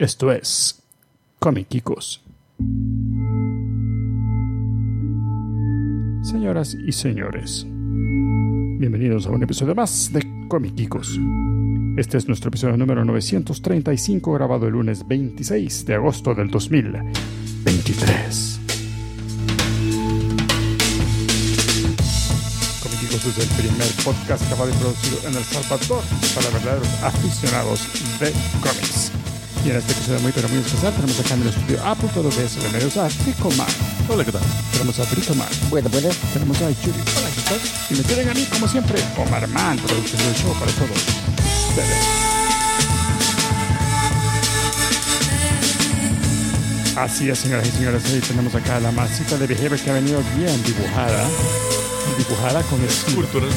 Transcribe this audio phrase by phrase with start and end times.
[0.00, 0.82] Esto es
[1.38, 2.24] Comiquicos.
[6.22, 11.20] Señoras y señores, bienvenidos a un episodio más de Comiquicos.
[11.98, 18.60] Este es nuestro episodio número 935, grabado el lunes 26 de agosto del 2023.
[22.82, 26.02] Comiquicos es el primer podcast grabado y producido en El Salvador
[26.34, 27.86] para verdaderos aficionados
[28.18, 28.32] de
[28.62, 29.12] cómics.
[29.64, 32.68] Y en este episodio muy pero muy especial tenemos acá en el estudio A.WS de
[32.70, 33.66] medios a Tricoman.
[34.08, 34.42] Hola, ¿qué tal?
[34.72, 35.48] Tenemos a Brito Man.
[35.68, 36.08] Bueno, bueno.
[36.32, 36.98] Tenemos a Yuri.
[36.98, 37.60] Hola, ¿qué tal?
[37.90, 40.96] Y me tienen a mí, como siempre, Omar Man, productor del show para todos
[41.68, 42.30] ustedes.
[46.96, 50.22] Así es, señoras y señores, hoy tenemos acá la masita de Behavior que ha venido
[50.36, 51.28] bien dibujada.
[52.18, 53.16] Dibujada con estilo.
[53.16, 53.50] Cultural.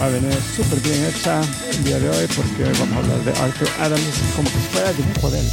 [0.00, 1.40] Va a venir súper bien hecha
[1.72, 4.04] el día de hoy porque hoy vamos a hablar de Arthur Adams
[4.36, 5.48] como que fuera dibujo de él.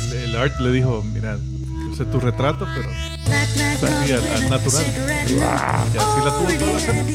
[0.00, 4.84] El, el Art le dijo, mira, yo sé tu retrato, pero así al, al natural.
[5.26, 7.08] Y así la tuvo toda la semana.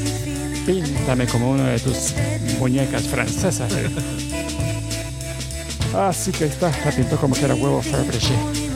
[0.66, 2.14] Píntame como una de tus
[2.60, 3.72] muñecas francesas.
[3.74, 3.90] eh.
[5.96, 8.69] Así que ahí está, la pintó como que era huevo Fabergé.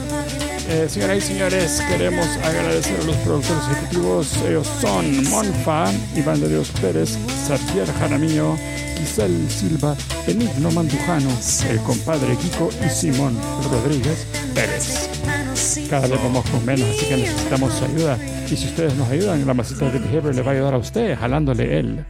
[0.66, 4.36] Eh, señoras y señores, queremos agradecer a los productores ejecutivos.
[4.48, 8.56] Ellos son Monfa, Iván de Dios Pérez, Xavier Jaramillo,
[8.98, 9.94] Giselle Silva,
[10.26, 11.28] Benigno Mandujano,
[11.68, 13.36] el compadre Kiko y Simón
[13.70, 15.10] Rodríguez Pérez.
[15.90, 18.18] Cada vez vamos con menos, así que necesitamos su ayuda.
[18.50, 21.18] Y si ustedes nos ayudan, la masita de Behavior le va a ayudar a usted,
[21.18, 22.06] jalándole él.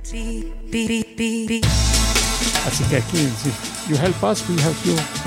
[2.66, 3.50] Así que aquí, si
[3.92, 5.23] you help us, we help you.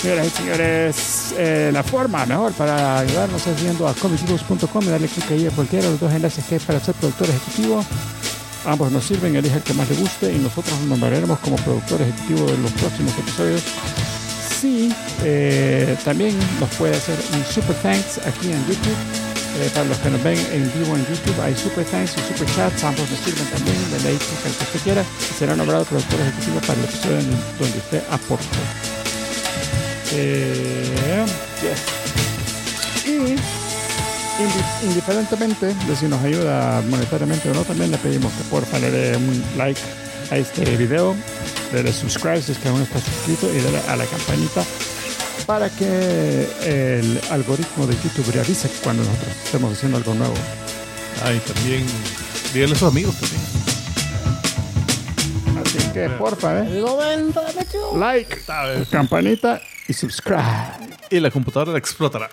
[0.00, 5.08] Señoras y señores, eh, la forma mejor para ayudarnos es yendo a comicibus.com y darle
[5.08, 7.84] clic ahí a cualquiera de los dos enlaces que hay para ser productor ejecutivo.
[8.64, 12.00] Ambos nos sirven, elige el que más le guste y nosotros nos nombraremos como productor
[12.00, 13.62] ejecutivo de los próximos episodios.
[14.58, 14.90] Sí,
[15.22, 18.96] eh, también nos puede hacer un super thanks aquí en YouTube.
[19.58, 22.46] Eh, para los que nos ven en vivo en YouTube, hay super thanks y super
[22.54, 23.76] chats, ambos nos sirven también.
[23.90, 27.18] Denle ahí clic al que usted quiera y será nombrado productor ejecutivo para el episodio
[27.18, 28.79] en donde usted aporte.
[30.12, 31.26] Eh.
[33.04, 33.36] Y indi-
[34.84, 39.16] indiferentemente de si nos ayuda monetariamente o no, también le pedimos que porfa le dé
[39.16, 39.80] un like
[40.30, 41.14] a este video,
[41.72, 44.62] le dé subscribe si es que aún no está suscrito y dale a la campanita
[45.46, 50.34] para que el algoritmo de YouTube le avise cuando nosotros estemos haciendo algo nuevo.
[51.24, 51.84] Ah, y también,
[52.54, 53.42] dígale a sus amigos también.
[55.76, 56.82] Así que porfa, eh,
[57.96, 58.38] like,
[58.90, 60.42] campanita y subscribe.
[61.10, 62.28] Y la computadora la explotará.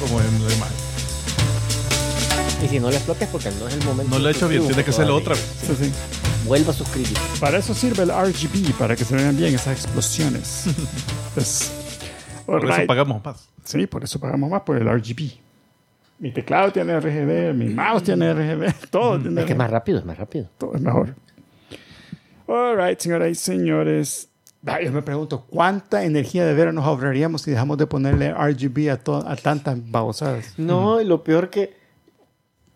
[0.00, 0.76] Como en la imagen.
[2.62, 4.10] Y si no le explotes porque no es el momento.
[4.14, 5.46] No lo ha hecho bien, tiene que hacerlo otra vez.
[5.66, 5.92] Sí, sí.
[6.46, 7.16] Vuelva a suscribir.
[7.40, 10.64] Para eso sirve el RGB, para que se vean bien esas explosiones.
[11.28, 11.72] Entonces,
[12.44, 12.86] Por eso alright.
[12.86, 13.48] pagamos más.
[13.64, 15.30] Sí, por eso pagamos más por el RGB.
[16.18, 20.00] Mi teclado tiene RGB, mi mouse tiene RGB, todo tiene Es que es más rápido,
[20.00, 20.50] es más rápido.
[20.58, 21.14] Todo es mejor.
[22.50, 24.28] Alright, señoras y señores.
[24.84, 28.94] Yo me pregunto, ¿cuánta energía de veras nos ahorraríamos si dejamos de ponerle RGB a,
[29.32, 30.54] a tantas babosadas?
[30.58, 31.74] No, y lo peor que.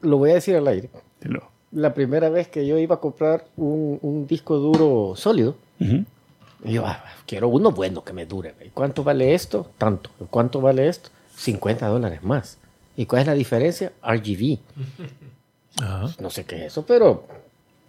[0.00, 0.90] Lo voy a decir al aire.
[1.20, 1.48] Dilo.
[1.72, 6.04] La primera vez que yo iba a comprar un, un disco duro sólido, Ujú.
[6.64, 8.54] y yo ah, quiero uno bueno que me dure.
[8.64, 9.70] ¿Y cuánto vale esto?
[9.76, 10.10] Tanto.
[10.20, 11.10] ¿Y ¿Cuánto vale esto?
[11.36, 12.58] 50 dólares más.
[12.96, 13.92] ¿Y cuál es la diferencia?
[14.02, 14.58] RGB.
[15.82, 16.14] Ajá.
[16.20, 17.26] No sé qué es eso, pero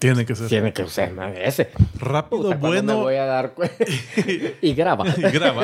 [0.05, 1.71] Tiene que ser tiene que ser ese.
[1.99, 3.75] rápido, Puta, bueno me voy a dar cuenta.
[4.61, 5.05] y graba.
[5.17, 5.63] y graba.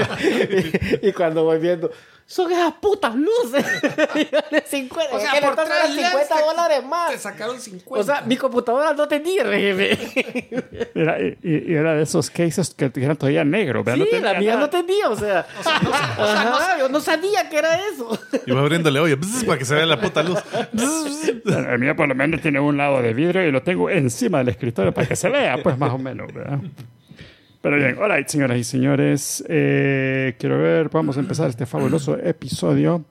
[1.02, 1.92] y cuando voy viendo,
[2.32, 3.66] son esas putas luces.
[4.52, 7.22] de 50, O sea, que le por tres dando LEDs 50 te- dólares Te más.
[7.22, 8.00] sacaron 50.
[8.00, 10.92] O sea, mi computadora no tenía RGB.
[10.96, 13.84] Era, y, y era de esos cases que eran todavía negro.
[13.84, 13.96] ¿verdad?
[13.96, 14.62] sí, No tenía la mía nada.
[14.62, 15.46] no tenía, o sea.
[15.66, 18.18] Ajá, yo no sabía que era eso.
[18.46, 20.40] Y va abriéndole bzz, para que se vea la puta luz.
[21.46, 24.50] El mío por lo menos tiene un lado de vidrio y lo tengo encima del
[24.50, 26.60] escritorio para que se vea, pues más o menos, ¿verdad?
[27.62, 33.06] Pero bien, alright, señoras y señores, eh, quiero ver, vamos a empezar este fabuloso episodio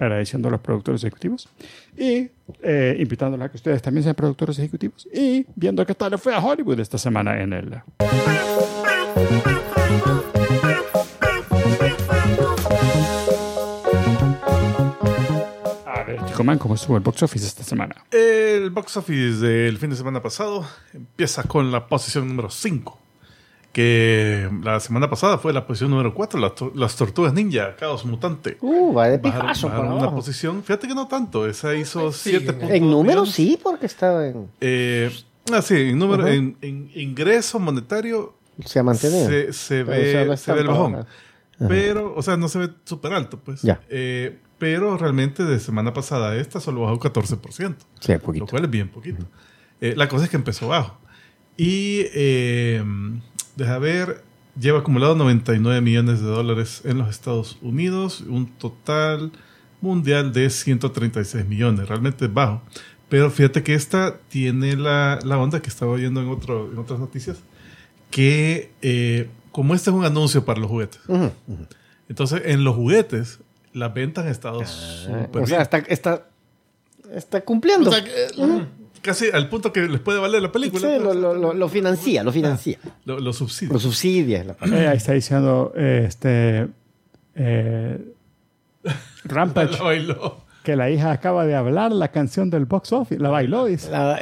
[0.00, 1.48] agradeciendo a los productores ejecutivos
[1.96, 2.28] y
[2.62, 6.40] eh, invitándolos a que ustedes también sean productores ejecutivos y viendo qué tal fue a
[6.40, 7.74] Hollywood esta semana en el...
[15.86, 17.94] A ver, Chico Man, ¿cómo estuvo el box office esta semana?
[18.10, 23.07] El box office del fin de semana pasado empieza con la posición número 5.
[23.82, 28.04] Que la semana pasada fue la posición número 4, las, to- las Tortugas Ninja, Caos
[28.04, 28.58] Mutante.
[28.60, 30.64] Uh, va de Bajaron, pijazo bajaron una posición.
[30.64, 31.46] Fíjate que no tanto.
[31.46, 32.70] Esa hizo Sí, 7 en- puntos.
[32.76, 34.50] En números sí, porque estaba en.
[34.60, 35.12] Eh,
[35.52, 36.32] ah, sí, en, número, Ajá.
[36.34, 38.34] en, en ingreso monetario
[38.64, 39.28] Se ha mantenido.
[39.28, 41.06] se, se Pero, o sea, ve, no se ve el bajón.
[41.68, 43.62] Pero, o sea, no se ve súper alto, pues.
[43.62, 43.80] Ya.
[43.88, 47.76] Eh, pero realmente de semana pasada a esta solo bajó 14%.
[48.00, 48.46] Sí, Lo poquito.
[48.48, 49.24] cual es bien poquito.
[49.80, 50.98] Eh, la cosa es que empezó bajo.
[51.56, 52.82] Y, eh,
[53.58, 54.22] deja ver,
[54.58, 59.32] lleva acumulado 99 millones de dólares en los Estados Unidos, un total
[59.80, 61.88] mundial de 136 millones.
[61.88, 62.62] Realmente es bajo.
[63.08, 67.00] Pero fíjate que esta tiene la, la onda que estaba oyendo en, otro, en otras
[67.00, 67.38] noticias,
[68.10, 71.00] que eh, como este es un anuncio para los juguetes,
[72.08, 73.40] entonces en los juguetes
[73.72, 75.60] las ventas han estado súper Ah, o sea, bien.
[75.62, 76.28] está, está,
[77.12, 77.90] está cumpliendo.
[77.90, 78.10] O sea, que,
[79.08, 80.80] casi al punto que les puede valer la película.
[80.88, 82.78] Sí, lo, lo, lo, lo financia, lo financia.
[83.04, 83.72] Lo, lo subsidia.
[83.72, 84.44] Lo subsidia.
[84.44, 86.68] la- Eh, ahí está diciendo eh, este
[87.34, 87.98] eh,
[89.24, 90.36] Rampage La bailó.
[90.62, 93.20] que la hija acaba de hablar la canción del box office.
[93.20, 93.90] La bailó, dice.
[93.90, 94.18] la-.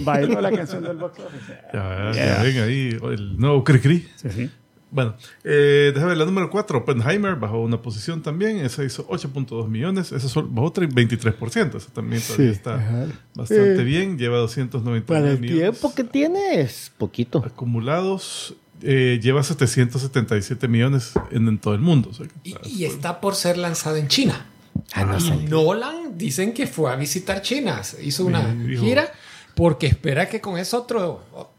[0.00, 1.52] Bailó la canción del box office.
[1.72, 2.36] Ya, Yeah.
[2.36, 4.06] ya ven ahí el nuevo Cricri.
[4.16, 4.50] Sí, sí.
[4.90, 8.58] Bueno, eh, déjame ver, la número 4, Oppenheimer, bajó una posición también.
[8.58, 10.12] Esa hizo 8.2 millones.
[10.12, 11.76] Esa bajó tre- 23%.
[11.78, 13.06] Esa también todavía Sí, está ajá.
[13.34, 14.16] bastante Eh, bien.
[14.18, 17.42] Lleva 290 Para el millones tiempo que tiene es poquito.
[17.44, 18.54] acumulados.
[18.82, 22.10] Eh, lleva 777 millones en, en todo el mundo.
[22.10, 24.46] O sea que Y, está- y está por ser lanzada en China.
[24.92, 25.48] Ah, no Y salió.
[25.48, 29.12] Nolan dicen que fue a visitar China, hizo una gira
[29.54, 31.52] porque espera que con eso otro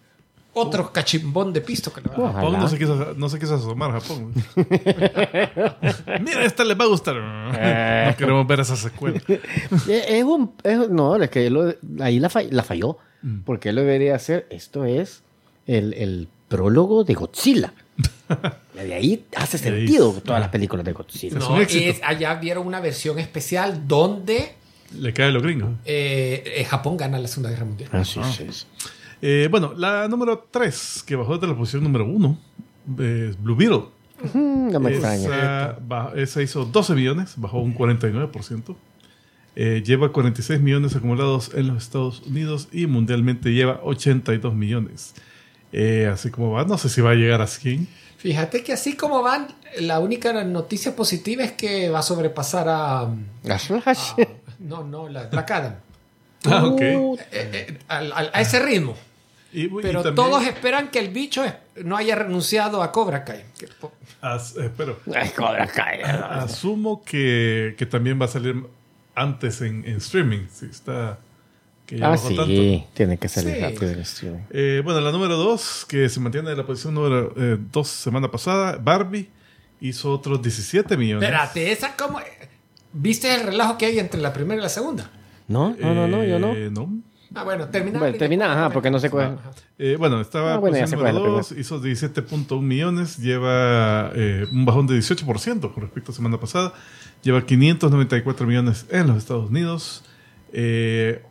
[0.56, 2.34] otro cachimbón de pisto que le va a.
[2.34, 4.34] Japón no se, quiso, no se quiso asomar a Japón.
[6.22, 7.16] Mira, esta les va a gustar.
[7.16, 9.22] No queremos ver esa secuela.
[9.28, 12.98] Eh, Es un, es- no, es que lo- ahí la, fall- la falló.
[13.22, 13.40] Mm.
[13.42, 15.24] Porque él debería hacer, esto es
[15.68, 17.74] el, el prólogo de Godzilla.
[18.75, 21.38] De ahí hace De ahí- sentido todas las películas de Godzilla.
[21.38, 21.90] Es No, éxito.
[21.92, 24.54] es- allá vieron una versión especial donde
[25.00, 25.69] Le cae a los gringos.
[25.86, 27.90] eh, eh, Japón gana la Segunda Guerra Mundial.
[27.94, 28.66] Ah, sí, sí, sí.
[29.27, 32.38] Eh, bueno, la número 3, que bajó de la posición número 1,
[33.00, 33.86] es Blue Beetle.
[34.33, 35.25] No me extraña.
[35.25, 38.75] Esa, ba- esa hizo 12 millones, bajó un 49%.
[39.56, 45.16] Eh, lleva 46 millones acumulados en los Estados Unidos y mundialmente lleva 82 millones.
[45.71, 47.88] Eh, así como va, no sé si va a llegar a 100.
[48.18, 49.48] Fíjate que así como van,
[49.80, 53.10] la única noticia positiva es que va a sobrepasar a...
[53.44, 54.12] La Flash.
[54.19, 54.28] a-
[54.60, 55.75] no, no, la Black Adam.
[56.48, 56.81] Ah, ok.
[56.81, 58.95] Uh, Eh, eh, al- al- a ese ritmo.
[59.56, 61.44] Y, y Pero también- todos esperan que el bicho
[61.84, 63.44] no haya renunciado a Cobra Kai.
[64.22, 64.69] As- eh,
[65.16, 66.02] Ay, Cobra Kai.
[66.02, 68.56] asumo que, que también va a salir
[69.16, 70.48] antes en, en streaming.
[70.52, 71.19] Si está.
[71.86, 72.36] Que ya Ah, sí.
[72.36, 72.88] tanto.
[72.96, 73.62] Tiene que salir Sí.
[73.62, 74.40] rápido el streaming.
[74.50, 77.31] Eh, bueno, la número 2, que se mantiene en la posición número
[77.72, 79.30] 2 semana pasada, Barbie
[79.80, 81.24] hizo otros 17 millones.
[81.24, 82.19] Espérate, esa como...
[82.92, 85.12] ¿Viste el relajo que hay entre la primera y la segunda?
[85.48, 86.54] No, no, no, no, yo no.
[86.56, 86.90] Eh, no.
[87.33, 88.00] Ah, bueno, termina.
[88.00, 89.38] Bueno, termina, ajá, porque no sé cuál.
[89.80, 94.12] Eh, bueno, estaba Ah, en bueno, ya cuál número la 2, hizo 17.1 millones, lleva
[94.16, 96.74] eh, un bajón de 18% con respecto a semana pasada,
[97.24, 100.04] lleva 594 millones en los Estados Unidos.
[100.54, 101.22] Eh,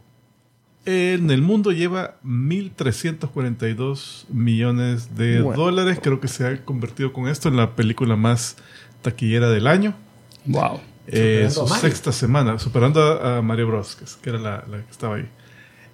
[0.87, 5.63] en el mundo lleva 1.342 millones de Bueno.
[5.63, 5.99] dólares.
[6.03, 8.57] Creo que se ha convertido con esto en la película más
[9.03, 9.95] taquillera del año.
[10.47, 10.81] Wow.
[11.07, 15.17] Eh, su sexta semana, superando a, a Mario Bros, que, era la, la que estaba
[15.17, 15.29] ahí.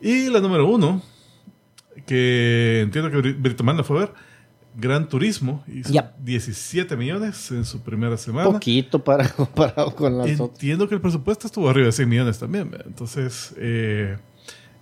[0.01, 1.03] Y la número uno,
[2.07, 4.13] que entiendo que Bri- Brito Man la fue a ver,
[4.77, 6.15] Gran Turismo, hizo Ya.
[6.23, 8.51] 17 millones en su primera semana.
[8.51, 10.41] Poquito para, comparado con las otras.
[10.63, 12.71] Entiendo que el presupuesto estuvo arriba de 100 millones también.
[12.87, 14.17] Entonces, eh,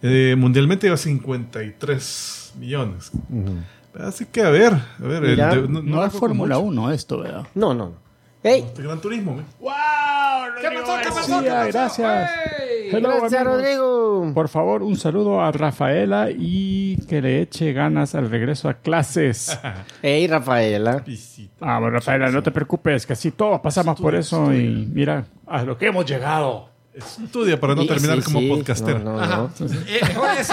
[0.03, 3.11] eh, mundialmente lleva 53 millones.
[3.31, 3.57] Ujú.
[3.99, 5.25] Así que a ver, a ver.
[5.25, 6.69] el Mira, de- No, no es Fórmula mucho.
[6.69, 7.47] 1 esto, ¿verdad?
[7.55, 8.09] No, no, no.
[8.43, 8.61] ¡Ey!
[8.61, 9.43] Este Gran Turismo.
[9.59, 9.73] ¡Wow!
[10.61, 10.99] ¿Qué pasó?
[11.03, 11.43] ¿Qué pasó?
[11.43, 11.67] ¿Qué pasó?
[11.73, 12.31] gracias.
[12.61, 12.91] ¡Ey!
[12.91, 13.57] Hello, Gracias, amigos.
[13.63, 14.33] Rodrigo.
[14.35, 19.59] Por favor, un saludo a Rafaela y que le eche ganas al regreso a clases.
[20.03, 21.05] ¡Ey, Rafaela!
[21.61, 25.63] Ah, bueno, Rafaela, no te preocupes, que así todos pasamos por eso y mira a
[25.65, 26.69] lo que hemos llegado.
[26.95, 28.49] Estudia para no Sí, terminar sí, como sí.
[28.49, 28.99] podcastero.
[28.99, 29.51] No, no, no.
[29.87, 30.01] Eh.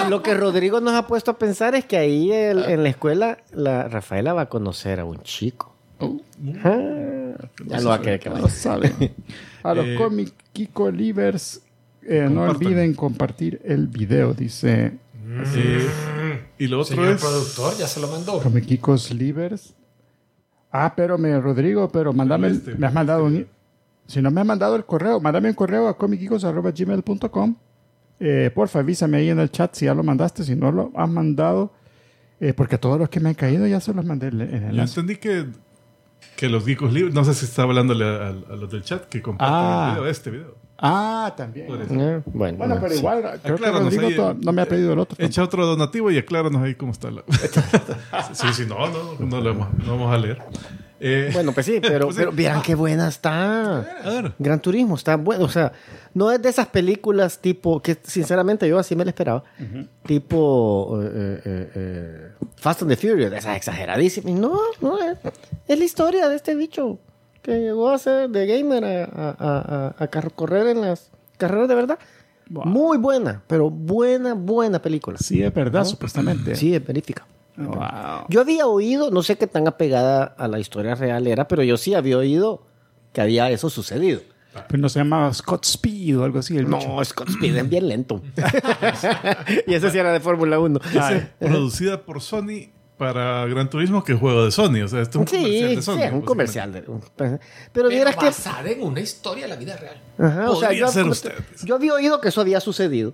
[0.10, 3.38] Lo que Rodrigo nos ha puesto a pensar es que ahí el- en la escuela
[3.52, 5.75] la Rafaela va a conocer a un chico.
[6.64, 7.36] Ah,
[7.66, 8.46] ya lo va a querer que Ya vaya.
[9.64, 11.62] A los Eh, cómic Kiko Livers,
[12.04, 14.94] eh, no olviden compartir el video, dice
[15.56, 15.88] Eh,
[16.60, 17.22] y lo otro Señor es.
[17.22, 18.40] productor, ya se lo mandó.
[18.42, 19.74] Comic Kikos Livers.
[20.72, 22.76] Ah, pero me, Rodrigo, pero mándame, el- Este.
[22.76, 23.48] me has mandado un...
[24.08, 27.56] Si no me has mandado el correo, mándame un correo a comickikos.gmail.com.
[28.20, 31.10] Eh, porfa, avísame ahí en el chat si ya lo mandaste, si no lo has
[31.10, 31.74] mandado.
[32.40, 34.58] eh, porque todos los que me han caído ya se los mandé en el Yo
[34.68, 35.00] enlace.
[35.00, 35.46] entendí que,
[36.36, 37.14] que los geekos libres.
[37.14, 39.86] No sé si está hablándole a, a- a los del chat que compartan Ah.
[39.90, 40.56] el video, este video.
[40.78, 41.68] Ah, también.
[41.70, 43.00] Eh, Bueno, Bueno, pero sí.
[43.00, 45.16] igual, creo que Rodrigo ahí, no me ha pedido el otro.
[45.26, 47.24] Echa otro donativo y acláranos ahí cómo está la.
[48.34, 50.40] sí, sí, no, no, no lo vamos, no vamos a leer.
[51.00, 52.22] Eh, Bueno, pues sí, pero, Pues sí.
[52.22, 53.80] pero vieran qué buena está.
[53.80, 54.34] a ver.
[54.40, 55.46] Gran Turismo está bueno.
[55.46, 55.72] O sea,
[56.14, 59.44] no es de esas películas tipo, que sinceramente yo así me lo esperaba,
[60.06, 64.34] tipo eh, eh, eh, Fast and the Furious, de esas exageradísimas.
[64.40, 65.18] No, no, es,
[65.68, 67.00] es la historia de este bicho
[67.42, 69.04] que llegó a ser de gamer a,
[69.38, 72.00] a- a- a correr en las carreras de verdad.
[72.50, 72.66] Wow.
[72.66, 75.18] Muy buena, pero buena, buena película.
[75.20, 76.56] Sí, es verdad, supuestamente.
[76.56, 77.26] Sí, es verífica.
[77.58, 78.26] Wow.
[78.30, 81.78] Yo había oído, no sé qué tan apegada a la historia real era, pero yo
[81.78, 82.66] sí había oído
[83.14, 84.22] que había eso sucedido.
[84.70, 86.56] Pero no se llamaba Scott Speed o algo así.
[86.58, 86.88] El bicho.
[86.88, 88.22] No, Scott Speed es bien lento.
[89.68, 90.80] y ese sí era de Fórmula 1.
[90.90, 94.82] Esa es producida por Sony para Gran Turismo, que es juego de Sony.
[94.84, 96.00] O sea, esto es un Sí, comercial de sí, Sony.
[96.04, 96.72] es un comercial.
[96.72, 96.82] De,
[97.18, 97.40] pero
[97.74, 98.26] Pero vieras que...
[98.28, 99.98] basada en una historia de la vida real.
[100.18, 101.32] Ajá, o sea, Podría yo, usted.
[101.34, 103.14] te- yo había oído que eso había sucedido,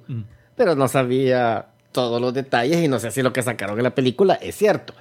[0.56, 3.96] pero no sabía todos los detalles y no sé si lo que sacaron en la
[3.96, 4.94] película es cierto.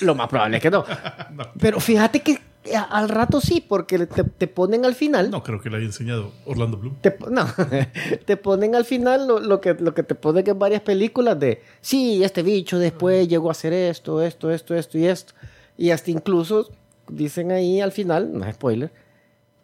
[0.00, 0.84] Lo más probable es que no.
[1.60, 2.38] Pero fíjate que
[2.74, 5.30] a- al rato sí, porque te, te ponen al final.
[5.30, 6.96] No creo que le haya enseñado Orlando Bloom.
[7.02, 7.46] Te, no,
[8.24, 11.62] te ponen al final lo, lo que, lo que te ponen en varias películas de,
[11.80, 15.34] sí, este bicho después llegó a hacer esto, esto, esto, esto y esto.
[15.78, 16.70] Y hasta incluso
[17.08, 18.90] dicen ahí al final, no es spoiler,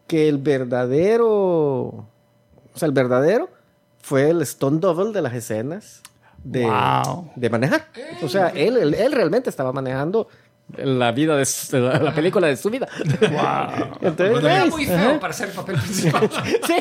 [0.07, 2.07] que el verdadero, o
[2.75, 3.49] sea, el verdadero
[4.01, 6.03] fue el Stone Double de las escenas
[6.45, 7.31] de, Wow.
[7.37, 7.87] de manejar.
[8.23, 10.29] O sea, él, él, él realmente estaba manejando
[10.79, 12.89] la vida de su- la, la película de su vida.
[13.21, 13.99] Wow.
[14.01, 14.71] Entonces, era ¿ves?
[14.73, 16.31] muy feo para ser el papel principal.
[16.67, 16.75] Sí.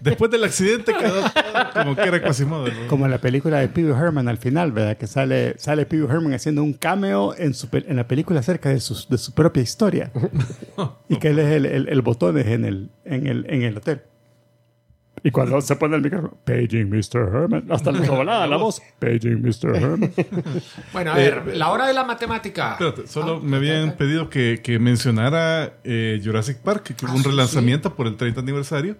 [0.00, 1.32] Después del accidente quedó todo
[1.72, 2.66] como que era Quasimodo.
[2.68, 2.88] ¿no?
[2.88, 4.96] Como la película de Pee Wee Herman al final, ¿verdad?
[4.96, 8.68] Que sale, sale Pee Wee Herman haciendo un cameo en, su, en la película acerca
[8.68, 10.10] de su, de su propia historia.
[11.08, 14.02] y que él es el, el, el botones en el, en, el, en el hotel.
[15.24, 17.30] Y cuando se pone el micrófono, paging Mr.
[17.32, 19.76] Herman, hasta le volada la voz, paging Mr.
[19.76, 20.12] Herman.
[20.92, 22.72] Bueno, a ver, la hora de la matemática.
[22.72, 27.16] Espérate, solo Ah, me habían pedido que, que mencionara eh, Jurassic Park, que hubo Ah,
[27.16, 28.96] un sí, relanzamiento por el 30 aniversario.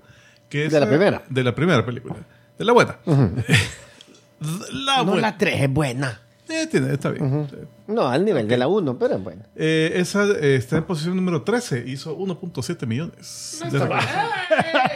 [0.48, 1.22] Que es, De la eh, primera.
[1.28, 2.14] De la primera película.
[2.58, 2.96] De la buena.
[3.06, 5.20] la No, buena.
[5.22, 6.20] la 3 es buena.
[6.48, 7.48] Eh, tiene- está bien.
[7.92, 9.42] No, al nivel de la 1, pero es buena.
[9.56, 11.84] Eh, esa eh, está en posición número 13.
[11.86, 13.60] Hizo 1.7 millones.
[13.70, 13.78] de.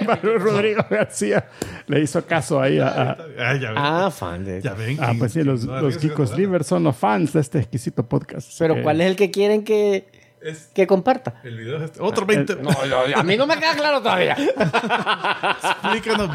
[0.07, 1.49] Manuel Rodrigo García
[1.87, 2.89] le hizo caso ahí a...
[2.89, 3.79] a- Ah, ya ven.
[3.79, 4.97] Ah, fan de ya ven.
[5.01, 6.37] Ah, pues sí, los, No, los Kikos.
[6.37, 8.51] Livers son los fans de este exquisito podcast.
[8.59, 10.07] Pero ¿cuál es el que quieren que,
[10.47, 11.41] Es- que comparta?
[11.45, 12.01] el video es este.
[12.01, 12.57] Otro 20.
[12.57, 14.35] No, no, a mí no me queda claro todavía.
[15.63, 16.31] Explícanos.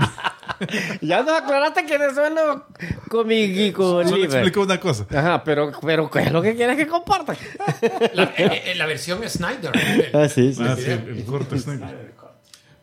[1.02, 2.62] ya nos aclaraste quiénes son los
[3.10, 4.34] cómicos Solo libres.
[4.36, 5.06] explico una cosa.
[5.10, 7.38] Ajá, pero, pero ¿qué es lo que quieres que compartan?
[8.14, 9.72] La, eh, eh, la versión Snyder.
[10.14, 10.62] Ah, sí, sí.
[10.66, 12.12] Ah, sí, el, el corte Snyder.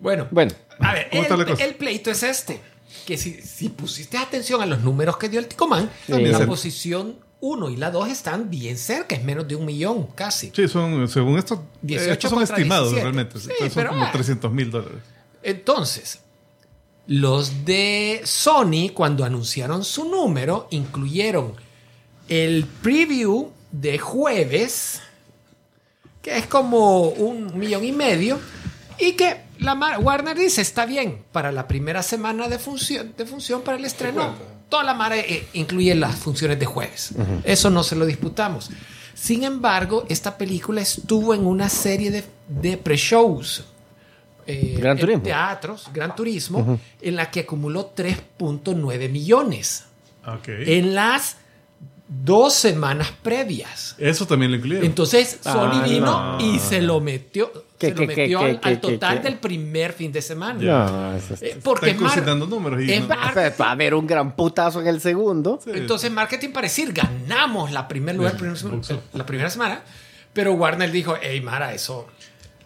[0.01, 2.61] Bueno, Bueno, a ver, ¿Cómo está la el, el pleito es este.
[3.07, 7.17] Que si, si pusiste atención a los números que dio el Ticomán, También la posición
[7.41, 10.51] 1 y la 2 están bien cerca, es menos de un millón casi.
[10.55, 13.03] Sí, son, según esto, 18 estos son estimados 17.
[13.03, 13.39] realmente.
[13.39, 14.13] Sí, son pero, como ah.
[14.13, 15.03] 300 mil dólares.
[15.43, 16.21] Entonces,
[17.07, 21.55] los de Sony, cuando anunciaron su número, incluyeron
[22.29, 25.01] el preview de jueves,
[26.21, 28.39] que es como un millón y medio,
[28.99, 33.63] y que la Warner dice, está bien, para la primera semana de función, de función
[33.63, 34.35] para el estreno,
[34.69, 37.13] toda la mara eh, incluye las funciones de jueves.
[37.45, 38.71] Eso no se lo disputamos.
[39.15, 43.65] Sin embargo, esta película estuvo en una serie de, de pre-shows
[44.47, 45.23] eh, Gran en Turismo.
[45.25, 49.85] teatros, Gran Turismo, en la que acumuló 3.9 millones
[50.27, 50.49] Ok.
[50.49, 51.37] en las
[52.09, 53.95] dos semanas previas.
[53.99, 54.85] Eso también lo incluyeron.
[54.87, 56.41] Entonces Sony Ah, vino no.
[56.41, 59.23] y se lo metió, ¿Qué, se lo qué, metió qué, al, qué, al total qué?
[59.25, 60.59] del primer fin de semana.
[60.61, 64.35] no, eso es- Eh, porque Están números y en no- Va a haber un gran
[64.35, 65.61] putazo en el segundo.
[65.63, 65.71] Sí.
[65.75, 69.03] Entonces marketing para decir ganamos la primer lugar Sí, primer boxeo.
[69.13, 69.83] la primera semana,
[70.33, 72.07] pero Warner dijo, hey Mara, eso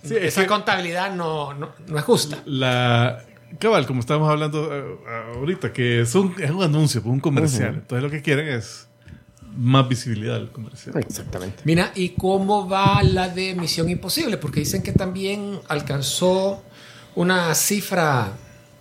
[0.04, 2.38] Sí, es esa que- contabilidad no, no, no es justa.
[2.44, 3.25] La
[3.58, 4.96] cabal, como estábamos hablando eh,
[5.37, 7.75] ahorita, que es un, es un anuncio, un comercial.
[7.75, 8.88] Entonces lo que quieren es
[9.56, 10.97] más visibilidad al comercial.
[10.99, 11.62] Exactamente.
[11.64, 14.37] Mira, ¿y cómo va la de Misión Imposible?
[14.38, 16.62] Porque dicen que también alcanzó
[17.14, 18.32] una cifra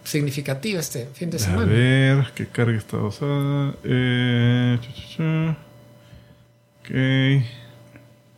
[0.03, 1.65] significativa este fin de A semana.
[1.71, 3.75] ver, que carga esta basada.
[3.83, 5.55] Eh, chu, chu, chu.
[6.79, 7.43] Ok.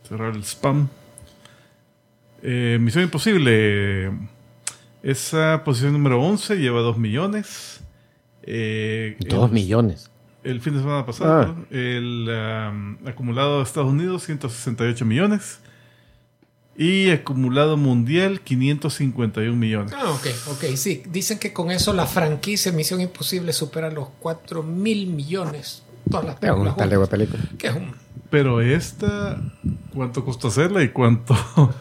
[0.08, 0.88] Cerrar el spam.
[2.42, 4.10] Eh, Misión Imposible.
[5.02, 7.80] Esa posición número 11 lleva 2 millones.
[8.42, 10.10] Eh, Dos el- millones.
[10.44, 11.54] El fin de semana pasado, Ah.
[11.56, 11.66] ¿no?
[11.76, 15.60] el um, acumulado de Estados Unidos, 168 millones.
[16.76, 19.92] Y acumulado mundial, 551 millones.
[19.96, 21.02] Ah, ok, ok, sí.
[21.08, 25.84] Dicen que con eso la franquicia Misión Imposible supera los 4 mil millones.
[26.10, 26.74] Todas las Es una
[27.06, 27.42] película.
[27.58, 27.94] Que es un...
[28.28, 29.40] Pero esta,
[29.94, 31.34] ¿cuánto costó hacerla y cuánto?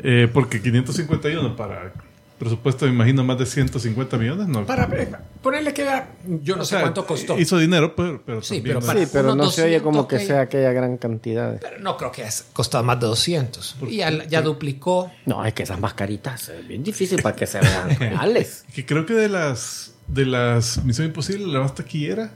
[0.00, 1.92] Eh, porque 551 para
[2.38, 4.64] presupuesto, me imagino, más de 150 millones, ¿no?
[4.64, 5.10] Para eh,
[5.42, 6.08] ponerle que era-
[6.42, 7.38] yo no O sé sea, cuánto costó.
[7.38, 8.86] Hizo dinero, pero, pero Sí, también, pero ¿no?
[8.86, 11.52] para- Sí, pero no se oye como 200 que que- sea aquella gran cantidad.
[11.52, 13.76] de- Pero no creo que haya costado más de 200.
[13.88, 15.10] Y ya, ya duplicó.
[15.26, 18.64] No, es que esas mascaritas es bien difícil para que se vean reales.
[18.74, 22.30] Que creo que de las de las Misión Imposible, la más taquillera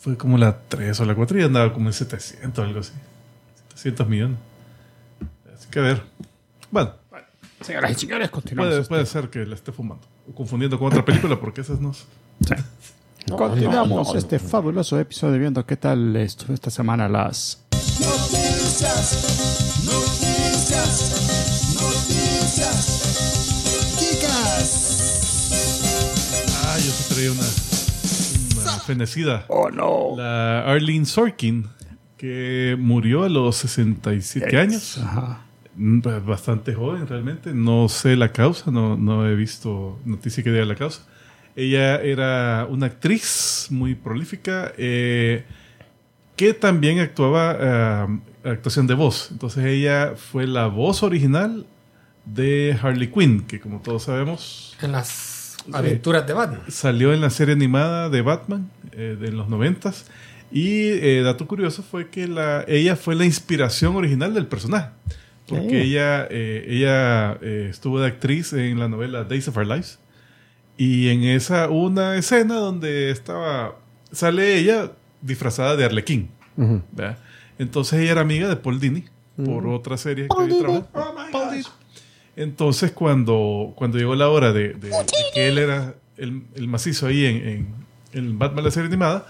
[0.00, 2.92] fue como la 3 o la 4 y andaba como en 700 algo así.
[3.70, 4.38] 700 millones.
[5.54, 6.02] Así que a ver.
[6.70, 6.92] Bueno,
[7.64, 8.68] Señoras y señores, continuamos.
[8.70, 10.06] puede, este- puede ser que la esté fumando.
[10.30, 11.92] O confundiendo con otra película porque esas no.
[13.26, 14.44] No, Continuamos no, no, este no.
[14.46, 17.64] fabuloso episodio viendo qué tal estuvo esta semana las
[17.98, 22.86] Noticias, noticias, noticias.
[23.98, 25.50] Chicas.
[26.66, 27.46] Ah, yo sí traía una,
[28.62, 29.46] una fenecida.
[29.48, 30.16] Oh no.
[30.18, 31.66] La Arlene Sorkin,
[32.18, 34.98] que murió a los 67 años.
[34.98, 35.46] Ajá.
[35.76, 37.52] Mm, Bastante joven realmente.
[37.52, 41.02] No sé la causa, no, no he visto noticia que diga la causa.
[41.56, 45.44] Ella era una actriz muy prolífica eh,
[46.36, 48.18] que también actuaba eh,
[48.50, 49.28] actuación de voz.
[49.30, 51.66] Entonces ella fue la voz original
[52.24, 56.60] de Harley Quinn, que como todos sabemos En las aventuras de Batman.
[56.68, 60.06] salió en la serie animada de Batman eh, de los noventas.
[60.50, 64.90] Y eh, dato curioso fue que la, ella fue la inspiración original del personaje.
[65.46, 69.98] Porque ella, eh, ella eh, estuvo de actriz en la novela Days of Our Lives.
[70.76, 73.76] Y en esa una escena donde estaba,
[74.10, 76.30] sale ella disfrazada de Arlequín.
[76.56, 76.82] Ujú.
[76.92, 77.18] ¿verdad?
[77.58, 79.04] Entonces ella era amiga de Paul Dini
[79.44, 80.58] por otra serie que había.
[81.32, 81.64] Paul Dini.
[82.36, 84.92] Entonces cuando, cuando llegó la hora de, de- de
[85.34, 87.74] que él era el, el macizo ahí en, en,
[88.12, 89.26] en Batman la serie animada,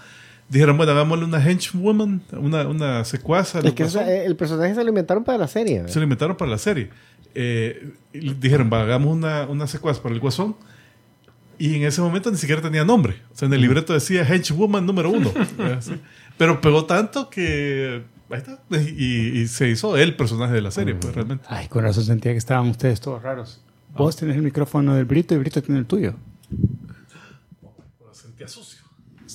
[0.49, 3.59] dijeron, bueno, hagámosle una henchwoman, una, una secuaza.
[3.59, 5.77] Es que esa- eh, el personaje se lo inventaron para la serie.
[5.79, 5.91] ¿verdad?
[5.93, 6.89] se lo inventaron para la serie.
[7.33, 10.55] Eh, dijeron, va, hagamos una, una secuaz para el Guasón.
[11.57, 13.21] Y en ese momento ni siquiera tenía nombre.
[13.33, 15.31] O sea, en el libreto decía Henchwoman número uno.
[16.37, 18.03] Pero pegó tanto que...
[18.29, 18.59] Ahí está.
[18.97, 21.45] Y, y se hizo el personaje de la serie, pues realmente.
[21.47, 23.61] Ay, con razón sentía que estaban ustedes todos raros.
[23.95, 26.15] Vos tenés el micrófono del Brito y Brito tiene el tuyo.
[28.03, 28.81] Lo sentía sucio.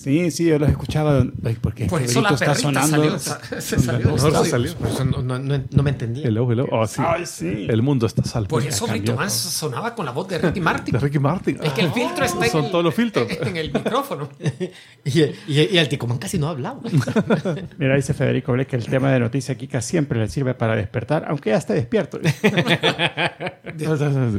[0.03, 1.23] Sí, sí, yo los escuchaba.
[1.45, 3.19] Ay, porque Por este eso la está sonando.
[3.19, 3.61] salió.
[3.61, 4.07] Se salió.
[4.09, 4.51] No, del no, estudio.
[4.51, 4.75] salió.
[4.77, 6.27] Por eso no, no, no, no me entendía.
[6.27, 6.67] Hello, hello.
[6.71, 7.03] Oh, sí.
[7.05, 7.67] Ay, sí.
[7.69, 8.49] El mundo está salvo.
[8.49, 9.15] Por eso Brito.
[9.15, 10.93] Mans sonaba con la voz de Ricky Martin.
[10.95, 11.59] De Ricky Martin.
[11.63, 13.29] Es que el filtro está en Son el, todos los filtros.
[13.43, 14.31] en el micrófono.
[15.03, 15.33] Y, y,
[15.73, 16.79] y el Ticomán casi no hablaba.
[17.79, 21.25] Mira, dice Federico Ble que el tema de noticia Kika siempre le sirve para despertar,
[21.27, 22.21] aunque ya esté despierto.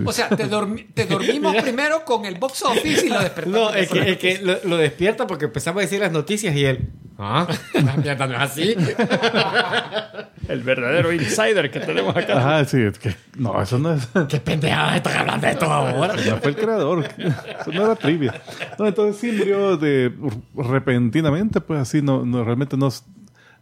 [0.05, 3.71] O sea, te, dormi- te dormimos primero con el box office y lo despertamos.
[3.71, 6.65] No, es que, es que lo, lo despierta porque empezamos a decir las noticias y
[6.65, 6.89] él.
[7.17, 8.73] Ah, la mierda no es así.
[10.47, 12.37] el verdadero insider que tenemos acá.
[12.37, 12.81] Ajá, sí.
[12.81, 14.07] es que- no, eso no es...
[14.27, 16.13] ¿Qué pendejada están hablando de esto ahora?
[16.15, 17.05] No fue el creador.
[17.17, 18.41] Eso no era trivia.
[18.79, 20.11] No, entonces sí murió de
[20.55, 22.89] repentinamente, pues así no, no realmente no,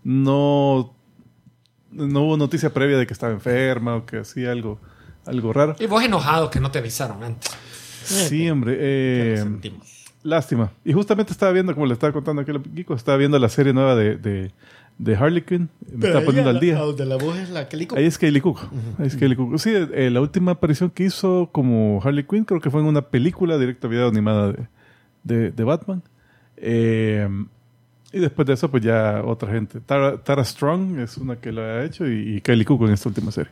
[0.03, 0.95] no,
[1.91, 4.79] no hubo noticia previa de que estaba enferma o que hacía algo,
[5.25, 5.75] algo raro.
[5.79, 7.51] Y vos enojado que no te avisaron antes.
[8.03, 8.75] Sí, hombre.
[8.79, 9.45] eh,
[10.23, 10.71] lástima.
[10.83, 13.73] Y justamente estaba viendo, como le estaba contando aquí a Kiko, estaba viendo la serie
[13.73, 14.51] nueva de, de,
[14.97, 15.69] de Harley Quinn.
[15.93, 16.77] Me está poniendo al día.
[16.77, 18.59] Donde la voz es la que Ahí es Kaylee Cook.
[18.97, 19.59] Ahí es Kaylee Cook.
[19.59, 23.01] Sí, eh, la última aparición que hizo como Harley Quinn creo que fue en una
[23.01, 24.67] película directa a video animada de,
[25.23, 26.03] de, de Batman.
[26.57, 27.27] Eh,
[28.11, 29.79] y después de eso, pues ya otra gente.
[29.81, 33.07] Tara, Tara Strong es una que lo ha hecho y, y Kaylee Cook en esta
[33.07, 33.51] última serie.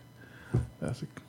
[0.81, 1.21] Así que,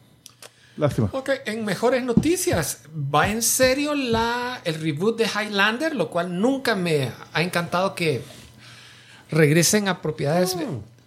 [0.79, 1.11] lástima.
[1.13, 6.75] Ok, en mejores noticias, va en serio la, el reboot de Highlander, lo cual nunca
[6.75, 8.23] me ha encantado que
[9.31, 10.57] regresen a propiedades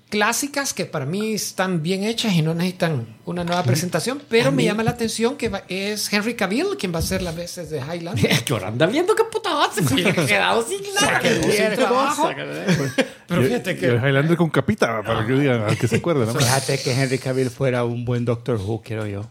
[0.09, 4.65] clásicas que para mí están bien hechas y no necesitan una nueva presentación, pero me
[4.65, 7.79] llama la atención que va- es Henry Cavill quien va a ser las veces de
[7.79, 8.43] Highlander.
[8.45, 9.81] que ahora anda viendo qué puta hace.
[9.85, 11.21] Se ha quedado sin nada.
[11.21, 12.29] sin trabajo.
[13.25, 16.25] Pero fíjate y que- el Highlander con capita, para que digan, al que se acuerde.
[16.25, 16.33] ¿no?
[16.35, 19.29] Fíjate que Henry Cavill fuera un buen Doctor Who, quiero yo.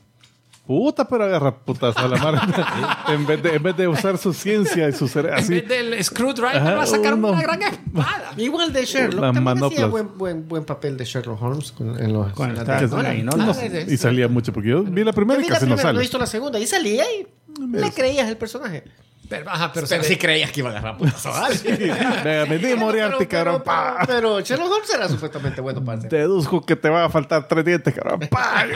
[0.66, 3.04] Puta, pero agarra putas a la mar.
[3.08, 5.36] en, vez de, en vez de usar su ciencia y su cerebro.
[5.38, 5.54] En Así.
[5.54, 8.32] vez del screwdriver Ajá, va a sacar uno- una gran espada.
[8.36, 9.20] Igual de Sherlock.
[9.20, 9.90] También hacía manoplas.
[9.90, 13.14] buen, buen, buen papel de Sherlock Holmes con, en los, Con en la.
[13.14, 13.46] Inola.
[13.46, 15.98] No, de- y salía mucho, porque yo vi la primera y casi no sale.
[15.98, 17.26] he visto la segunda y salía y
[17.72, 18.84] le creías el personaje.
[19.28, 21.78] Pero, ajá, pero, Pero sí creías que iba a agarrar putazo a alguien.
[21.78, 23.62] Venga, vení, Moriarty, cabrón.
[23.64, 23.98] pa.
[24.00, 26.10] Pero, pero Sherlock Holmes era supuestamente bueno para hacer.
[26.10, 28.20] Deduzco que te van a faltar tres dientes, cabrón.
[28.28, 28.66] pa.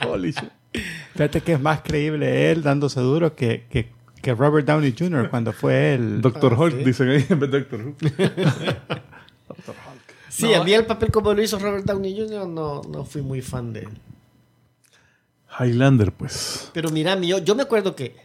[0.08, 0.50] Holy shit.
[1.12, 5.30] Fíjate que es más creíble él dándose duro que, que, que Robert Downey Jr.
[5.30, 6.20] cuando fue el...
[6.20, 7.96] Doctor Hulk, dicen ahí en vez de Doctor Hulk.
[10.28, 10.60] Sí, No.
[10.62, 12.48] a mí el papel como lo hizo Robert Downey Jr.
[12.48, 13.88] no, no fui muy fan de él.
[15.60, 16.70] Highlander, pues.
[16.74, 18.16] Pero mira, yo, yo me acuerdo que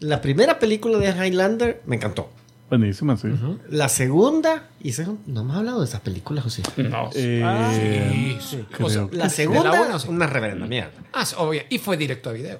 [0.00, 2.28] la primera película de Highlander me encantó.
[2.70, 3.28] Buenísima, sí.
[3.68, 6.62] La segunda, y esa- no hemos hablado de esas películas, José.
[6.78, 7.10] No.
[7.14, 8.64] Eh, Sí, sí.
[8.72, 10.08] creo O sea, que- La de segunda, uno, sí.
[10.08, 10.92] una reverenda mierda.
[11.12, 11.62] Ah, sí, obvio.
[11.68, 12.58] Y fue directo a video.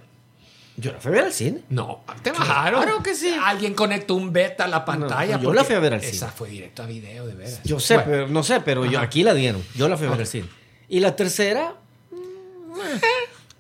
[0.77, 1.61] Yo la fui a ver al cine.
[1.71, 2.83] No, te bajaron.
[2.83, 3.35] Claro que sí.
[3.43, 5.37] Alguien conectó un beta a la pantalla.
[5.37, 6.13] yo porque la fui a ver al cine.
[6.13, 7.61] Esa fue directo a video, de veras.
[7.65, 9.07] Yo sé, Bueno, pero no sé, pero yo, Ajá.
[9.07, 9.63] aquí la dieron.
[9.77, 10.49] Yo la fui a ver al cine.
[10.89, 11.75] Y la tercera,
[12.11, 12.75] mm,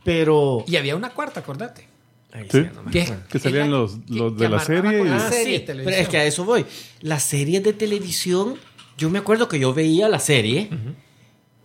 [0.04, 0.64] pero.
[0.66, 1.86] Y había una cuarta, acordate.
[2.32, 2.60] Ay, Sí.
[2.74, 3.22] no acuerdo.
[3.28, 5.50] Que salían la- los- que- los que de la serie y- la Ah, serie sí,
[5.52, 6.02] de pero televisión.
[6.02, 6.64] es que a eso voy.
[7.02, 8.54] Las series de televisión,
[8.96, 10.70] yo me acuerdo que yo veía la serie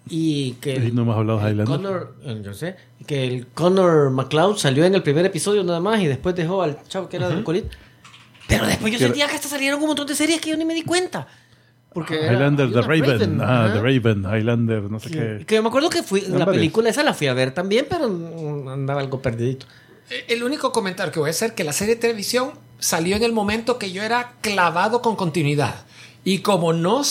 [0.09, 1.65] y que Y no hemos hablado de el Highlander.
[1.77, 2.75] Connor, eh, yo sé,
[3.05, 6.77] que el Connor McLeod salió en el primer episodio nada más y después dejó al
[6.87, 7.69] chavo que era del colito.
[8.47, 10.63] Pero después yo Que sentía que hasta salieron un montón de series que yo ni
[10.65, 11.27] me di cuenta.
[11.93, 13.39] Porque Highlander, The una Raven.
[13.41, 13.69] Ah.
[13.73, 15.45] The Raven, Highlander, no sé Que, qué.
[15.45, 16.47] que yo me acuerdo que fui, la varias.
[16.55, 18.05] película esa la fui a ver también, pero
[18.71, 19.65] andaba algo perdidito.
[20.27, 23.33] El único comentario que voy a hacer que la serie de televisión salió en el
[23.33, 25.85] momento que yo era clavado con continuidad.
[26.23, 27.03] Y como no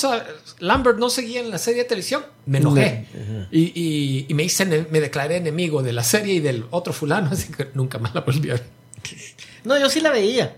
[0.58, 3.06] Lambert no seguía en la serie de televisión, me enojé.
[3.50, 7.30] Y, y- y me hice me declaré enemigo de la serie y del otro fulano,
[7.32, 8.64] así que nunca más la volví a ver.
[9.64, 10.56] No, yo sí la veía.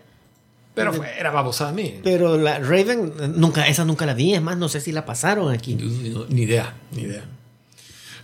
[0.74, 2.00] Pero fue, era babosada a mí.
[2.04, 4.34] Pero la Raven, eh, nunca, esa nunca la vi.
[4.34, 5.74] Es más, no sé si la pasaron aquí.
[5.74, 7.24] No, Ni idea, ni idea.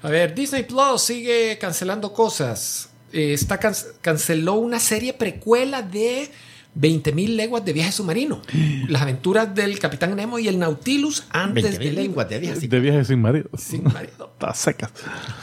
[0.02, 2.90] A ver, Disney Plus sigue cancelando cosas.
[3.14, 6.30] Eh, está can- canceló una serie precuela de
[6.76, 8.42] 20.000 leguas de viaje submarino.
[8.88, 12.66] Las aventuras del Capitán Nemo y el Nautilus antes 20 del lenguas de así.
[12.66, 13.48] De viaje sin marido.
[13.56, 14.30] Sin marido.
[14.34, 14.90] Está secas.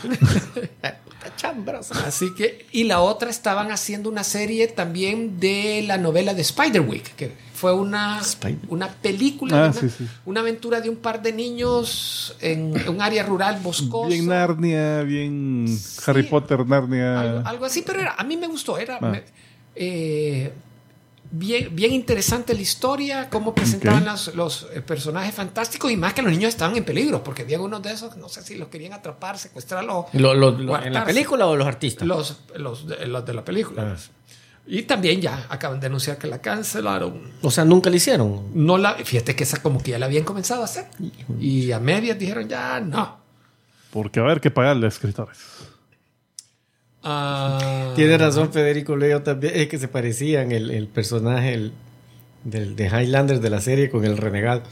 [0.04, 2.08] Puta chambrosa.
[2.08, 7.16] Así que, y la otra estaban haciendo una serie también de la novela de Spiderwick,
[7.16, 7.32] que
[7.62, 8.20] fue una,
[8.70, 10.08] una película, Ah, una, sí, sí.
[10.26, 14.10] una aventura de un par de niños en un área rural boscosa.
[14.10, 15.66] Bien Narnia, bien
[16.08, 17.20] Harry Potter, Narnia.
[17.22, 18.78] algo, algo así, pero era, a mí me gustó.
[18.80, 19.10] Era Ah.
[19.10, 19.24] me-
[19.76, 20.52] eh,
[21.30, 26.22] bien, bien interesante la historia, cómo presentaban las- los eh, personajes fantásticos y más que
[26.24, 28.94] los niños estaban en peligro, porque había unos de esos, no sé si los querían
[28.94, 30.06] atrapar, secuestrarlos.
[30.14, 32.08] Lo- lo- lo- ¿En la película o los artistas?
[32.08, 33.96] Los, los, de, los de la película.
[33.96, 33.98] Ah.
[34.74, 37.22] Y también ya acaban de anunciar que la cancelaron.
[37.42, 38.44] O sea, nunca la hicieron.
[38.54, 40.86] No la, fíjate que esa como que ya la habían comenzado a hacer.
[41.42, 43.18] Y a medias dijeron ya no.
[43.92, 45.38] Porque va a haber que pagarle a escritores.
[47.04, 49.54] Ah, Tiene razón Federico Leo también.
[49.58, 51.74] Es que se parecían el, el personaje el-
[52.46, 54.64] del, de Highlander de la serie con el renegado.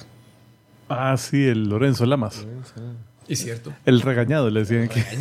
[0.87, 2.45] Ah, sí, el Lorenzo Lamas.
[3.27, 3.73] Es cierto.
[3.85, 5.03] El regañado, le decían que.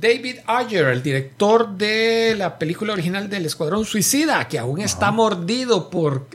[0.00, 5.88] David Ayer, el director de la película original del Escuadrón Suicida, que aún está mordido
[5.88, 6.26] por,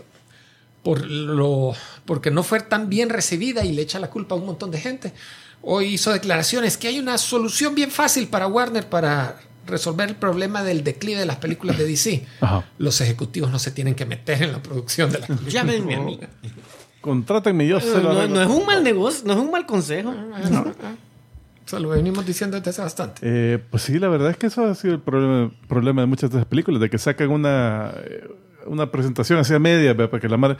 [0.84, 1.74] por lo,
[2.06, 4.80] porque no fue tan bien recibida y le echa la culpa a un montón de
[4.80, 5.13] gente.
[5.62, 10.63] Hoy hizo declaraciones que hay una solución bien fácil para Warner para resolver el problema
[10.63, 12.26] del declive de las películas de DC.
[12.41, 12.65] Ajá.
[12.80, 15.52] Los ejecutivos no se tienen que meter en la producción de la película.
[15.52, 16.19] Llámenme a mí.
[17.00, 20.13] Contrátenme, yo se lo No, no es un mal negocio, no es un mal consejo.
[21.80, 23.21] Lo venimos diciendo desde hace bastante.
[23.24, 26.30] Eh, pues sí, la verdad es que eso ha sido el problema, problema de muchas
[26.30, 28.28] de esas películas, de que sacan una, eh,
[28.65, 30.58] una presentación así a media para que la madre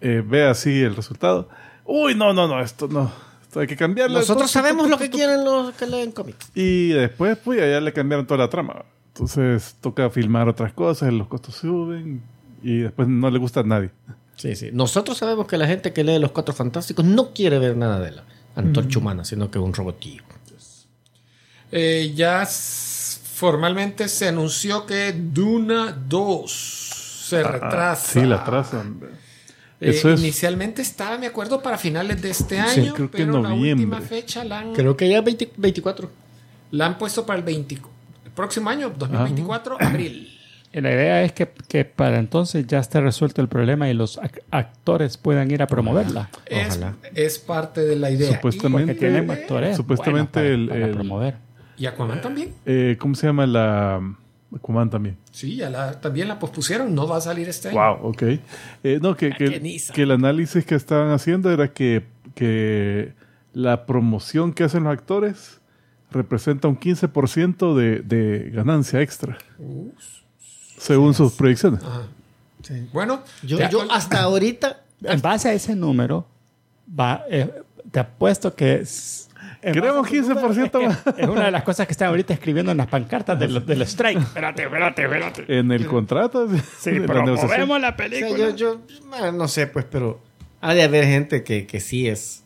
[0.00, 1.48] eh, vea así el resultado.
[1.84, 3.10] Uy, no, no, no, esto no.
[3.42, 4.18] Esto hay que cambiarlo.
[4.18, 6.50] Nosotros sabemos lo que quieren los que leen cómics.
[6.54, 8.84] Y después, pues, ya le cambiaron toda la trama.
[9.08, 12.22] Entonces, toca filmar otras cosas, los costos suben
[12.62, 13.90] y después no le gusta a nadie.
[14.36, 14.70] Sí, sí.
[14.72, 18.10] Nosotros sabemos que la gente que lee Los Cuatro Fantásticos no quiere ver nada de
[18.12, 20.22] la antorcha humana, sino que un robotillo.
[21.72, 26.50] Eh, ya formalmente se anunció que Duna 2
[27.28, 27.92] se retrasa.
[27.92, 29.00] Ah, Sí, la trazan.
[29.80, 30.04] Eh, es.
[30.04, 33.84] Inicialmente estaba, me acuerdo, para finales de este Sí, año, creo que pero la noviembre.
[33.86, 36.10] última fecha la han, Creo que ya 20 24.
[36.70, 40.32] la han puesto para el, 20 el próximo año, 2024, abril.
[40.72, 44.18] Y la idea es que, que para entonces ya esté resuelto el problema y los
[44.18, 46.28] ac- actores puedan ir a promoverla.
[46.46, 46.94] Es, Ojalá.
[47.14, 48.32] es parte de la idea.
[48.34, 49.76] Supuestamente- Porque tienen actores.
[49.76, 51.45] Supuestamente para, el- para el- promover.
[51.76, 52.54] Y, Aquaman también.
[52.64, 54.00] Eh, ¿Cómo se llama la.
[54.54, 55.16] Aquaman también?
[55.32, 57.78] Sí, ya la, también la pospusieron, no va a salir este año.
[57.78, 58.22] Wow, ok.
[58.22, 63.12] Eh, no, que, que, el análisis que estaban haciendo era que, que
[63.52, 65.60] la promoción que hacen los actores
[66.10, 69.36] representa un 15% de, de ganancia extra.
[70.78, 71.80] Según sus proyecciones.
[72.92, 76.26] Bueno, Yo, yo hasta ahorita En base a ese número,
[76.88, 77.50] va, eh,
[77.90, 78.84] te apuesto que...
[79.72, 81.06] Queremos base a ese 15% número, más.
[81.06, 83.64] Es, que es una de las cosas que están ahorita escribiendo en las pancartas del,
[83.64, 84.18] del strike.
[84.18, 85.58] Espérate, espérate, espérate.
[85.58, 86.48] En el contrato.
[86.78, 88.50] Sí, de la pero movemos la O sea, película.
[88.50, 90.20] yo, yo no sé, pues, pero
[90.60, 92.44] ha de haber gente que, que sí es.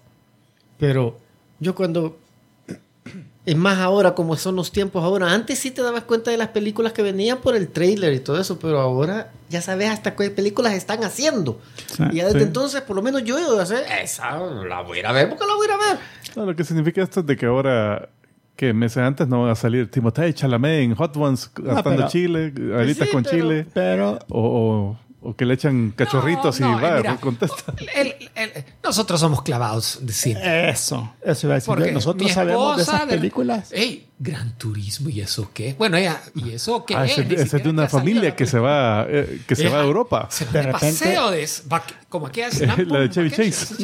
[0.79, 1.19] Pero
[1.59, 2.19] yo cuando...
[3.47, 5.33] Es más ahora, como son los tiempos ahora.
[5.33, 8.39] Antes sí te dabas cuenta de las películas que venían por el trailer y todo
[8.39, 11.59] eso, pero ahora ya sabes hasta qué películas están haciendo.
[11.87, 12.45] Sí, y ya desde sí.
[12.45, 15.29] entonces, por lo menos yo he de hacer, esa la voy a ir a ver
[15.31, 15.99] porque la voy a ir a ver.
[16.37, 18.11] No, lo que significa esto es de que ahora,
[18.57, 22.53] que meses antes no van a salir Timothée Chalamet en Hot Ones gastando pero- chile,
[22.77, 26.79] alitas sí, con pero- chile, Pero o, o, o que le echan cachorritos No, no,
[26.79, 27.75] y va, mira, contesta.
[27.95, 30.71] el- el- nosotros somos clavados de cine.
[30.71, 31.67] eso, eso iba a decir.
[31.67, 33.71] Porque Nosotros sabemos de esas de- películas.
[33.73, 35.75] Ey, Gran Turismo, ¿y eso qué?
[35.79, 36.95] Bueno, ella, ¿y eso qué?
[36.95, 37.13] Ah, es?
[37.13, 39.77] ese, Ni ese es siquiera de una familia que se va, eh, que se Ella-
[39.77, 40.27] va a Europa.
[40.31, 41.49] Se va De de repente- paseo de
[42.09, 42.49] como aquella
[42.87, 43.75] La de Chevy Chase.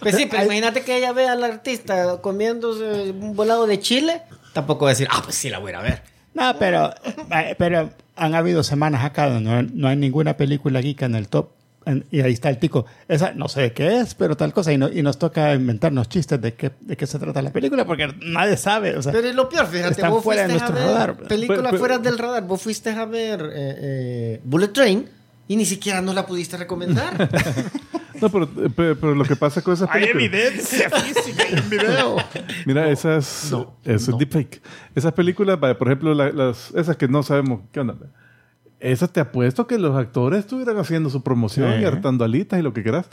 [0.00, 4.22] Pues sí, pero imagínate que ella vea al artista comiéndose un volado de chile.
[4.52, 6.02] Tampoco va a decir, ah, pues sí, la voy a ir a ver.
[6.34, 6.92] No, pero,
[7.32, 11.28] eh, pero han habido semanas acá donde no, no hay ninguna película geek en el
[11.28, 11.48] top.
[11.86, 12.86] En- y ahí está el tico.
[13.08, 14.72] Esa no sé qué es, pero tal cosa.
[14.72, 17.84] Y, no- y nos toca inventarnos chistes de qué, de qué se trata la película
[17.84, 18.96] porque nadie sabe.
[18.96, 21.16] O sea, Pero es lo peor, fíjate, Están vos fuera de a nuestro ver radar.
[21.16, 22.42] películas Pero- pero- fuera del radar.
[22.46, 25.06] Vos fuiste a ver eh, eh, Bullet Train
[25.48, 27.28] y ni siquiera nos la pudiste recomendar.
[28.20, 30.22] No, pero, eh, pero, pero lo que pasa con esas películas.
[30.24, 32.16] evidencia física en video.
[32.64, 33.48] Mira, esas.
[33.50, 34.62] no, eso es deepfake.
[34.94, 37.96] Esas películas, por ejemplo, la- las, esas que no sabemos qué onda.
[38.78, 41.80] Esas te apuesto que los actores estuvieran haciendo su promoción Sí.
[41.82, 43.06] y hartando alitas y lo que quieras.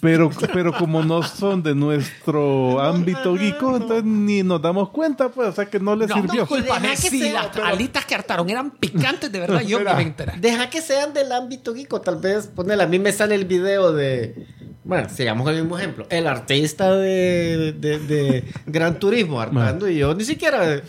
[0.00, 5.48] Pero, pero como no son de nuestro ámbito geeko, entonces ni nos damos cuenta, pues,
[5.48, 6.46] o sea que no les No, sirvió.
[6.46, 9.84] Deja que si sea, las pero- alitas que hartaron eran picantes de verdad, yo me
[9.84, 9.98] Mira.
[9.98, 10.40] a enterar.
[10.40, 12.46] Deja que sean del ámbito geeko, tal vez.
[12.46, 14.46] Ponele, a mí me sale el video de.
[14.82, 16.06] Bueno, sigamos con el mismo ejemplo.
[16.08, 20.80] El artista de, de, de Gran Turismo hartando y yo ni siquiera.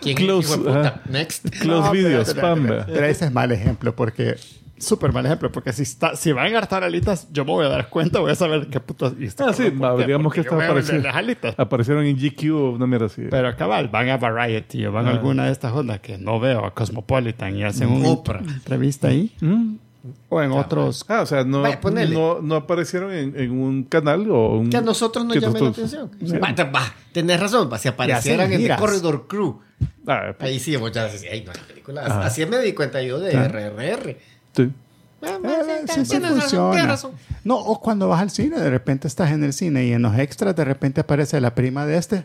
[0.00, 0.80] ¿Quién Close, puta?
[0.80, 1.00] ajá.
[1.10, 1.48] Next.
[1.58, 2.66] Close No, video, pero- spam.
[2.68, 4.36] Pero, pero ese es mal ejemplo porque.
[4.78, 7.68] Súper mal ejemplo, porque si, está, si van a hartar alitas, yo me voy a
[7.70, 9.14] dar cuenta, voy a saber qué puto.
[9.18, 10.06] y Ah, sí, cabrón, ¿por qué?
[10.06, 11.54] digamos que a las alitas.
[11.58, 13.22] Aparecieron en GQ o una mierda así.
[13.30, 15.12] Pero cabal, van a Variety o van a Ah.
[15.12, 18.40] alguna de estas ondas que no veo, a Cosmopolitan y hacen una Oprah.
[18.40, 19.32] entrevista ahí.
[19.40, 19.76] Mm.
[20.28, 21.04] O en otros.
[21.08, 24.70] Ah, o sea, no, Vaya, no, no aparecieron en, en un canal o un...
[24.70, 26.10] Que a nosotros nos llame la atención.
[26.42, 28.78] Va, te- va, tenés razón, va, si aparecieran en giras.
[28.80, 29.58] Corridor Crew.
[30.06, 32.02] Ah, pues, Ahí sí, ya decís, ay, no hay película.
[32.06, 32.26] Ajá.
[32.26, 33.32] Así me di cuenta yo de.
[33.32, 34.16] RRR.
[34.56, 34.70] Sí.
[35.22, 36.96] Ah, Eh, sí, sí tienes razón, funciona.
[37.44, 40.16] No, o cuando vas al cine, de repente estás en el cine y en los
[40.18, 42.24] extras de repente aparece la prima de este,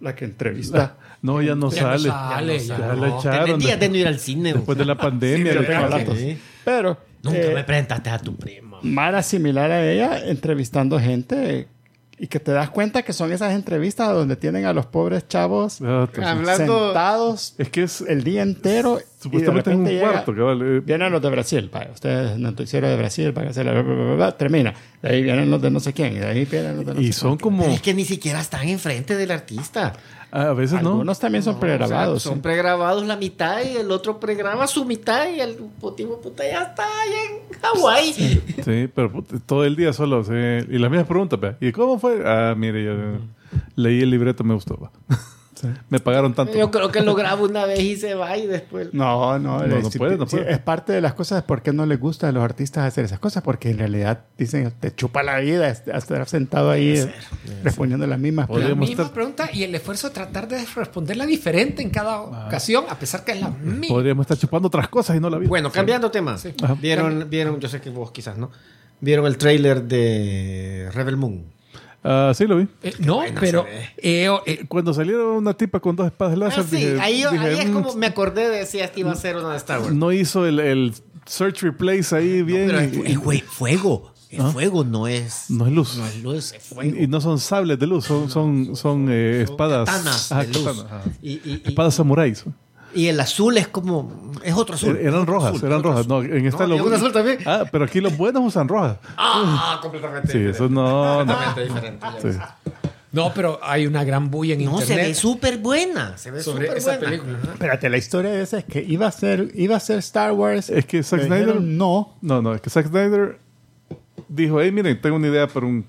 [0.00, 0.96] la que entrevista.
[1.22, 2.08] No, ya no Ya no sale.
[2.08, 3.18] sale, ya, ya la no.
[3.20, 3.44] echaron.
[3.46, 4.52] Tenés días de- no ir al cine.
[4.54, 5.52] después de la pandemia.
[5.52, 6.16] Echaron.
[6.16, 6.36] Sí.
[6.64, 8.78] Pero Nunca eh, me presentaste a tu prima.
[8.82, 11.68] Mara similar a ella entrevistando gente
[12.18, 15.80] y que te das cuenta que son esas entrevistas donde tienen a los pobres chavos
[15.82, 18.00] Ah, pues, Hablando- sentados Es que es...
[18.02, 19.00] el día entero.
[19.20, 20.34] Supuestamente y de en un repente llega- cuarto.
[20.36, 23.82] cabal, eh, Vienen los de Brasil, vaya, ustedes noticiero de Brasil, para hacer la bla,
[23.82, 24.74] bla, bla, bla, termina.
[25.00, 27.00] De ahí vienen los de no sé quién, y de ahí vienen los de no
[27.00, 27.64] y sé son como...
[27.66, 29.92] Es que ni siquiera están enfrente del artista.
[30.32, 30.90] Ah, a veces no.
[30.90, 32.16] Algunos también son pregrabados.
[32.16, 32.42] O sea, son sí.
[32.42, 36.84] pregrabados la mitad y el otro pregraba su mitad y el motivo puta ya está
[36.84, 38.12] allá en Hawái.
[38.64, 40.24] Sí, pero todo el día solo.
[40.24, 40.32] sí.
[40.32, 41.38] Y las mismas preguntas.
[41.60, 42.22] ¿Y cómo fue?
[42.24, 42.94] Ah, mire, yo
[43.76, 44.90] leí el libreto, me gustó.
[45.90, 46.54] Me pagaron tanto.
[46.56, 48.92] Yo creo que lo grabo una vez y se va y después.
[48.92, 50.50] No, no, No, es, no puede, no puede.
[50.52, 53.04] es parte de las cosas de por qué no les gusta a los artistas hacer
[53.04, 57.14] esas cosas, porque en realidad dicen, te chupa la vida est- estar sentado ahí eh,
[57.62, 61.26] respondiendo las mismas La Podríamos misma estar- pregunta y el esfuerzo de tratar de responderla
[61.26, 62.46] diferente en cada Ah.
[62.46, 63.86] ocasión, a pesar que es la misma.
[63.88, 65.48] Podríamos estar chupando otras cosas y no la vida.
[65.48, 66.38] Bueno, cambiando tema.
[66.38, 66.54] Sí.
[66.62, 66.76] Ajá.
[66.80, 68.50] Vieron, vieron, yo sé que vos quizás no.
[69.00, 71.44] Vieron el trailer de Rebel Moon.
[72.04, 72.66] Ah, sí, lo vi.
[72.82, 73.64] Eh, no, pero
[73.96, 77.38] eh, eh, Cuando salieron una tipa con dos espadas Ah, láser, sí, dije, ahí, dije,
[77.38, 79.80] ahí es "Mm, como me acordé de si esta iba a ser una de Star
[79.80, 79.94] Wars.
[79.94, 80.94] no hizo el, el
[81.26, 82.66] search replace ahí bien.
[82.66, 84.12] Pero y, es, es fue- fuego.
[84.30, 85.44] El fuego no es.
[85.50, 85.96] no es luz.
[85.98, 86.96] No es luz, es fuego.
[86.96, 89.86] Y no son sables de luz, son, son, son eh, espadas.
[89.88, 90.64] Katanas Ajá, de luz.
[90.64, 91.02] katanas, ajá.
[91.20, 92.44] Y, y- y- Espadas samuráis.
[92.94, 94.32] Y el azul es como.
[94.42, 94.96] Es otro azul.
[94.96, 96.06] Er- Eran rojas, azul, eran rojas.
[96.08, 97.38] No, en esta No, lo- y un azul también.
[97.46, 98.96] Ah, pero aquí los buenos usan rojas.
[99.16, 100.30] Ah, completamente.
[100.32, 101.24] Sí, eso no.
[101.24, 101.34] no.
[101.36, 102.06] Completamente diferente.
[102.24, 102.38] ya Sí.
[103.12, 106.16] no, pero hay una gran bulla en No, se internet ve súper buena.
[106.16, 107.06] Se ve sobre súper esa buena.
[107.22, 107.38] película.
[107.52, 110.70] Espérate, la historia de esa es que iba a ser, iba a ser Star Wars.
[110.70, 111.40] Es que Zack Snyder.
[111.46, 112.14] dijeron no.
[112.22, 113.38] No, no, es que Zack Snyder
[114.28, 115.84] dijo: Hey, miren, tengo una idea para un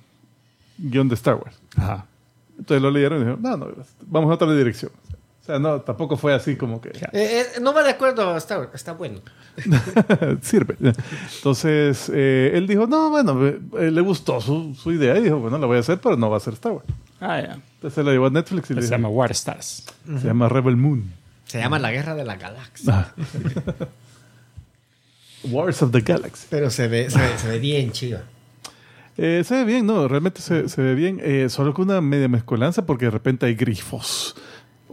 [0.78, 1.56] guion de Star Wars.
[1.78, 2.06] Ajá.
[2.58, 3.68] Entonces lo leyeron y dijeron: No, no,
[4.06, 4.92] vamos a otra dirección.
[5.44, 8.70] O sea, no, tampoco fue así como que Eh, eh, no va de acuerdo, está,
[8.74, 9.20] está bueno.
[10.42, 10.78] sirve.
[11.36, 13.38] Entonces, eh, él dijo, no, bueno,
[13.78, 16.38] le gustó su, su idea y dijo, bueno, la voy a hacer, pero no va
[16.38, 16.86] a ser Star Wars.
[17.20, 17.54] Ah, ya.
[17.76, 19.84] Entonces se la llevó a Netflix y le Se dijo, llama War Stars.
[20.06, 21.12] se llama Rebel Moon.
[21.46, 22.94] Se llama La Guerra de la Galaxia.
[22.94, 23.14] Ah.
[25.44, 26.48] Wars of the Galaxy.
[26.50, 28.22] Pero se ve, se ve, se ve bien chiva.
[29.18, 30.08] Eh, se ve bien, ¿no?
[30.08, 33.56] Realmente se, se ve bien, eh, solo con una media mezcolanza porque de repente hay
[33.56, 34.36] grifos.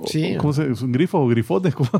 [0.06, 0.36] Sí.
[0.36, 1.74] ¿Cómo se ¿Son grifos o grifones?
[1.76, 1.90] ¿Cómo?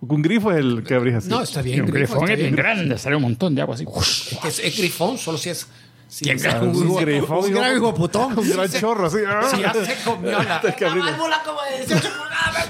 [0.00, 1.28] Un grifo es el que abrís así.
[1.30, 1.80] No, está Y bien.
[1.82, 3.84] un grifo, grifón está es bien grande, sale un montón de agua así.
[3.96, 5.66] Es, que es- es grifón, solo si es.
[6.08, 7.38] Si es- Un, un grifón.
[7.44, 8.38] Un gran hijo putón.
[8.38, 9.18] Un gran chorro así.
[9.50, 10.60] si ya se comió la.
[10.60, 11.10] Tienes que abrirlo.
[11.10, 12.68] válvula como de 18 pulgadas.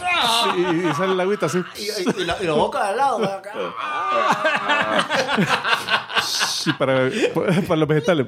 [0.57, 1.59] Y, sale el agüita así.
[1.77, 3.25] Y, y- y la, y la boca de al lado.
[3.25, 3.53] acá.
[6.79, 7.11] Para,
[7.67, 8.27] para los vegetales.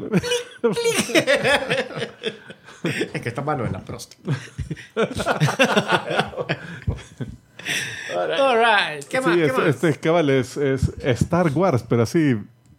[3.14, 4.33] Es que está malo en la próstata.
[8.14, 9.05] All right.
[9.07, 9.35] ¿Qué más?
[9.35, 9.68] Sí, ¿Qué este, más?
[9.68, 12.37] este es cabal, es, es Star Wars, pero así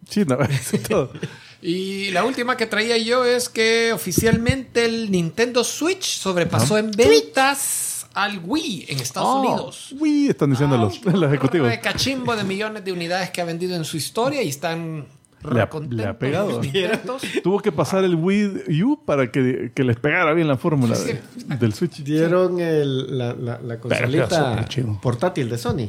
[0.08, 0.38] China.
[0.50, 1.12] así todo.
[1.60, 8.06] Y la última que traía yo es que oficialmente el Nintendo Switch sobrepasó en ventas
[8.14, 9.94] al Wii en Estados Oh, Unidos.
[9.98, 11.70] Uy, están diciendo Ah, los, los ejecutivos.
[11.70, 15.06] Un cachimbo de millones de unidades que ha vendido en su historia y están
[15.42, 16.60] Le ha- recontentos le ha pegado.
[17.42, 21.20] Tuvo que pasar el Wii U para que, que les pegara bien la fórmula de-
[21.56, 22.02] del Switch.
[22.02, 24.66] Dieron el, la, la, consolita
[25.00, 25.88] portátil de Sony.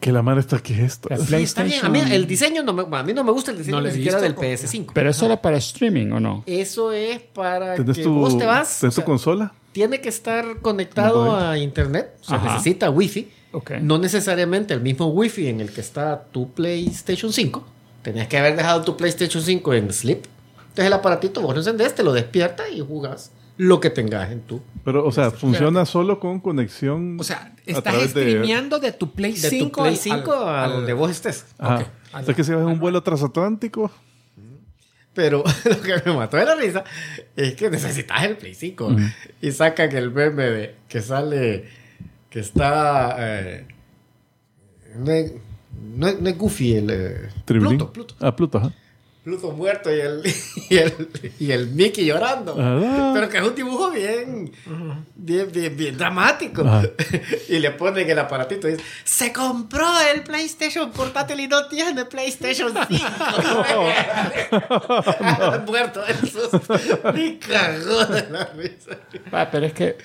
[0.00, 1.08] Que la madre está que es esto.
[1.08, 1.82] La Está bien.
[1.82, 3.92] A mí el diseño no me, a mí no me gusta el diseño No ni
[3.92, 4.66] siquiera del visto.
[4.68, 4.90] PS5.
[4.92, 6.42] Pero es solo para streaming, ¿o no?
[6.44, 8.80] Eso es para ¿Tenés que tu, vos te vas.
[8.80, 9.54] ¿tenés o sea, tu consola?
[9.72, 12.16] tiene que estar conectado a internet.
[12.20, 12.52] O sea, Ajá.
[12.52, 13.28] necesita wifi.
[13.52, 13.72] Ok.
[13.80, 17.64] No necesariamente el mismo wifi en el que está tu PlayStation 5.
[18.04, 20.24] Tenías que haber dejado tu PlayStation 5 en sleep.
[20.58, 24.40] Entonces el aparatito vos lo encendés, te lo despierta y jugás lo que tengas en
[24.42, 27.16] tu, Pero, o sea, funciona solo con conexión.
[27.20, 30.64] O sea, estás de- streameando de, tu Play de 5 tu Play al- 5 a
[30.64, 31.46] al- donde vos estés.
[31.58, 31.76] Ajá.
[32.12, 32.20] Ok.
[32.20, 33.90] O sea, que si vas en un vuelo transatlántico.
[35.14, 36.82] Pero lo que me mató de la risa
[37.36, 38.96] es que necesitas el Play 5.
[39.40, 41.68] Y sacan el meme de que sale,
[42.30, 43.14] que está...
[43.18, 43.66] eh,
[45.96, 46.90] no, es, no es- Goofy el...
[46.90, 47.28] eh.
[47.44, 48.14] Pluto, Pluto.
[48.20, 48.72] Ah, Pluto, ajá.
[49.22, 50.20] Pluto muerto y el,
[50.68, 51.08] y el,
[51.40, 52.54] y el Mickey llorando.
[52.58, 53.12] Ah.
[53.14, 54.52] Pero que es un dibujo bien,
[55.14, 56.62] bien, bien, bien dramático.
[57.48, 62.04] Y le ponen el aparatito y dice, se compró el PlayStation portátil y no tiene
[62.04, 63.04] PlayStation 5.
[65.66, 66.60] muerto de susto.
[67.14, 68.98] Me cagó de la risa.
[69.32, 69.96] Ah, pero es que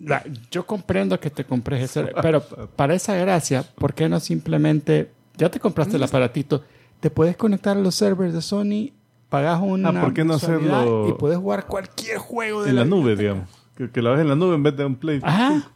[0.00, 2.42] la- yo comprendo que te compres ese, pero
[2.76, 6.62] para esa gracia, ¿por qué no simplemente ya te compraste el aparatito,
[7.00, 8.92] te puedes conectar a los servers de Sony,
[9.28, 12.84] pagas una Ah, ¿por qué no hacerlo y puedes jugar cualquier juego de En la
[12.84, 13.48] nube, digamos.
[13.76, 15.20] Que, que la ves en la nube en vez de un Play.
[15.22, 15.70] Ajá.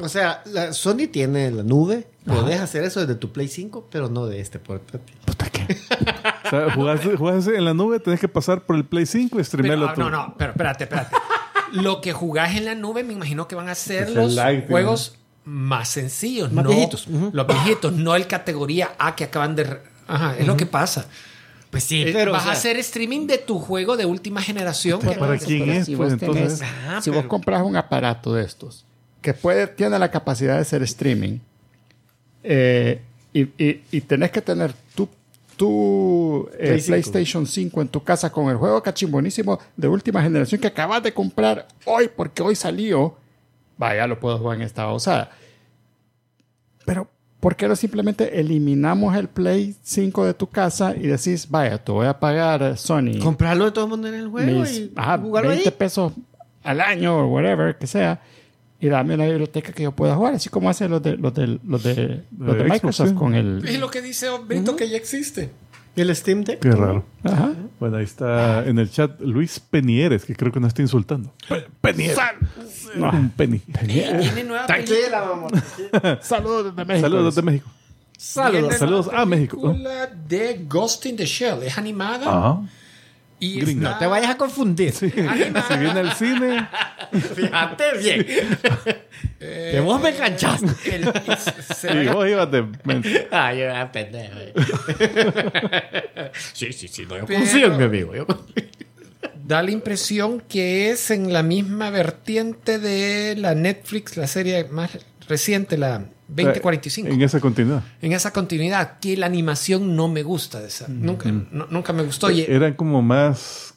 [0.00, 2.06] O sea, la Sony tiene la nube.
[2.24, 5.16] Podés hacer eso desde tu Play 5, pero no de este portátil.
[5.24, 5.60] Puta que.
[6.44, 9.30] O sea, jugás, jugás en la nube, tenés que pasar por el Play 5 y
[9.30, 10.00] Pero, streamearlo ah, tú.
[10.00, 11.14] no, no, pero espérate, espérate.
[11.72, 14.36] Lo que jugás en la nube, me imagino que van a ser Es los
[14.68, 17.06] juegos más sencillos, Más no viejitos.
[17.08, 19.78] los viejitos, no el categoría A que acaban de.
[20.06, 21.06] Ajá, es lo que pasa.
[21.70, 22.32] Pues sí, Eh, pero...
[22.32, 24.98] vas o sea, a hacer streaming de tu juego de última generación.
[25.00, 26.60] Pero que- para quién Pero es, si pues vos entonces.
[26.60, 28.84] tenés- Ah, si pero- vos compras un aparato de estos
[29.22, 31.38] que puede, tiene la capacidad de hacer streaming
[32.42, 33.00] eh,
[33.32, 34.72] y, y- y tenés que tener
[35.60, 36.86] tu, eh, Play 5.
[36.86, 41.12] PlayStation 5 en tu casa con el juego cachimbonísimo de última generación que acabas de
[41.12, 43.14] comprar hoy porque hoy salió,
[43.76, 45.32] vaya, lo puedo jugar en esta usada.
[46.86, 47.08] Pero,
[47.40, 51.92] ¿por qué no simplemente eliminamos el Play 5 de tu casa y decís, vaya, te
[51.92, 53.18] voy a pagar Sony?
[53.22, 55.74] Comprarlo de todo mundo en el juego mis y ajá, jugarlo 20 ahí.
[55.76, 56.14] pesos
[56.62, 58.22] al año o whatever que sea
[58.80, 61.46] y dame una biblioteca que yo pueda jugar así como hacen los de los de
[61.46, 63.14] los de, los de Xbox, Microsoft sí.
[63.14, 65.50] con Es el lo que dice Brito que ya existe.
[65.96, 66.60] ¿Y el Steam Deck?
[66.60, 67.04] Qué raro.
[67.24, 71.32] ajá Bueno, ahí está en el chat Luis Penieres, que creo que nos está insultando.
[71.80, 72.18] Penieres.
[72.96, 73.58] Un penny.
[73.58, 76.20] Tiene nueva Tranquila, mamá.
[76.22, 77.70] saludos desde México Saludos desde México.
[78.16, 79.10] Saludos.
[79.12, 79.60] A México.
[79.60, 81.62] película de Ghost in the Shell.
[81.62, 82.28] Es animada.
[82.28, 82.62] Ajá.
[83.40, 83.88] Y Gringa.
[83.88, 84.92] está- No te vayas a confundir.
[85.00, 86.68] Si viene al cine,
[87.34, 88.26] Fíjate bien.
[89.40, 90.66] eh, que vos me enganchaste.
[90.94, 93.26] el- y vos ibas de.
[93.30, 94.34] Ah, yo era pendejo.
[96.52, 97.06] sí, sí, sí.
[97.06, 98.14] No, yo Pero- confío en mi amigo.
[98.14, 98.64] Yo confío.
[99.44, 104.90] da la impresión que es en la misma vertiente de la Netflix, la serie más
[105.28, 106.04] reciente, la
[106.34, 107.08] 2045.
[107.10, 107.82] En esa continuidad.
[108.02, 110.86] en esa continuidad, que la animación no me gusta de esa.
[110.88, 112.30] Nunca, no- nunca me gustó.
[112.30, 113.74] Y, Eran como más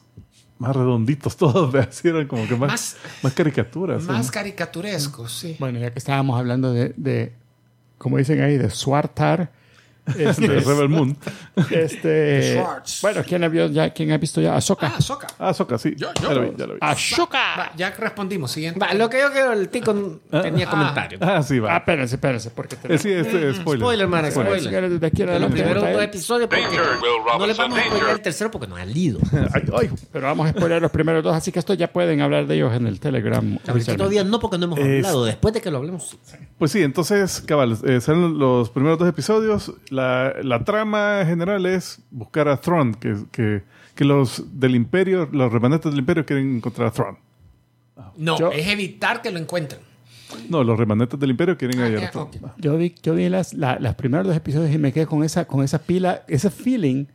[0.58, 1.74] más redonditos todos,
[2.04, 4.04] eran como que más, Más- más, caricaturas.
[4.04, 4.32] Más ¿sí?
[4.32, 5.56] caricaturesco, sí.
[5.58, 7.32] Bueno, ya que estábamos hablando de, de
[7.98, 9.50] como dicen ahí, de Swartar.
[10.06, 11.16] Este, Rebel Moon.
[11.70, 12.62] este,
[13.02, 14.54] bueno, ¿quién ha, visto ya, ¿quién ha visto ya?
[14.56, 14.92] Ahsoka.
[14.96, 15.26] Ah, Soca.
[15.38, 15.94] Ah, Soca, sí.
[15.96, 16.78] Yo- yo- ya lo vi, ya lo vi.
[16.82, 17.38] ¡Ashoka!
[17.58, 18.50] Va, ya respondimos.
[18.52, 18.78] Siguiente.
[18.78, 19.94] Va, lo que yo quiero, el tico
[20.30, 20.70] tenía Ah.
[20.70, 21.22] comentarios.
[21.22, 21.76] Ah, sí, Ah, va.
[21.78, 23.80] espérense, espérense, porque Eh, tenemos sí, este es spoiler.
[23.84, 24.90] Spoiler, man, spoiler.
[24.90, 26.64] Desde aquí en Los adelante, primeros dos episodios porque
[27.38, 29.18] no les vamos a spoiler el tercero porque no han lido.
[29.54, 29.90] Ay, ay.
[30.12, 32.72] pero vamos a spoiler los primeros dos, así que esto ya pueden hablar de ellos
[32.74, 33.44] en el Telegram.
[33.56, 33.96] Oficialmente.
[33.96, 35.24] todavía no porque no hemos Es- hablado.
[35.24, 36.16] Después de que lo hablemos.
[36.58, 39.72] Pues sí, entonces, cabal, eh, salen los primeros dos episodios.
[39.94, 43.62] La, la trama general es buscar a Thrawn, que, que,
[43.94, 47.18] que los del Imperio, los remanentes del Imperio quieren encontrar a Thrawn.
[48.16, 49.80] No, Yo- es evitar que lo encuentren.
[50.48, 52.26] No, los remanentes del Imperio quieren Ah, hallar a Thrawn.
[52.28, 52.50] ok.
[52.58, 55.44] Yo vi, yo vi las, la- las primeros dos episodios y me quedé con esa,
[55.44, 57.06] con esa pila, ese feeling.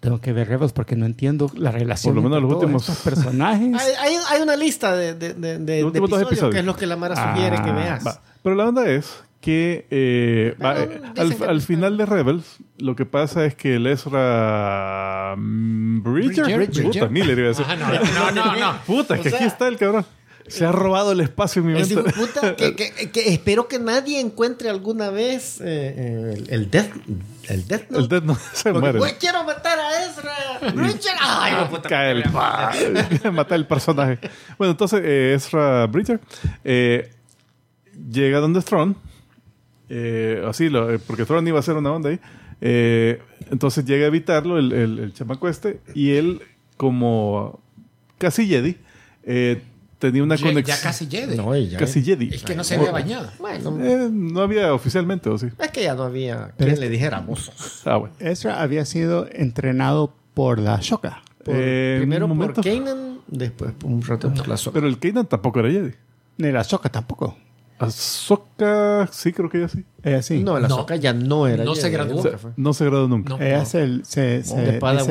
[0.00, 2.62] Tengo que ver Rebels porque no entiendo la relación Por lo menos entre los todos
[2.64, 3.74] últimos- estos personajes.
[3.82, 6.54] Hay, hay, hay una lista de, de, de, de- episodios, episodios.
[6.54, 8.06] que es lo que la Mara sugiere Ah, que veas.
[8.06, 8.22] Va.
[8.42, 13.06] Pero la onda es que eh, eh, al, que al final de Rebels, lo que
[13.06, 16.84] pasa es que el Ezra mm, Bridger, Bridger.
[16.84, 17.66] puta, Miller iba a decir.
[17.66, 18.78] No, no, no, no.
[18.86, 20.04] Puta, es O que sea- aquí está el cabrón.
[20.48, 21.94] Se ha robado el espacio en mi mente.
[22.14, 26.90] puta que, que- que espero que nadie encuentre alguna vez eh, eh, el, el Death
[27.50, 28.02] el Death Note.
[28.02, 28.98] El Death no se Porque, muere.
[28.98, 31.16] "Güey, quiero matar a Ezra Richard.
[31.20, 31.88] Ay, de puta.
[31.88, 34.18] Cae el mata el personaje.
[34.56, 36.18] Bueno, entonces eh, Ezra Bridger
[36.64, 37.10] eh,
[38.10, 38.96] llega donde es Thrawn.
[39.88, 42.20] Eh, así, lo- eh, porque Thrawn iba a hacer una onda ahí.
[42.60, 43.20] eh,
[43.50, 45.80] entonces llega a evitarlo el, el, el chamaco este.
[45.94, 46.40] Y él,
[46.76, 47.60] como
[48.18, 48.76] casi Jedi,
[49.24, 49.62] eh,
[49.98, 50.64] tenía una conexión.
[50.64, 51.36] ya casi Jedi.
[51.36, 52.28] No, ya- Casi Jedi.
[52.32, 53.30] Es que no se había bañado.
[53.38, 55.48] Bueno, Eh, no había oficialmente, ¿o sí?
[55.58, 57.82] es que ya no había Pero quien es- le dijera mozos.
[57.84, 58.14] Ah, bueno.
[58.20, 61.22] Ezra había sido entrenado por la Shoka.
[61.44, 62.62] Por- Eh, primero por.
[62.62, 64.74] Kanan, después por un rato por la Soka.
[64.74, 65.92] Pero el Kanan tampoco era Jedi.
[66.38, 67.36] Ni la Shoka tampoco.
[67.78, 69.84] Ahsoka, sí, creo que ella sí.
[70.02, 70.42] Ella sí.
[70.42, 70.86] No, la No.
[70.96, 71.64] Ya no era.
[71.64, 72.22] No se graduó.
[72.22, 72.50] Fue.
[72.56, 73.30] no se graduó nunca.
[73.36, 73.40] No.
[73.42, 74.44] Ella se, se, se,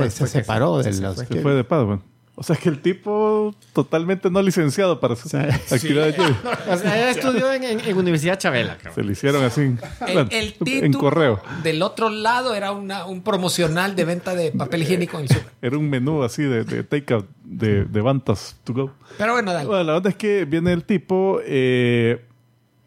[0.10, 1.16] se separó se- de se los...
[1.16, 1.26] fue.
[1.26, 2.02] Se fue de Padawan.
[2.40, 5.38] O sea que el tipo totalmente no licenciado para su Sí.
[5.38, 6.34] actividad de Jedi.
[6.72, 8.76] O sea, ella estudió en, en, en Universidad Chabela.
[8.78, 8.94] cabrón.
[8.94, 9.78] Se le hicieron así El,
[10.14, 11.42] bueno, el en título correo.
[11.64, 15.52] del otro lado era una, un promocional de venta de papel higiénico en el súper.
[15.64, 18.92] Era un menú así de, de takeout de, de Bantas to go.
[19.18, 19.66] Pero bueno, dale.
[19.68, 22.24] Bueno, la onda es que viene el tipo eh,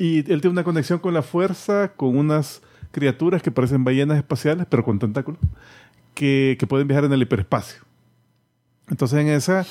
[0.03, 4.67] y él tiene una conexión con la fuerza, con unas criaturas que parecen ballenas espaciales,
[4.69, 5.39] pero con tentáculos,
[6.15, 7.83] que, que pueden viajar en el hiperespacio.
[8.89, 9.67] Entonces en esa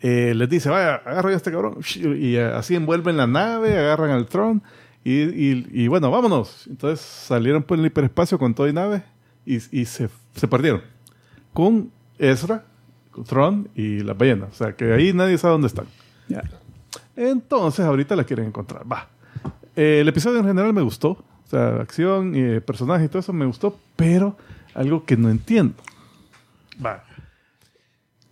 [0.00, 1.78] eh, les dice, vaya, agarra a este cabrón.
[1.94, 4.62] Y eh, así envuelven la nave, agarran al Tron
[5.04, 6.66] y, y- y bueno, vámonos.
[6.66, 9.02] Entonces salieron por el hiperespacio con todo y nave
[9.46, 10.82] y, y se, se perdieron.
[11.52, 12.64] Con Ezra,
[13.12, 14.48] con Tron y las ballenas.
[14.50, 15.86] O sea que ahí nadie sabe dónde están.
[17.16, 18.90] Entonces, ahorita la quieren encontrar.
[18.90, 19.08] Va.
[19.76, 21.10] Eh, el episodio en general me gustó.
[21.10, 24.36] O sea, acción y eh, personaje y todo eso me gustó, pero
[24.74, 25.74] algo que no entiendo.
[26.84, 27.04] Va.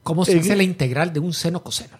[0.02, 1.98] ¿Cómo se en- hace la integral de un seno coseno?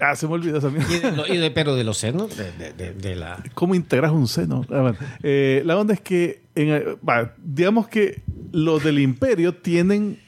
[0.00, 0.92] Ah, se me olvidó esa mierda.
[0.94, 3.42] Y de lo- y de- pero de los senos, de, de- de- de la...
[3.54, 4.64] ¿Cómo integras un seno?
[4.70, 4.96] Ah, bueno.
[5.22, 6.84] Eh, la onda es que, en, eh,
[7.38, 8.22] digamos que
[8.52, 10.18] los del imperio tienen,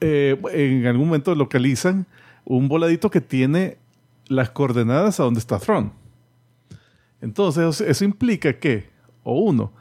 [0.00, 2.06] eh, en algún momento localizan
[2.44, 3.76] un voladito que tiene
[4.28, 5.92] las coordenadas a donde está Thrawn.
[7.20, 8.88] Entonces, eso, implica que,
[9.22, 9.72] o uno,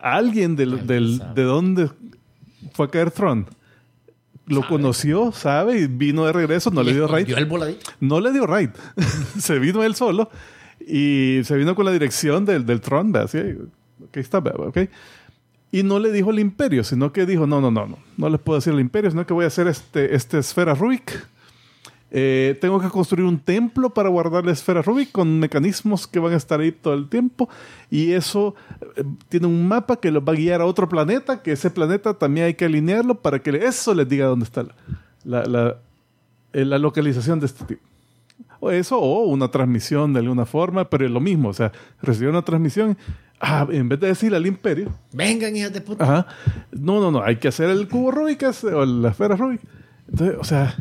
[0.00, 1.90] alguien del, del- de donde
[2.72, 3.46] fue a caer Thrawn
[4.46, 7.26] lo conoció, sabe, y vino de regreso, no le dio raid.
[7.26, 7.90] Dio el voladito.
[8.00, 8.70] No le dio raid.
[9.38, 10.28] se vino él solo
[10.86, 13.10] y se vino con la dirección del, del Tron,
[14.12, 14.78] está, ok.
[15.72, 18.38] Y no le dijo al imperio, sino que dijo, no, no, no, no, no les
[18.38, 21.26] puedo decir al imperio, sino que voy a hacer este, este esfera Rubik.
[22.16, 26.32] Eh, tengo que construir un templo para guardar la esfera Rubik con mecanismos que van
[26.32, 27.48] a estar ahí todo el tiempo.
[27.90, 28.54] Y eso
[28.96, 32.14] eh, tiene un mapa que los va a guiar a otro planeta, que ese planeta
[32.14, 34.74] también hay que alinearlo para que eso les diga dónde está la,
[35.24, 35.76] la, la-
[36.52, 37.82] eh, la localización de este tipo.
[38.60, 41.48] O eso, o una transmisión de alguna forma, pero es lo mismo.
[41.48, 42.96] O sea, recibió una transmisión.
[43.40, 46.04] Ah, en vez de decirle al imperio, Vengan, hijas de puta.
[46.04, 46.26] Ajá.
[46.70, 47.22] No, no, no.
[47.24, 49.60] Hay que hacer el cubo Rubik o la esfera Rubik.
[50.08, 50.76] Entonces, o sea,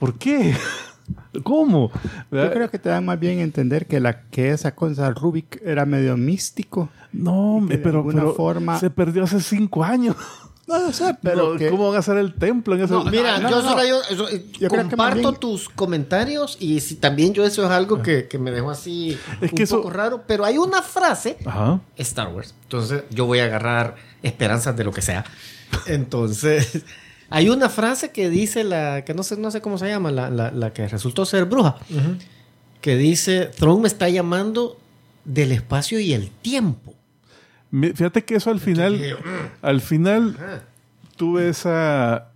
[0.00, 0.56] ¿por qué?
[1.44, 1.90] ¿Cómo?
[2.32, 5.84] Yo creo que te da más bien entender que, la, que esa cosa Rubik era
[5.86, 6.88] medio místico.
[7.12, 10.16] No, hombre, de pero, alguna pero forma- se perdió hace cinco años.
[10.68, 13.40] No, sea, pero No, que- ¿Cómo van a hacer el templo en ese No, mira,
[13.40, 13.88] no, yo, no, solo no.
[13.88, 18.02] yo- eso, eh, Yo comparto bien- tus comentarios y si también yo eso es algo
[18.02, 21.38] que, que me dejó así Es un que eso- poco raro, pero hay una frase
[21.44, 21.80] Ajá.
[21.96, 22.54] Star Wars.
[22.62, 25.24] Entonces yo voy a agarrar esperanzas de lo que sea.
[25.86, 26.84] Entonces
[27.30, 30.30] Hay una frase que dice la, que no sé, no sé cómo se llama, la,
[30.30, 31.76] la- la que resultó ser bruja,
[32.80, 34.78] que dice, Throne me está llamando
[35.24, 36.94] del espacio y el tiempo.
[37.72, 39.00] Fíjate que eso al final,
[39.62, 40.36] al final
[41.16, 42.30] tuve esa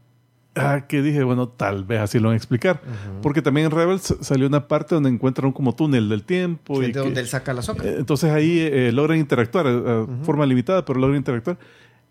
[0.55, 2.81] ah, que dije, bueno, tal vez así lo van a explicar.
[3.21, 6.79] Porque también en Rebels salió una parte donde encuentran como túnel del tiempo.
[6.81, 7.85] de y que- donde él saca la soca.
[7.85, 11.59] Eh, Entonces ahí eh, logran interactuar, eh, a forma limitada, pero logran interactuar.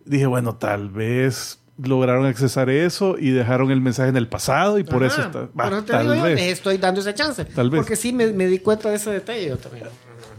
[0.03, 4.84] Dije, bueno, tal vez lograron accesar eso y dejaron el mensaje en el pasado y
[4.84, 5.47] por Ajá, eso está.
[5.47, 7.45] por eso te tal digo yo, les estoy dando esa chance.
[7.45, 7.80] Tal vez.
[7.80, 9.88] Porque sí me, me di cuenta de ese detalle yo también.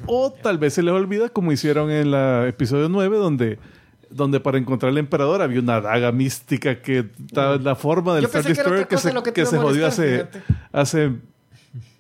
[0.07, 3.59] O tal vez se les olvida como hicieron en el episodio 9 donde,
[4.11, 8.25] donde para encontrar al emperador había una daga mística que estaba en la forma del
[8.27, 10.27] Star Destroyer que, se, que que jodió hace,
[10.73, 11.13] hace,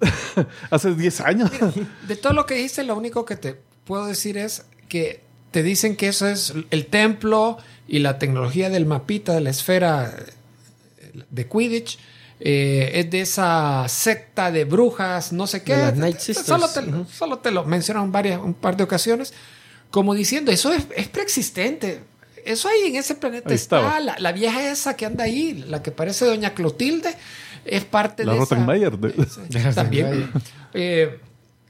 [0.70, 1.50] hace 10 años.
[2.06, 5.24] De todo lo que dijiste, lo único que te puedo decir es que
[5.54, 10.12] te dicen que eso es el templo y la tecnología del mapita de la esfera
[11.30, 11.96] de Quidditch.
[12.40, 15.76] eh, es de esa secta de brujas, no sé qué.
[15.76, 16.48] De las Night Sisters.
[16.48, 17.06] Solo te, Ujú.
[17.08, 19.32] solo te lo mencionaron varias, un par de ocasiones,
[19.92, 22.00] como diciendo, eso es, es preexistente.
[22.44, 24.00] Eso ahí en ese planeta Ahí está.
[24.00, 27.14] La, la vieja esa que anda ahí, la que parece Doña Clotilde,
[27.64, 28.38] es parte La de.
[28.40, 28.98] Rottenmeier.
[28.98, 30.30] de- También.
[30.74, 31.20] Eh,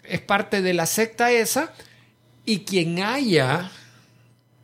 [0.04, 1.72] es parte de la secta esa.
[2.46, 3.70] Y quien haya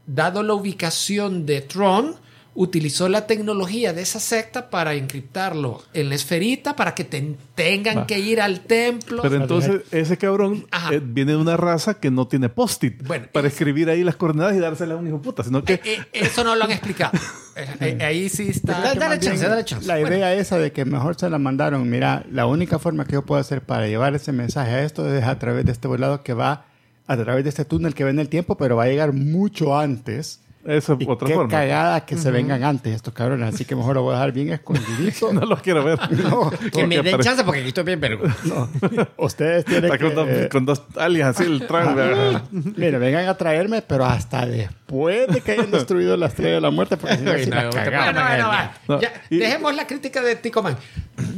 [0.06, 2.16] dado la ubicación de Tron
[2.52, 7.98] utilizó la tecnología de esa secta para encriptarlo en la esferita para que te- tengan
[7.98, 8.06] Va.
[8.08, 9.22] que ir al templo.
[9.22, 10.92] Pero entonces ese cabrón Ajá.
[10.92, 14.56] eh, viene de una raza que no tiene post-it Bueno, para escribir ahí las coordenadas
[14.56, 16.72] y dárselas a un hijo de puta, sino que Eh, eh, eso no lo han
[16.72, 17.12] explicado.
[18.00, 18.80] Ahí sí está.
[18.80, 19.86] Dale, dale chance, dale chance.
[19.86, 23.24] La idea esa de que mejor se la mandaron, mira, la única forma que yo
[23.24, 26.32] puedo hacer para llevar ese mensaje a esto es a través de este volado que
[26.34, 26.64] va
[27.12, 29.76] a través de este túnel que ve en el tiempo, pero va a llegar mucho
[29.78, 30.40] antes.
[30.64, 31.50] esa es Y otra qué forma.
[31.50, 34.52] cagada que se vengan antes estos cabrones, así que mejor lo voy a dejar bien
[34.52, 35.32] escondidito.
[35.32, 35.98] No los quiero ver.
[36.10, 38.24] No, Que me den chance porque aquí estoy bien vergo.
[38.44, 38.68] no.
[39.16, 40.04] Ustedes tienen Está que...
[40.04, 42.40] con, dos, eh, con dos alias así el trago.
[42.52, 46.70] Mire, vengan a traerme, pero hasta después de que hayan destruido la estrella de la
[46.70, 47.70] muerte, porque si no, la no.
[47.70, 48.72] Bueno, bueno, va.
[48.86, 50.76] No, Ya, y- Dejemos la crítica de Tico Man.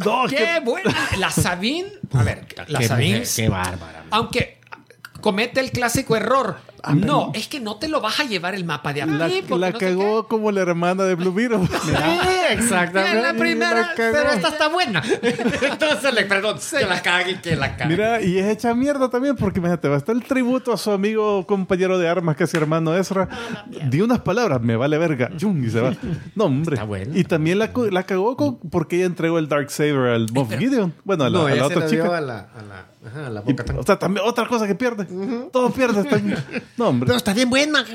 [0.05, 0.93] No, Qué que- buena.
[1.19, 1.89] La Sabine.
[2.13, 3.19] A ver, la Qué Sabine.
[3.21, 4.05] mujer, qué bárbara.
[4.11, 4.59] Aunque
[5.23, 6.57] comete el clásico error.
[6.97, 9.71] No, es que no te lo vas a llevar el mapa de la, porque la
[9.71, 11.59] no cagó como la hermana de Blue Beetle.
[11.69, 11.93] Sí,
[12.51, 13.19] exactamente.
[13.19, 13.93] Es la primera, La.
[13.97, 15.01] Pero esta está buena.
[15.63, 16.59] Entonces le perdón.
[16.71, 17.91] Que la cague, que la cague.
[17.91, 20.91] Mira, y es hecha mierda también, porque imagínate, va a estar el tributo a su
[20.91, 23.29] amigo, compañero de armas, casi hermano Ezra.
[23.89, 25.31] Di unas palabras, me vale verga.
[25.37, 25.95] Chum, y se va.
[26.35, 26.75] No, hombre.
[26.75, 27.17] Está bueno.
[27.17, 30.53] Y también la, co- la cagó con- porque ella entregó el Dark Saber al Moff
[30.59, 30.93] Gideon.
[31.05, 32.17] Bueno, a la, no, a la otra la dio chica.
[32.19, 34.75] a la, a la, ajá, la Y, boca tan- o sea, también otra cosa que
[34.75, 35.07] pierde.
[35.53, 36.05] Todos pierden.
[36.07, 36.45] están-
[36.77, 37.07] No, hombre.
[37.07, 37.85] Pero está bien buena.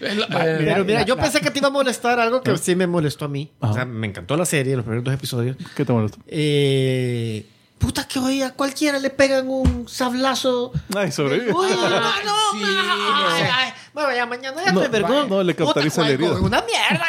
[0.00, 0.16] Eh,
[0.58, 2.86] Pero mira, la- yo la- pensé que te iba a molestar algo que sí me
[2.86, 3.52] molestó a mí.
[3.60, 5.56] O sea, me encantó la serie, los primeros dos episodios.
[5.76, 6.18] ¿Qué te molesta?
[6.26, 7.46] Eh,
[7.78, 10.72] puta que hoy a cualquiera le pegan un sablazo.
[10.96, 11.52] Ay, sobrevive.
[11.52, 12.10] Uy, no, no,
[12.52, 13.50] Sí, ay, no.
[13.52, 15.28] ay, bueno, ya mañana ya No, te vergón.
[15.30, 16.32] no, le cauteriza la herida.
[16.40, 17.06] Una mierda.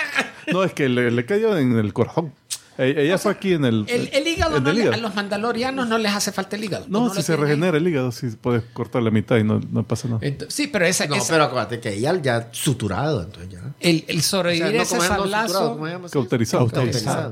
[0.54, 2.34] No, es que le, le cayó en el corazón.
[2.78, 3.86] E- Ella fue aquí en el.
[3.88, 4.98] el, el hígado, en no el le- hígado.
[4.98, 6.86] a los mandalorianos no les hace falta el hígado.
[6.90, 7.50] No, si se tienen ahí.
[7.50, 10.20] regenera el hígado, si puedes cortar la mitad y no, no pasa nada.
[10.22, 13.62] Ent- sí, pero esa, No, esa- pero acuérdate que ella ya suturado, entonces ya.
[13.80, 15.80] el, el O sobrevivir sea, no ese sablazo.
[16.12, 16.68] Cauterizado.
[16.68, 17.32] Cauterizado.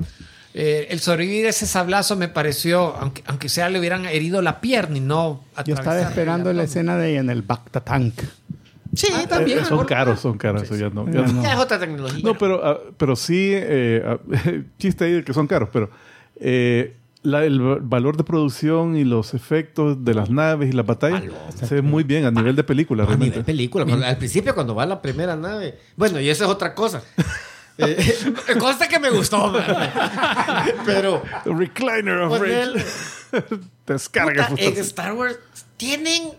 [0.53, 4.97] eh, el sobrevivir ese sablazo me pareció, aunque, aunque sea le hubieran herido la pierna
[4.97, 6.65] y no Yo estaba esperando la abdomen.
[6.65, 8.13] escena de ella en el Bacta Tank.
[8.95, 9.59] Sí, Eh, también.
[9.65, 9.85] son mejor.
[9.87, 10.69] caros, son caros.
[10.69, 11.05] Ya no.
[11.07, 11.41] ya Ya no.
[11.43, 12.21] Ya es otra tecnología.
[12.23, 14.17] No, pero, ah, pero sí, eh, ah,
[14.77, 15.89] chiste ahí de que son caros, pero
[16.39, 20.85] eh, la- el va- valor de producción y los efectos de las naves y las
[20.85, 21.23] batallas
[21.55, 23.43] se ve muy bien a nivel de película, A nivel realmente.
[23.45, 23.85] película.
[23.85, 25.79] cuando- al principio, cuando va la primera nave.
[25.95, 27.01] Bueno, y eso es otra cosa.
[27.79, 27.97] Eh,
[28.59, 29.63] consta que me gustó, man.
[30.85, 32.85] pero The Recliner of Pues Rage.
[33.87, 34.47] Descarga.
[34.49, 34.77] puta, en.
[34.77, 35.39] Star Wars
[35.77, 36.29] tienen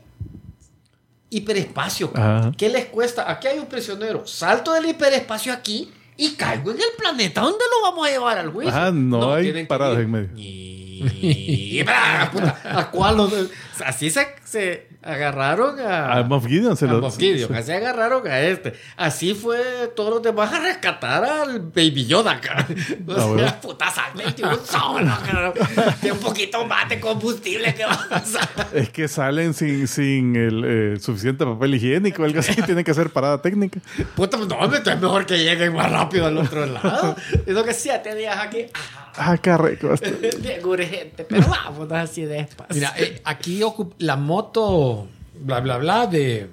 [1.35, 2.13] hiperespacio.
[2.15, 2.53] Ajá.
[2.57, 3.31] ¿Qué les cuesta?
[3.31, 4.27] Aquí hay un prisionero.
[4.27, 7.41] Salto del hiperespacio aquí y caigo en el planeta.
[7.41, 8.73] ¿Dónde lo vamos a llevar al juicio?
[8.73, 10.31] Ajá, no hay paradas en medio.
[10.37, 11.83] Y...
[11.83, 12.31] ¡Bra!
[12.33, 13.51] Puta, ¿A cuál?
[13.85, 16.13] Así se, se agarraron a...
[16.19, 17.01] A Moff Gideon se a lo.
[17.01, 18.73] Moff Gideon, así agarraron a este.
[18.97, 19.59] Así fue
[19.95, 22.67] todos los demás a rescatar al Baby Yoda, cara.
[23.07, 23.55] O Ah, sea, bueno.
[23.61, 25.53] puta salve, un solo, cara.
[26.01, 28.49] De un poquito más de combustible que va a pasar.
[28.73, 32.55] Es que salen sin, sin el eh, suficiente papel higiénico o algo así.
[32.63, 33.81] Tienen que hacer parada técnica.
[34.17, 37.15] Puta, no, hombre, es mejor que lleguen más rápido al otro lado.
[37.47, 38.67] Es lo que siete días aquí.
[38.75, 39.89] Ah, Ah, qué rico.
[40.65, 42.75] urgente, pero vamos así despacio.
[42.75, 43.61] Mira, eh, aquí
[43.99, 45.09] la moto,
[45.41, 46.49] bla, bla, bla, de.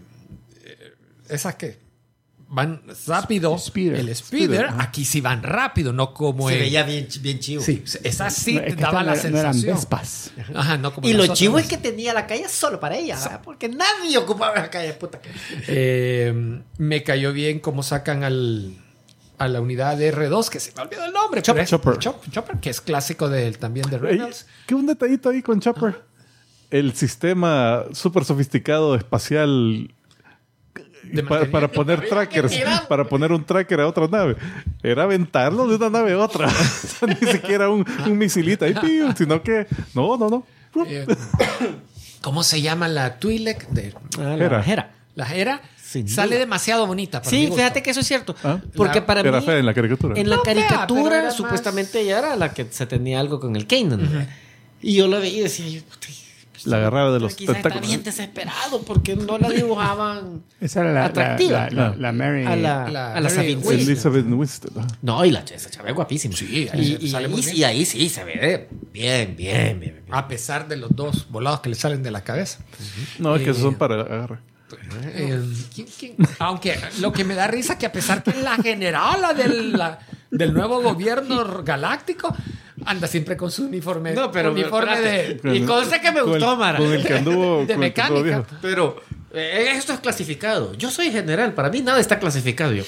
[0.63, 0.93] eh,
[1.29, 1.79] esas que.
[2.47, 3.57] van rápido.
[3.57, 3.99] Speeder.
[3.99, 7.63] El speeder, aquí sí van rápido, no como Se veía bien, bien chivo.
[7.63, 9.75] Sí, esa sí No, es te que daba la no eran sensación.
[9.77, 10.31] Vespas.
[10.53, 13.41] Ajá, no como Y lo chivo es que tenía la calle solo para ella, ¿verdad?
[13.43, 15.19] porque nadie ocupaba la calle, puta.
[15.67, 18.75] Eh, me cayó bien cómo sacan al,
[19.43, 21.39] a la unidad de R2, que se me olvidó el nombre.
[21.39, 21.97] Es- Chopper.
[21.97, 24.45] Chop- Chopper, que es clásico del, también de Ey, Rebels.
[24.67, 26.01] ¿Qué un detallito ahí con Chopper?
[26.69, 29.93] El sistema súper sofisticado espacial
[31.49, 32.53] para poner trackers,
[32.87, 34.35] para poner un tracker a otra nave.
[34.83, 36.47] Era aventarlo de una nave a otra.
[37.07, 39.67] Ni siquiera un, un misilita ahí, piu, sino que.
[39.93, 40.45] No, no, no.
[40.85, 41.05] Eh,
[42.21, 43.67] ¿Cómo se llama la Twi'lek?
[43.69, 44.91] De, Ah, la Jera.
[45.15, 45.61] la Hera.
[45.91, 46.39] Sin Sale duda.
[46.39, 47.21] demasiado bonita.
[47.21, 47.57] para mi Sí, gusto.
[47.61, 48.33] fíjate que eso es cierto.
[48.45, 48.59] Ah.
[48.75, 50.17] Porque La- para Era mí, fea en la caricatura.
[50.19, 53.19] en la No fea, pero caricatura, era más- supuestamente ella era la que se tenía
[53.19, 54.27] algo con el Kanan.
[54.81, 56.07] Y yo la veía y decía, yo, puta,
[56.63, 57.87] La agarraba de los quizás está tentáculos.
[57.89, 61.69] bien desesperado porque no la dibujaban Esa era la, Atractiva.
[61.71, 62.45] la, la, la Mary.
[62.45, 63.79] a la, La a la Mary Sabine Winston.
[63.79, 64.87] Elizabeth Winston.
[65.01, 66.35] No, y la esa chava es guapísima.
[66.37, 67.55] Sí, ahí y, y sale ahí, muy bien.
[67.57, 69.79] y ahí sí se ve bien, bien, bien.
[69.79, 70.03] bien.
[70.11, 72.59] A pesar de los dos volados que le salen de la cabeza.
[73.17, 74.39] No, es que esos son Eh, para agarrar.
[75.13, 75.41] Eh,
[75.73, 76.15] ¿quién- quién?
[76.39, 79.99] Aunque lo que me da risa que a pesar que es la generala del, la-
[80.29, 82.35] del nuevo gobierno galáctico
[82.85, 85.49] anda siempre con su uniforme, No, pero uniforme espérate.
[85.49, 86.77] de, Y conste que me Con gustó, el- Mara.
[86.77, 87.65] Con el que anduvo.
[87.65, 88.43] de mecánica.
[88.61, 89.01] Pero
[89.33, 90.73] eh, esto es clasificado.
[90.73, 92.71] Yo soy general, para mí nada está clasificado.
[92.73, 92.83] Yo,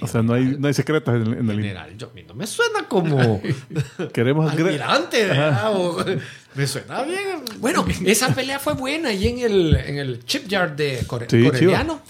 [0.00, 2.34] O sea, no hay, no hay secretos en, en el general, yo, a mí no
[2.34, 3.40] me suena como
[4.12, 5.28] Queremos almirante,
[6.54, 7.42] me suena bien.
[7.58, 12.00] Bueno, esa pelea fue buena ahí en el, en el chipyard de Core- Sí, Corelliano.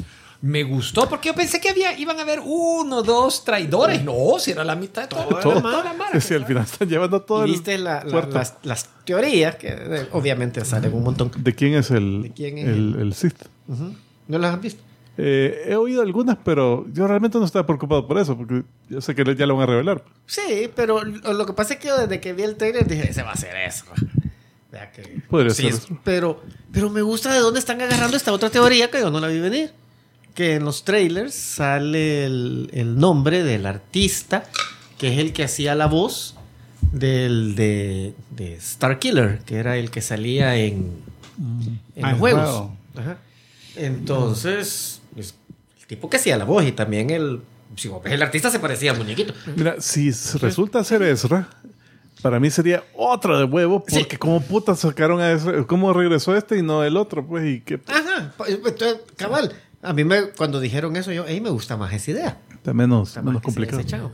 [0.41, 4.05] Me gustó porque yo pensé que había, iban a haber uno, dos traidores.
[4.05, 5.25] No, si era la mitad de todo.
[5.41, 5.61] todo.
[5.61, 8.37] toda la mara Sí, al final están llevando todo Y el viste la- la- puerto.
[8.39, 11.33] las, las teorías, que eh, obviamente salen un montón.
[11.39, 13.35] ¿De quién es el, ¿De quién es el, el Sith?
[14.29, 14.83] ¿No las has visto?
[15.21, 19.17] Eh, he oído algunas, pero yo realmente no estaba preocupado por eso, porque yo sé
[19.17, 20.05] que ya lo van a revelar.
[20.27, 23.23] Sí, pero lo que pasa es que yo desde que vi el trailer dije, ese
[23.25, 23.85] va a ser eso.
[24.95, 25.99] Que- Podría Sí, ser es- eso.
[26.05, 26.41] pero,
[26.73, 29.41] pero me gusta de dónde están agarrando esta otra teoría que yo no la vi
[29.41, 29.73] venir.
[30.35, 34.45] Que en los trailers sale el, el nombre del artista,
[34.99, 36.37] que es el que hacía la voz
[36.93, 40.93] del de, de Star Killer, que era el que salía en,
[41.97, 42.71] en Ah, los juegos.
[42.97, 43.17] Ajá.
[43.75, 45.35] Entonces, es
[45.81, 47.41] el tipo que hacía la voz y también el,
[47.77, 49.33] si vos ves el artista se parecía al muñequito.
[49.57, 51.49] Mira, si resulta ser Ezra,
[52.23, 54.01] para mí sería otra de huevo, Sí.
[54.01, 57.27] porque como puta sacaron a Ezra, ¿cómo regresó este y no el otro?
[57.27, 59.53] Pues, y qué Ajá, pues, entonces, cabal.
[59.83, 62.39] A mí me, cuando dijeron eso, yo, "Ey, me gusta más esa idea.
[62.69, 63.79] Está menos, Está menos complicado.
[63.79, 64.13] desechado.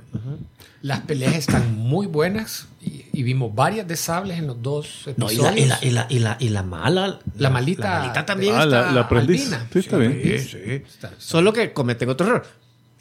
[0.83, 5.31] Las peleas están muy buenas y, y vimos varias de sables en los dos No,
[5.31, 5.55] y episodios.
[5.55, 7.21] la, y, la, y, la, y, la, y la mala.
[7.39, 8.83] La malita- La malita también Ah, está.
[8.83, 9.43] la, la aprendiz.
[9.47, 9.67] albina.
[9.73, 10.21] Sí, está bien.
[10.23, 10.59] Sí, sí.
[10.67, 12.47] Está- Solo que cometen otro error.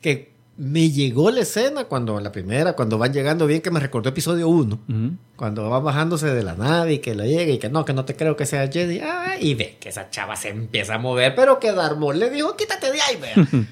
[0.02, 4.08] Que me llegó la escena cuando la primera, cuando van llegando bien, que me recordó
[4.10, 4.80] episodio 1.
[4.88, 5.12] Ujú.
[5.36, 8.06] Cuando va bajándose de la nave y que lo llega y que no, que no
[8.06, 9.00] te creo que sea Jedi.
[9.00, 12.56] Ah, y ve que esa chava se empieza a mover, pero que Maul le dijo,
[12.56, 13.34] quítate de ahí, vea.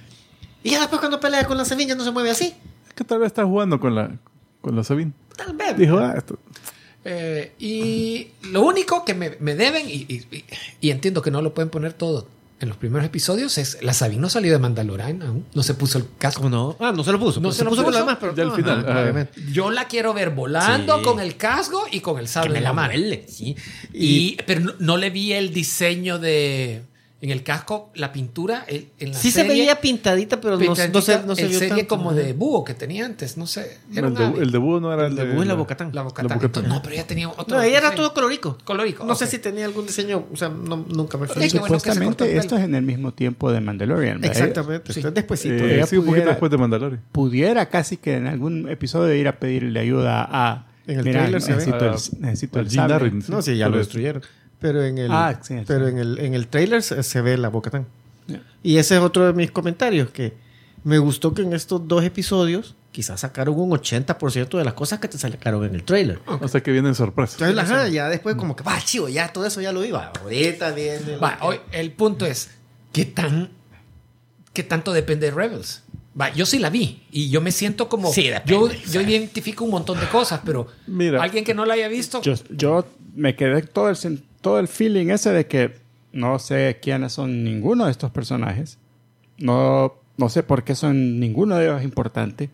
[0.63, 2.53] y ya después cuando pelea con la semilla no se mueve así.
[2.87, 4.11] Es que tal vez está jugando con la,
[4.61, 5.11] con la Sabine.
[5.37, 5.77] Tal vez.
[5.77, 6.37] Dijo, ah, esto.
[7.03, 10.05] Eh, y lo único que me, me deben, y,
[10.81, 12.27] y- entiendo que no lo pueden poner todo
[12.59, 15.97] en los primeros episodios, es la Sabine no salió de Mandalorian aún, no se puso
[15.97, 16.43] el casco.
[16.43, 16.77] ¿Cómo no?
[16.79, 17.39] Ah, no se lo puso.
[17.39, 19.27] No No se se, lo puso con lo demás, pero Ya al no, final, ajá.
[19.51, 21.03] Yo la quiero ver volando Sí.
[21.03, 22.93] con el casco y con el Que sable me en la mano.
[23.27, 23.55] sí.
[23.93, 26.83] Y, pero no, no le vi el diseño de
[27.21, 30.75] en el casco, la pintura el- en la Sí se veía pintadita, pero no, no
[30.75, 31.87] se, no se el vio serie tanto.
[31.87, 33.77] como de búho que tenía antes, no sé.
[33.95, 35.25] Era El de, el búho no era el El de.
[35.27, 35.91] de Búho es la Bocatán.
[35.93, 36.29] La Bocatán.
[36.29, 36.67] La Bocatán.
[36.67, 37.45] No, pero ella tenía otro.
[37.57, 38.57] No, ella era todo colorico.
[38.63, 41.59] Colorico, No sé si tenía algún diseño, o sea, no- nunca me Sí, fijé.
[41.59, 42.39] bueno el Supuestamente pelo.
[42.39, 44.19] esto es en el mismo tiempo de Mandalorian.
[44.19, 44.37] ¿verdad?
[44.37, 44.99] Exactamente, Sí.
[45.01, 45.53] es despuesito.
[45.63, 47.01] Eh, sí, un poquito pudiera- después de Mandalorian.
[47.11, 50.67] Pudiera casi que en algún episodio ir a pedirle ayuda a...
[50.87, 51.57] En el Mira, trailer se ve.
[51.57, 52.73] necesito Ah, el, necesito al el.
[52.75, 53.23] Darren.
[53.27, 54.23] No, sí, ya lo destruyeron.
[54.61, 55.63] Pero en el, Ah, sí, sí.
[55.67, 57.87] pero en el, en el trailer se, se ve la Bocatán.
[58.27, 58.41] Ya.
[58.63, 60.33] Y ese es otro de mis comentarios, que
[60.83, 65.07] me gustó que en estos dos episodios quizás sacaron un 80% de las cosas que
[65.07, 66.19] te sacaron en el trailer.
[66.25, 67.41] O sea que vienen sorpresas.
[67.41, 70.11] Entonces, ajá, ya después como que, va, chivo, ya todo eso ya lo iba.
[70.21, 71.17] Ahorita viene...
[71.17, 72.51] Va, hoy, el punto es,
[72.93, 73.49] ¿qué tan
[74.53, 75.83] qué tanto depende de Rebels?
[76.19, 79.63] Va, yo sí la vi y yo me siento como Sí, depende, yo, yo identifico
[79.63, 81.23] un montón de cosas, pero Mira.
[81.23, 82.85] alguien que no la haya visto, Yo, yo
[83.15, 85.75] me quedé todo el, todo el feeling ese de que
[86.11, 88.77] no sé quiénes son ninguno de estos personajes.
[89.37, 92.49] No, no sé por qué son ninguno de ellos importante.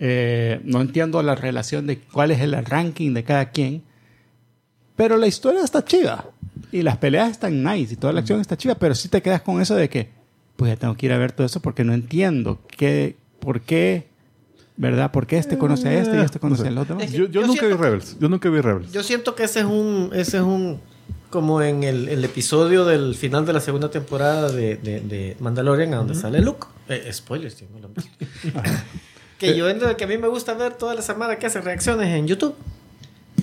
[0.00, 3.82] Eh, no entiendo la relación de cuál es el ranking de cada quien.
[4.96, 6.26] Pero la historia está chida.
[6.72, 8.74] Y las peleas están nice y toda la acción está chida.
[8.74, 10.10] Pero sí te quedas con eso de que
[10.56, 14.06] pues ya tengo que ir a ver todo eso porque no entiendo qué, por qué,
[14.76, 15.10] ¿verdad?
[15.10, 17.10] ¿Por qué este conoce a este y este conoce a los demás?
[17.10, 18.18] Yo, yo Yo nunca vi Rebels.
[18.18, 18.92] Yo nunca vi Rebels.
[18.92, 20.10] Yo siento que ese es un.
[20.12, 20.80] Ese es un.
[21.34, 25.92] Como en el, el episodio del final de la segunda temporada de, de, de Mandalorian,
[25.92, 26.68] a donde sale Luke.
[26.88, 27.88] Eh, spoilers, tío, no
[29.40, 31.60] que yo entro de que a mí me gusta ver toda la semana que hace
[31.60, 32.54] reacciones en YouTube.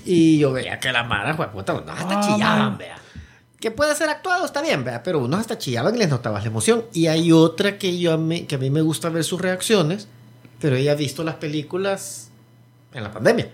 [0.06, 2.96] Y yo veía que la Mara, puta, unos hasta Ah, chillaban, vea.
[3.60, 6.50] Que puede ser actuado, está bien, vea, pero unos hasta chillaban y les notabas la
[6.50, 6.86] emoción.
[6.94, 10.08] Y hay otra que, yo a mí, que a mí me gusta ver sus reacciones,
[10.62, 12.32] pero ella ha visto las películas
[12.94, 13.50] en la pandemia.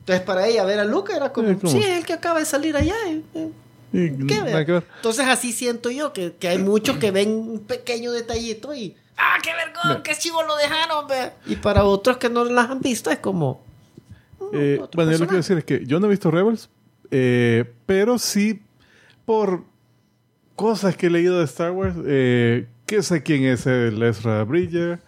[0.00, 2.44] Entonces, para ella, ver a Luca era como, Eh, sí, es el que acaba de
[2.46, 2.94] salir allá.
[3.08, 3.22] eh,
[3.92, 4.84] eh, ¿qué, ver.
[4.96, 9.36] Entonces, así siento yo, que, que hay muchos que ven un pequeño detallito y, ¡ah,
[9.42, 10.02] qué vergüenza!
[10.02, 11.34] ¡Qué chivo lo dejaron, vea!
[11.46, 13.62] Y para otros que no las han visto, es como,
[14.52, 16.68] Eh, otro bueno, yo lo que quiero decir es que yo no he visto Rebels,
[17.10, 18.60] eh, pero sí
[19.24, 19.62] por
[20.56, 24.98] cosas que he leído de Star Wars, eh, que sé quién es el Ezra Bridger,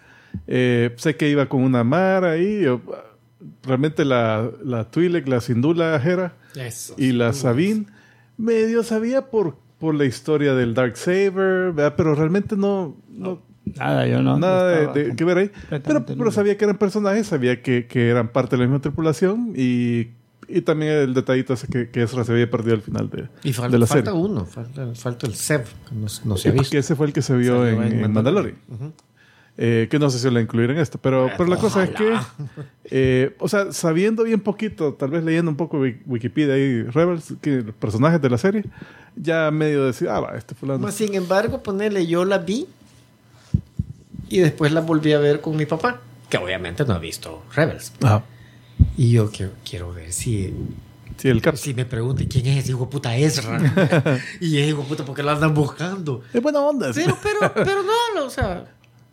[0.47, 2.79] eh, sé que iba con una Mara ahí, yo,
[3.63, 6.95] realmente la, la Twi'lek, la Sindula Hera Eso.
[6.97, 7.85] y la Sabine,
[8.37, 13.41] medio sabía por, por la historia del Dark Saber, pero realmente no, no,
[13.77, 14.37] Nada, yo no.
[14.37, 15.51] nada de, de- que ver ahí.
[15.83, 19.53] Pero, pero sabía que eran personajes, sabía que, que eran parte de la misma tripulación
[19.55, 20.09] y,
[20.49, 23.53] y también el detallito ese que, que Ezra se había perdido al final de, Y
[23.53, 24.25] falta, de la falta serie.
[24.25, 26.71] uno, falta, falta el Sev, que no, no se ha visto.
[26.71, 28.55] Que ese fue el que se vio Salió en, en en Mandalorian.
[29.55, 32.11] Eh, que no sé si lo incluir en esto, pero, pero la cosa es que,
[32.85, 37.35] eh, o sea, sabiendo bien poquito, tal vez leyendo un poco Wik- Wikipedia y Rebels,
[37.39, 38.65] que los personajes de la serie,
[39.15, 40.79] ya medio decía, ah, va, este fulano.
[40.79, 42.65] Más sin embargo, ponerle, yo la vi
[44.29, 47.93] y después la volví a ver con mi papá, que obviamente no ha visto Rebels.
[48.01, 48.23] Ajá.
[48.97, 50.51] Y yo quiero, quiero ver si,
[51.17, 53.59] Sí, el si me pregunte quién es ese hijo puta Ezra.
[54.41, 56.23] y ese hijo puta, ¿por qué lo andan buscando?
[56.33, 56.89] Es buena onda.
[56.93, 58.65] Pero, pero, pero no, o sea,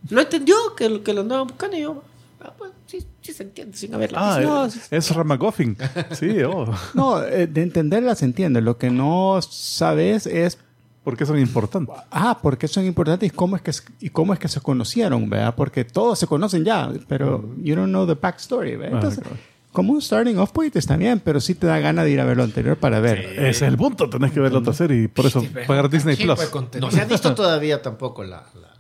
[0.09, 2.03] lo entendió que, lo- que lo andaban buscando y yo,
[2.43, 4.55] ah, pues sí, sí se entiende sin haberla Ah, visto.
[4.55, 5.77] No, es, es Ramagoffin.
[6.13, 6.67] Sí, oh.
[6.95, 8.61] No, eh, de entenderla se entiende.
[8.61, 10.59] Lo que no sabes es
[11.05, 11.97] ¿Por qué son importantes?
[12.11, 15.31] Ah, ¿por qué son importantes y cómo es que, y cómo es que se conocieron,
[15.31, 15.55] ¿verdad?
[15.57, 18.93] Porque todos se conocen ya, pero you don't know the backstory, ¿verdad?
[18.93, 19.37] Ah, Entonces, claro.
[19.73, 22.27] como un starting off point está bien, pero sí te da ganas de ir a
[22.27, 23.19] ver lo anterior para ver.
[23.33, 24.11] Ese es el punto.
[24.11, 26.39] Tenés que ver la otra serie y por eso Sí, pagar Disney Plus.
[26.79, 28.45] No se ha visto todavía tampoco la...
[28.61, 28.75] la-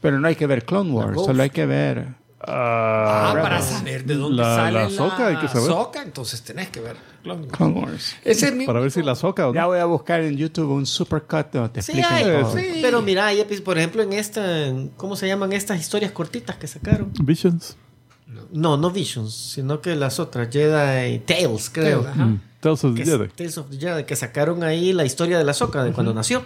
[0.00, 2.06] Pero no hay que ver Clone Wars, solo hay que ver.
[2.40, 5.66] Ah, Ah, para saber de dónde La- sale la la, Soca, hay que saber.
[5.68, 6.96] Soca, entonces tenés que ver.
[7.22, 7.46] Clone
[7.80, 8.14] Wars.
[8.24, 10.70] Ese es mi para ver si la soca o Ya voy a buscar en YouTube
[10.70, 12.56] un supercut donde te Sí, explican hay, todo.
[12.56, 12.78] sí.
[12.82, 14.42] Pero mira, hay por ejemplo, en esta,
[14.96, 17.10] ¿cómo se llaman estas historias cortitas que sacaron?
[17.20, 17.76] Visions.
[18.52, 22.02] No, no Visions, sino que las otras, Jedi Tales, creo.
[22.02, 22.16] Tales.
[22.16, 22.36] Mm.
[22.60, 23.28] Tales of the Jedi.
[23.28, 26.44] Tales of the Jedi, que sacaron ahí la historia de la Soca, de cuando nació.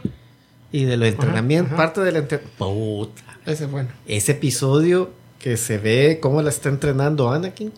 [0.72, 3.10] Y de los entrenamientos, parte del entrenamiento.
[3.46, 3.88] Ese es bueno.
[4.06, 7.72] Ese episodio que se ve cómo la está entrenando Anakin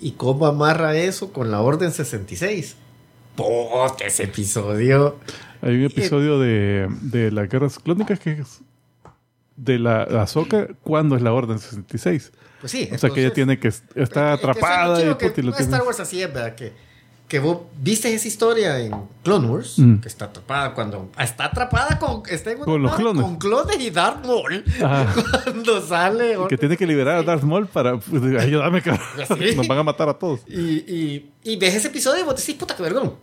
[0.00, 2.76] y cómo amarra eso con la Orden 66.
[3.36, 5.18] Puta, ese episodio.
[5.62, 8.60] Hay un episodio de, de las guerras clónicas que es
[9.56, 12.32] de la Ahsoka cuando es la Orden 66.
[12.60, 12.88] Pues sí.
[12.92, 15.26] O sea que ella tiene que está Es que- es que es atrapada y, que
[15.28, 16.54] puta, y lo tiene- Star Wars así es, ¿verdad?
[16.54, 16.72] Que,
[17.28, 19.96] que vos viste esa historia en Clone Wars, Mm.
[20.00, 21.10] que está atrapada cuando...
[21.18, 22.22] Está atrapada con...
[22.28, 23.22] Está en Con los clones.
[23.22, 24.62] Con clones y Darth Maul.
[24.82, 25.14] Ajá.
[25.44, 26.36] Cuando sale...
[26.48, 28.82] que tiene que liberar a Darth Maul para pues, cabrón.
[29.38, 29.56] Sí.
[29.56, 30.40] Nos van a matar a todos.
[30.46, 33.14] Y, y, y ves ese episodio y vos decís, puta, qué vergón.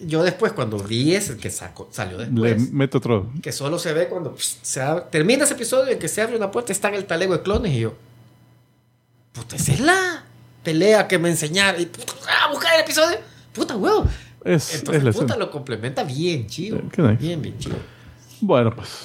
[0.00, 3.30] Yo después, cuando vi ese que sacó, salió Le después, meto otro.
[3.40, 6.34] que solo se ve cuando pss, se abre- termina ese episodio en que se abre
[6.36, 7.94] una puerta, está en el talego de clones y yo,
[9.32, 10.24] puta, esa es la
[10.62, 11.80] pelea que me enseñaron.
[11.80, 13.16] Y puta, ah, buscar el episodio.
[13.52, 14.06] Puta, huevo.
[14.44, 16.80] Es, Entonces, es la puta, lo complementa bien, chido.
[16.96, 17.12] Nice.
[17.20, 17.76] Bien, bien chido.
[18.40, 19.02] Bueno, pues.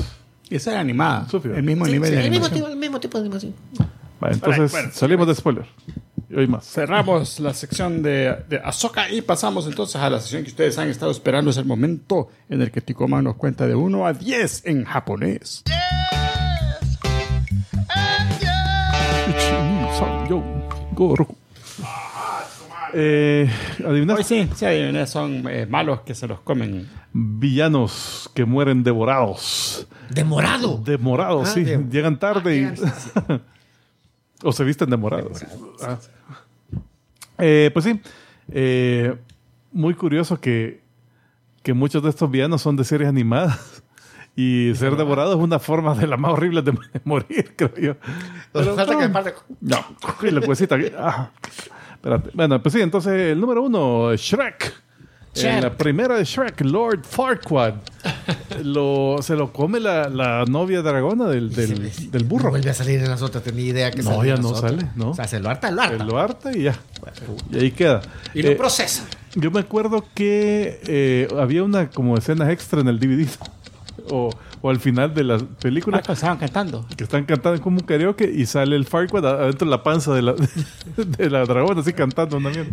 [0.49, 1.51] Y esa era animada, Sofía.
[1.55, 2.63] el mismo Sí, nivel sí, de el, mismo animación.
[2.63, 3.53] tipo, el mismo tipo de animación.
[4.19, 5.65] vale, entonces bueno, salimos de spoiler.
[6.29, 6.65] Y hoy más.
[6.65, 10.89] Cerramos la sección de, de Ahsoka y pasamos entonces a la sección que ustedes han
[10.89, 11.51] estado esperando.
[11.51, 15.63] Es el momento en el que Ticoma nos cuenta de 1 a 10 en japonés.
[19.97, 20.43] Son yo,
[20.93, 21.35] Goku.
[22.99, 23.47] Eh,
[23.85, 24.21] ¿Adivinaste?
[24.21, 26.89] Hoy sí, sí, adiviné, son eh, malos que se los comen.
[27.13, 29.87] Villanos que mueren devorados.
[30.09, 30.77] Demorado.
[30.83, 31.63] Demorados, Ah, sí.
[31.63, 32.61] de- Llegan tarde y.
[32.65, 33.41] llegan-
[34.43, 35.43] o se visten demorados.
[35.83, 35.99] Ah.
[37.37, 38.01] Eh, pues sí.
[38.51, 39.15] Eh,
[39.71, 40.81] muy curioso que,
[41.61, 43.83] que muchos de estos villanos son de series animadas.
[44.39, 46.71] Y ser devorado es una forma de la más horrible de,
[47.05, 47.95] morir, creo yo.
[48.53, 49.11] Pero falta que no.
[49.11, 49.33] parte.
[49.61, 49.77] No,
[50.21, 50.77] y la cuecita.
[50.95, 51.31] Ah,
[51.97, 52.29] espérate.
[52.33, 54.73] Bueno, pues sí, entonces el número uno, Shrek.
[55.35, 57.75] En la primera de Shrek, Lord Farquaad.
[58.63, 62.49] lo, se lo come la, la novia dragona del, del, burro.
[62.49, 64.71] vuelve a salir en las otras, tenía idea que No, ya no otras.
[64.71, 65.11] sale, no.
[65.11, 66.03] O sea, se lo harta, lo Se harta.
[66.05, 66.79] lo harta y ya.
[67.51, 68.01] Y ahí queda.
[68.33, 69.05] Y lo Eh, procesa.
[69.35, 73.27] yo me acuerdo que eh, había una como escenas extra en el DVD.
[74.09, 74.29] O,
[74.61, 75.97] o al final de la película.
[75.97, 76.85] Ah, que estaban cantando.
[76.95, 80.21] que están cantando como un karaoke y sale el Farquaad adentro de la panza de
[80.21, 80.33] la,
[80.97, 82.71] de la dragona así cantando una mierda.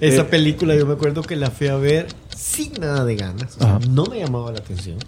[0.00, 3.56] Esa Eh, película yo me acuerdo que la fui a ver sin nada de ganas.
[3.56, 4.98] O sea, no me llamaba la atención.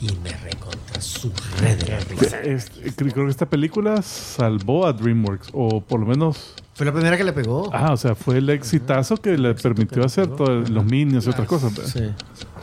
[0.00, 2.40] Y me recontra su red de la risa.
[2.40, 6.92] Es- creo creo que esta película salvó a DreamWorks o por lo menos Fue la
[6.92, 7.70] primera que le pegó.
[7.72, 11.46] ah o sea fue el exitazo que le permitió hacer todos los minions y otras
[11.46, 11.90] cosas ¿verdad?
[11.92, 12.10] Sí.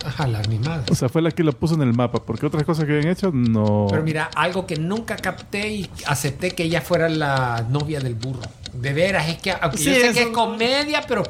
[0.06, 0.84] Ajá, la animada.
[0.92, 3.08] o sea fue la que lo puso en el mapa porque otras cosas que habían
[3.10, 8.00] hecho no Pero mira, algo que nunca capté y acepté que ella fuera la novia
[8.02, 8.42] del burro.
[8.74, 11.24] De veras, es que aunque Sí, yo sé eso- que es comedia, pero.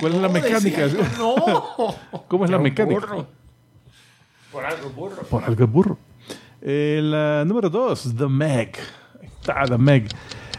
[0.00, 0.86] ¿cuál es la mecánica?
[1.18, 1.94] No.
[2.28, 3.00] ¿cómo es la mecánica?
[3.00, 3.26] burro.
[4.52, 5.22] Por algo burro.
[5.24, 5.98] por algo burro
[6.62, 8.76] Eh, la número dos The Meg
[9.20, 10.08] Ahí está The Meg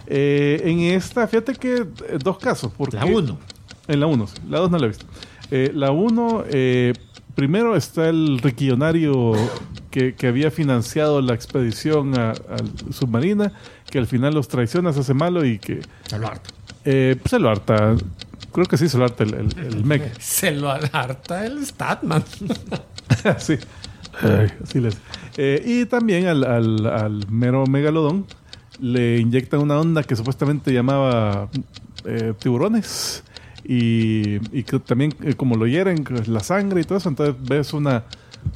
[0.07, 1.85] Eh, en esta fíjate que eh,
[2.23, 3.37] dos casos porque La uno.
[3.87, 4.35] En la 1, sí.
[4.49, 5.05] La 2 no la he visto.
[5.51, 6.43] Eh, la 1,
[7.35, 9.33] primero está el riquillonario
[9.91, 12.35] que, que había financiado la expedición a, a
[12.91, 13.51] submarina,
[13.91, 16.49] que al final los traiciona, se hace malo y que Se lo harta.
[16.85, 17.95] eh, pues se lo harta.
[18.51, 20.17] Creo que sí se lo harta el, el, el mech.
[20.19, 22.23] Se lo harta el Statman.
[23.37, 23.55] sí.
[24.21, 24.97] Ay, así les-
[25.37, 28.25] Eh, y también al, al, al mero megalodón
[28.79, 31.49] le inyectan una onda que supuestamente llamaba
[32.05, 33.23] eh, tiburones.
[33.67, 37.73] Y, y que también, eh, como lo hieren, la sangre y todo eso, entonces ves
[37.73, 38.03] una,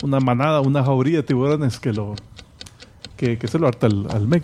[0.03, 2.13] una manada, una jauría de tiburones que lo
[3.17, 4.43] que, que se lo harta al, al mech.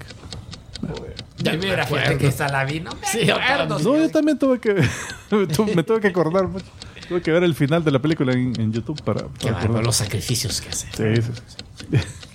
[1.38, 2.80] Ya mira, fíjate que esa la vi.
[2.80, 3.78] No me Sí, yo acuerdo.
[3.80, 4.74] No, yo también tuve que
[5.32, 6.66] me tu- me tuve que acordar mucho.
[7.08, 9.96] Tuve que ver el final de la película en, en YouTube para, para Qué los
[9.96, 10.88] sacrificios que hace.
[10.96, 11.32] Sí, sí,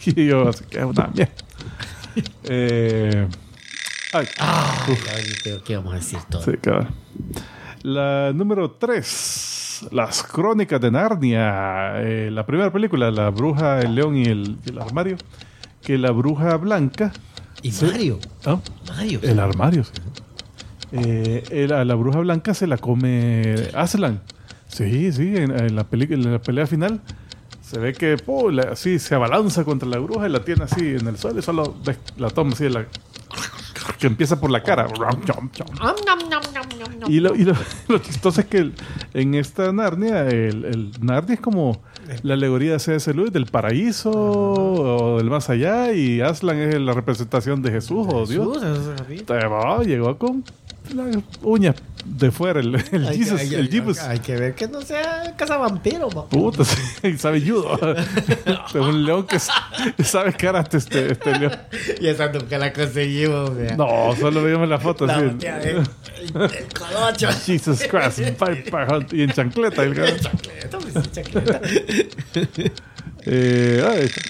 [0.05, 0.13] sí.
[0.21, 1.33] y yo así que es una mierda.
[2.45, 3.27] Eh,
[4.13, 4.87] ay, Ah,
[5.65, 6.43] ¿qué vamos a decir todo?
[6.43, 6.89] sí, cabrón.
[7.83, 9.89] La número 3.
[9.93, 11.93] Las crónicas de Narnia.
[12.03, 15.17] Eh, la primera película, La bruja, el león y el, el armario.
[15.83, 17.13] Que la bruja blanca.
[17.63, 17.87] Y Sí.
[17.87, 18.19] Mario.
[18.45, 18.59] ¿ah?
[18.89, 19.21] Mario.
[19.23, 19.93] El armario, sí.
[20.93, 24.21] Eh, el- a la bruja blanca se la come Aslan.
[24.69, 27.01] Sí, sí, en, en la peli- en la pelea final
[27.71, 30.81] se ve que po, la- así se abalanza contra la bruja y la tiene así
[30.81, 32.87] en el suelo y solo ves- la toma así de la
[33.99, 34.87] que empieza por la cara.
[37.09, 37.53] Y lo, y lo,
[37.89, 38.75] lo chistoso es que el-
[39.15, 41.81] en esta Narnia, el, el Narnia es como
[42.23, 43.13] la alegoría de C.S.
[43.15, 48.27] Lewis del paraíso o del más allá y Aslan es la representación de Jesús o
[48.27, 48.59] Dios.
[48.61, 49.25] Jesús.
[49.27, 50.45] Te va, llegó con
[50.95, 51.75] las uñas
[52.05, 53.99] de fuera, el, el Hay que- Jesus, hay que- el Jesus.
[54.01, 56.29] Hay que ver que no sea cazavampiro, papá.
[56.31, 56.65] Puta,
[57.19, 57.79] sabe judo.
[57.97, 59.71] es un león que sa-
[60.03, 61.53] sabe karate este, este león.
[62.01, 63.77] Y esa nunca la conseguimos, vea.
[63.77, 65.25] No, solo veíamos la foto La así.
[65.25, 65.77] de- el,
[66.35, 67.29] el colocho.
[67.47, 68.21] Jesus Christ,
[69.13, 69.83] y en chancleta.
[69.83, 70.19] El cabrón.
[70.21, 71.61] Chancleta, pues, sí, chancleta.
[73.27, 74.21] Eh, ahí está.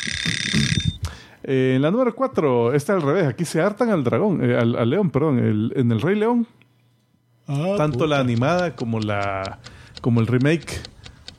[1.52, 3.26] Eh, en la número 4 está al revés.
[3.26, 5.38] Aquí se hartan al dragón, eh, al, al león, perdón.
[5.38, 6.46] El- en el Rey León,
[7.76, 9.58] tanto la animada como la
[10.00, 10.80] como el remake,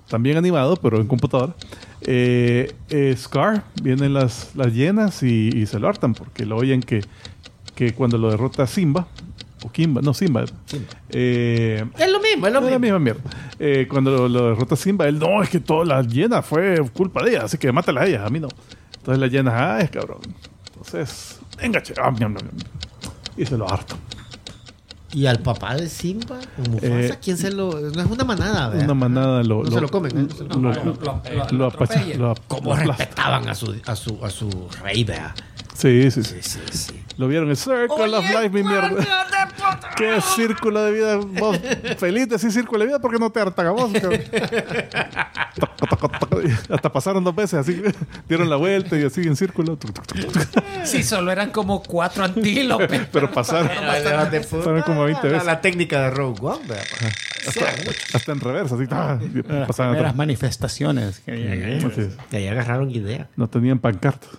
[0.10, 1.54] también animado, pero en computadora.
[2.02, 6.82] Eh, eh, Scar, vienen las, las llenas y, y se lo hartan porque lo oyen
[6.82, 7.02] que,
[7.76, 9.08] que cuando lo derrota Simba,
[9.64, 10.44] o Kimba, no Simba,
[11.10, 12.80] eh, Es lo mismo, es lo es la mismo.
[12.80, 13.22] misma mierda.
[13.60, 17.24] Eh, cuando lo, lo derrota Simba, él no, es que toda la llena fue culpa
[17.24, 18.50] de ella, así que mátala a ella, a mí no.
[19.02, 20.20] Entonces la llena, ah, es cabrón.
[20.78, 22.68] Entonces, venga, che, ah, miam, miam, miam.
[23.36, 23.96] y se lo harta.
[25.14, 26.40] Y al papá de Simba,
[26.70, 27.72] Mufasa, Eh, ¿quién se lo.?
[27.80, 28.86] No es una manada, ¿verdad?
[28.86, 30.24] Una manada lo, No se lo comen, ¿eh?
[30.30, 30.86] No se lo lo, comen.
[30.86, 32.18] lo- lo apacha- atropella.
[32.18, 33.04] lo- ¿Cómo lo aplasta.
[33.06, 35.34] respetaban a su, a su, a su rey, vea?
[35.76, 36.36] Sí, sí, sí.
[36.42, 37.01] Sí, sí, sí.
[37.18, 38.90] Lo vieron en Circle of Life, mi mierda.
[39.98, 41.16] ¿Qué círculo de vida?
[41.18, 41.58] Vos
[41.98, 43.92] feliz de ese círculo de vida porque no te hartan a vos.
[46.70, 47.82] Hasta pasaron dos veces así,
[48.28, 49.78] dieron la vuelta y así en círculo.
[50.84, 53.08] Sí, solo eran como cuatro antílopes.
[53.12, 55.46] Pero pasaron, pasaron como 20 La, veces.
[55.46, 56.82] la técnica de Rogue One, vea.
[58.14, 58.86] Hasta en reversa, así.
[58.92, 59.20] ah,
[60.02, 61.20] Las manifestaciones.
[61.22, 63.30] Que ahí agarraron idea.
[63.36, 64.30] No tenían pancartas.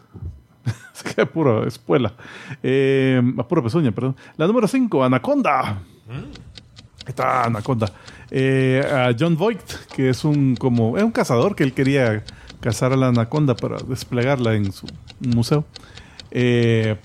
[1.17, 2.13] Que puro espuela.
[2.63, 4.17] Eh, a puro pezuña, perdón.
[4.37, 5.79] La número 5, Anaconda.
[6.09, 6.25] Ahí
[7.07, 7.93] Está Anaconda.
[8.31, 9.61] Eh, a John Voight,
[9.95, 12.23] que es un como es un cazador que él quería
[12.61, 14.87] cazar a la anaconda para desplegarla en su
[15.21, 15.65] museo.
[16.31, 16.97] Eh,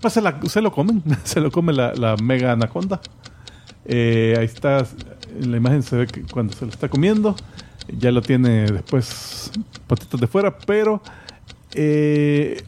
[0.00, 3.00] pues se, la- se lo comen, se lo come la, la mega anaconda.
[3.86, 4.86] Eh, ahí está,
[5.40, 7.34] en la imagen se ve que cuando se lo está comiendo,
[7.98, 9.50] ya lo tiene después
[9.86, 11.00] patitas de fuera, pero
[11.74, 12.62] eh,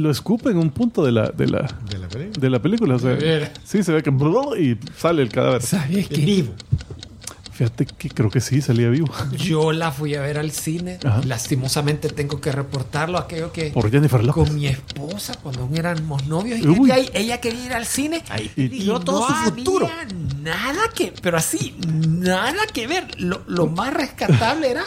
[0.00, 2.40] lo escupe en un punto de la, de la, De la película.
[2.40, 2.94] de la película.
[2.96, 3.18] O sea,
[3.64, 4.10] sí, se ve que
[4.58, 5.62] y sale el cadáver.
[5.62, 6.16] ¿Sabes qué?
[6.16, 6.52] Vivo.
[7.52, 9.08] Fíjate que creo que sí, salía vivo.
[9.36, 10.98] Yo la fui a ver al cine.
[11.04, 11.20] Ajá.
[11.26, 13.18] Lastimosamente tengo que reportarlo.
[13.18, 14.44] Aquello que Por Jennifer Lopez.
[14.46, 18.22] con mi esposa cuando aún éramos novios y ella, ella quería ir al cine
[18.56, 19.86] Y- y, todo no su futuro.
[19.92, 20.06] había
[20.42, 24.84] nada que pero así nada que ver lo, lo más rescatable era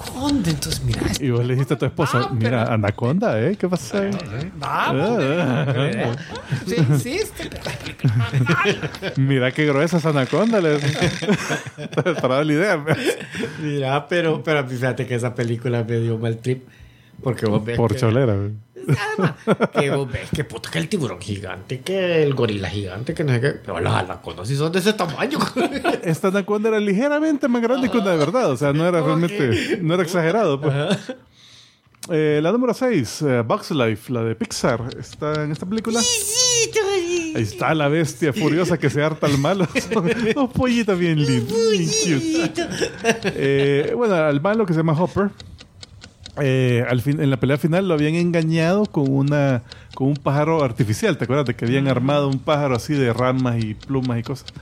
[0.00, 3.56] Anaconda entonces mira Y vos le dijiste a tu esposa, Ah, mira, pero- Anaconda, ¿eh?
[3.56, 4.00] ¿Qué pasa?
[4.00, 4.10] ahí?
[4.56, 6.14] vamos Ah,
[6.66, 7.20] sí sí
[9.16, 10.60] Mira qué gruesa es Anaconda.
[10.60, 10.78] Le...
[12.20, 12.84] Para la idea.
[13.62, 16.64] Mira, pero, pero fíjate que esa película me dio mal trip.
[17.22, 18.34] Porque vos ves Por que, cholera.
[18.88, 19.34] Además,
[19.72, 23.32] que vos ves que puta que el tiburón gigante, que el gorila gigante, que no
[23.32, 23.48] sé qué.
[23.64, 25.38] Pero las anacondas sí son de ese tamaño.
[26.02, 28.50] Esta Anaconda era ligeramente más grande que una de verdad.
[28.50, 30.60] O sea, no era realmente, no era exagerado.
[30.60, 30.74] pues.
[32.08, 36.00] Eh, la número 6, Bugs Life, la de Pixar, está en esta película.
[36.00, 39.68] Ahí está la bestia furiosa que se harta al malo.
[40.34, 41.56] Dos pollitos bien lindos.
[41.70, 42.68] bien cute.
[43.36, 45.30] Eh, bueno, al malo que se llama Hopper.
[46.40, 49.62] Eh, al fin, en la pelea final lo habían engañado con una
[49.94, 51.16] con un pájaro artificial.
[51.18, 54.52] ¿Te acuerdas de que habían armado un pájaro así de ramas y plumas y cosas?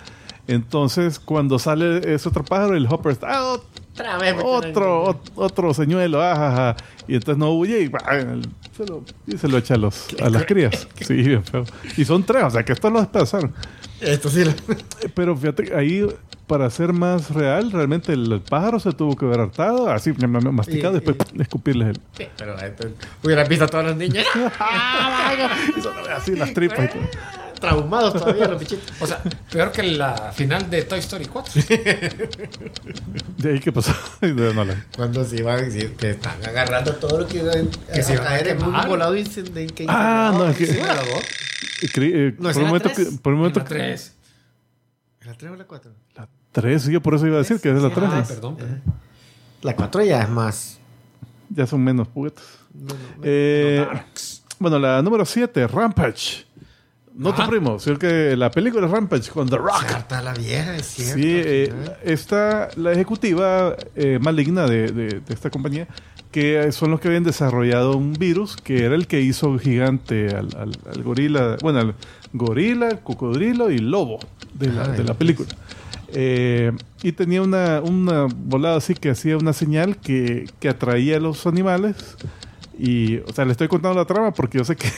[0.46, 3.56] Entonces, cuando sale ese otro pájaro, el Hopper está "Ah,
[4.00, 4.34] Otra vez.
[4.44, 6.76] otro, ot- otro señuelo, ajaja.
[7.06, 8.00] Y entonces no huye y, bah,
[8.76, 10.86] se lo, y se lo echa a, los, a las crías.
[11.00, 11.64] Sí, bien feo.
[11.96, 13.52] Y son tres, o sea que estos los despedazaron.
[14.00, 14.44] Esto sí.
[14.44, 16.06] lo- Eh, Pero fíjate, ahí
[16.46, 20.94] para ser más real, realmente el, el pájaro se tuvo que haber hartado, así masticado
[20.94, 22.00] y, Y- después escupirles el.
[22.16, 22.88] Sí, pero esto,
[23.22, 24.24] hubieras visto a todos los niños
[26.16, 27.02] así las tripas y todo.
[27.58, 28.90] Traumados todavía, los bichitos.
[29.00, 31.62] o sea peor que la final de Toy Story 4
[33.36, 33.92] ¿De ahí qué pasó?
[34.22, 34.64] No,
[34.96, 38.30] Cuando se iban, que están agarrando todo lo que iban Que a se iban a
[38.30, 40.64] caer en un volado incen- de- que Ah, no, es que-
[42.00, 43.08] eh, No, por, un momento, tres.
[43.08, 43.60] que- por un momento.
[43.60, 44.14] La tres.
[45.24, 45.90] ¿La 3 o la 4?
[46.16, 48.08] La 3, yo por eso iba a decir que es la Sí, 3.
[48.10, 48.82] Ah, perdón, perdón.
[49.62, 50.78] La 4 ya es más.
[51.50, 52.44] Ya son menos juguetes.
[52.72, 54.42] no, no, Eh, no darks.
[54.58, 56.46] bueno, la número 7, Rampage.
[57.18, 59.84] No tu primo, sino que la película Rampage con The Rock.
[59.92, 61.14] Harta la vieja, es cierto.
[61.16, 65.88] Sí, eh, sí, está la ejecutiva eh, maligna de, de- de esta compañía,
[66.30, 70.48] que son los que habían desarrollado un virus que era el que hizo gigante al,
[70.56, 71.94] al- al gorila, bueno, al
[72.32, 74.20] gorila, cocodrilo y lobo
[74.54, 75.48] de la, Ah, de la película.
[76.12, 81.20] Eh, y tenía una, una volada así que hacía una señal que, que atraía a
[81.20, 81.96] los animales.
[82.78, 84.88] Y, o sea, le estoy contando la trama porque yo sé que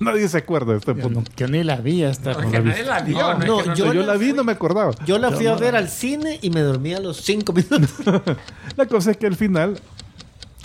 [0.00, 1.22] nadie se acuerda de este punto.
[1.34, 2.32] Que ni la vi hasta.
[2.34, 4.30] No, que nadie la vio, no, es no, que no yo Yo, la- yo vi
[4.30, 4.92] y no me acordaba.
[5.06, 7.90] Yo la fui a ver al cine y me dormí a los 5 minutos.
[8.76, 9.78] La cosa es que al final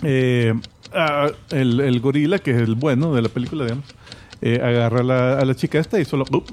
[0.03, 0.53] eh,
[1.51, 3.85] el, el gorila, que es el bueno de la película, digamos,
[4.41, 6.45] eh, agarra a la, a la chica esta y solo ¡up!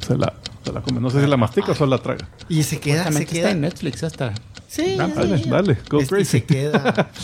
[0.00, 0.32] Se, la,
[0.64, 1.00] se la come.
[1.00, 2.28] No sé si la mastica o solo la traga.
[2.48, 3.50] Y se queda, se Supuestamente está queda.
[3.50, 4.34] en Netflix hasta.
[4.68, 5.50] Sí, Dale, sí.
[5.50, 6.24] dale, go Es- y crazy.
[6.24, 7.10] se queda.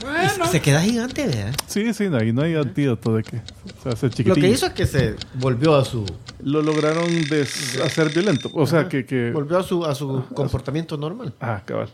[0.00, 1.54] Bueno, se queda gigante, ¿verdad?
[1.66, 3.40] Sí, sí, no, ahí no hay antídoto de que
[3.82, 6.04] se hace Lo que hizo es que se volvió a su
[6.42, 8.50] Lo lograron des- hacer violento.
[8.54, 9.04] O sea, que...
[9.06, 11.32] que volvió a su a su comportamiento normal.
[11.40, 11.88] ah, cabal.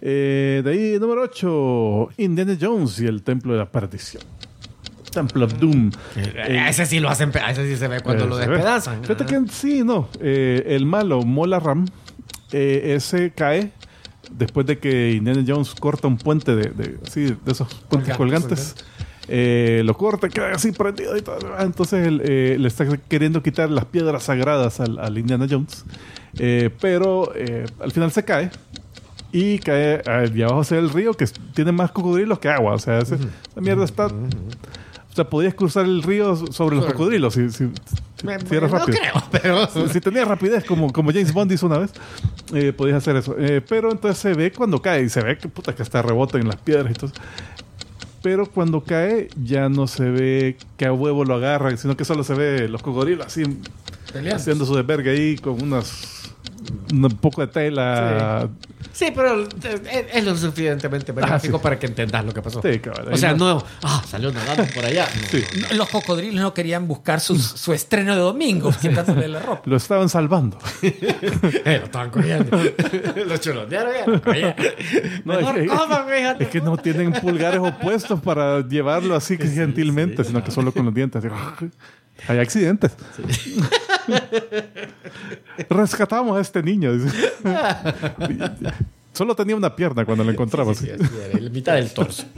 [0.00, 4.22] Eh, de ahí, número 8, Indiana Jones y el Templo de la Perdición.
[5.10, 5.90] Temple of Doom.
[6.16, 9.02] Eh, ese sí lo hacen, ese sí se ve cuando Eh, lo despedazan.
[9.02, 10.08] Fíjate que sí, no.
[10.20, 11.86] Eh, el malo, Mola Ram,
[12.52, 13.72] eh, ese cae
[14.30, 18.74] después de que Indiana Jones corta un puente de, de, así, de esos puentes Colgantes.
[19.30, 21.38] Eh, lo corta, queda así prendido y todo.
[21.56, 25.84] Ah, Entonces él, eh, le está queriendo quitar las piedras sagradas al, al Indiana Jones.
[26.38, 28.50] Eh, pero eh, al final se cae.
[29.30, 32.72] Y cae allá abajo hacia el río que tiene más cocodrilos que agua.
[32.72, 34.08] O sea, ese- esa mierda está.
[35.22, 38.78] Sea, podías cruzar el río sobre los cocodrilos si, si, si- Me- si eras no
[38.78, 38.98] rápido.
[38.98, 41.92] creo, pero Si, tenías rapidez, como, como James Bond hizo una vez,
[42.54, 43.34] eh, podías hacer eso.
[43.38, 46.38] Eh, pero entonces se ve cuando cae y se ve que puta que hasta rebota
[46.38, 47.12] en las piedras y todo.
[48.22, 52.24] Pero cuando cae ya no se ve que a huevo lo agarran, sino que solo
[52.24, 53.42] se ve los cocodrilos así
[54.12, 54.36] peleando.
[54.36, 56.18] haciendo su desvergue ahí con unas
[56.92, 58.48] un poco de tela.
[58.92, 59.50] sí, pero es,
[60.12, 61.62] es lo suficientemente gráfico sí.
[61.62, 62.60] para que entendas lo que pasó.
[62.62, 62.80] Sí, ahí
[63.12, 65.06] o sea, no- no, ah, salió nadando por allá.
[65.18, 65.28] No.
[65.28, 65.44] Sí.
[65.60, 69.62] No, Los cocodrilos no querían buscar su, su estreno de domingo, quitándole la ropa.
[69.64, 70.58] Lo estaban salvando.
[71.64, 72.56] Eh, lo estaban cogiendo.
[73.26, 74.56] lo chulonearon ya.
[75.24, 80.42] No, Mejor es, es que no tienen pulgares opuestos para llevarlo así que gentilmente, sino
[80.42, 81.22] que solo con los dientes.
[82.26, 82.92] Hay accidentes.
[85.70, 86.92] Rescatamos a este niño.
[89.12, 90.78] Solo tenía una pierna cuando lo encontramos.
[90.78, 92.24] Sí, sí, la mitad del torso.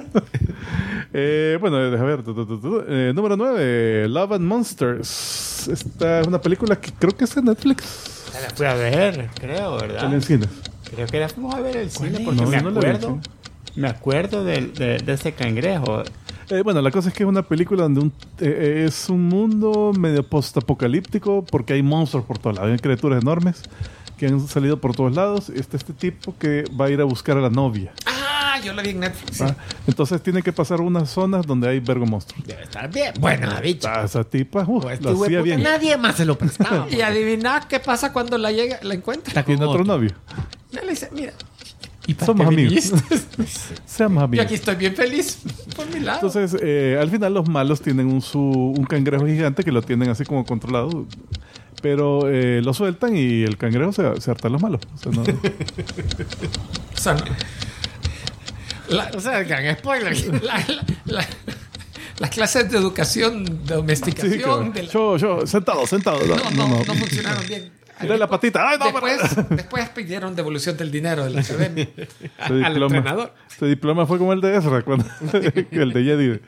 [1.12, 2.22] Eh, bueno, deja ver.
[2.22, 2.84] tu, tu, tu, tu.
[2.86, 5.66] Eh, número 9, Love and Monsters.
[5.66, 8.30] Esta es una película que creo que es de Netflix.
[8.32, 10.14] Ya la fui a ver, creo, ¿verdad?
[10.14, 10.48] en cines.
[10.94, 12.86] Creo que la fuimos a ver el cine porque No, me yo no la vi,
[12.86, 13.20] acuerdo.
[13.74, 16.04] Me acuerdo de ese cangrejo.
[16.50, 19.92] Eh, bueno, la cosa es que es una película donde un- eh, es un mundo
[19.96, 23.62] medio postapocalíptico porque hay monstruos por todos lados, hay criaturas enormes
[24.18, 25.48] que han salido por todos lados.
[25.48, 27.92] Está este tipo que va a ir a buscar a la novia.
[28.04, 29.40] Ah, yo lo vi en Netflix.
[29.40, 29.56] ¿ah?
[29.86, 32.44] Entonces tiene que pasar unas zonas donde hay vergo monstruos.
[32.46, 33.14] Debe estar bien.
[33.20, 33.88] Bueno, bicho.
[33.88, 35.62] Ah, esa tipa uh, Este lo hacía bien.
[35.62, 36.86] Nadie más se lo prestaba.
[36.90, 39.42] Y adivina qué pasa cuando la llega, la encuentra.
[39.44, 40.10] Tiene otro novio.
[40.72, 41.32] Le dice, mira.
[42.10, 42.92] ¿Y para Somos qué amigos.
[43.86, 44.46] Seamos Yo amigos.
[44.46, 45.38] aquí estoy bien feliz
[45.76, 46.26] por mi lado.
[46.26, 50.08] Entonces, eh, al final los malos tienen un, su, un cangrejo gigante que lo tienen
[50.10, 51.06] así como controlado.
[51.82, 54.80] Pero eh, lo sueltan y el cangrejo se, se harta a los malos.
[54.94, 55.22] O sea, no-
[56.94, 57.16] O sea,
[58.88, 60.42] la- o sea, gran spoiler.
[60.42, 61.26] la- la- la-
[62.18, 66.18] las clases de educación, de Sí, domesticación, que- de yo, yo, sentado, sentado.
[66.26, 67.70] No, no, no, no funcionaron bien.
[68.02, 68.68] Mira la patita.
[68.68, 71.88] Ay, no, Después, después pidieron devolución del dinero de la academia.
[72.38, 73.34] Al diploma, entrenador.
[73.50, 75.04] Ese diploma fue como el de Ezra, cuando,
[75.70, 76.40] el de Jedi.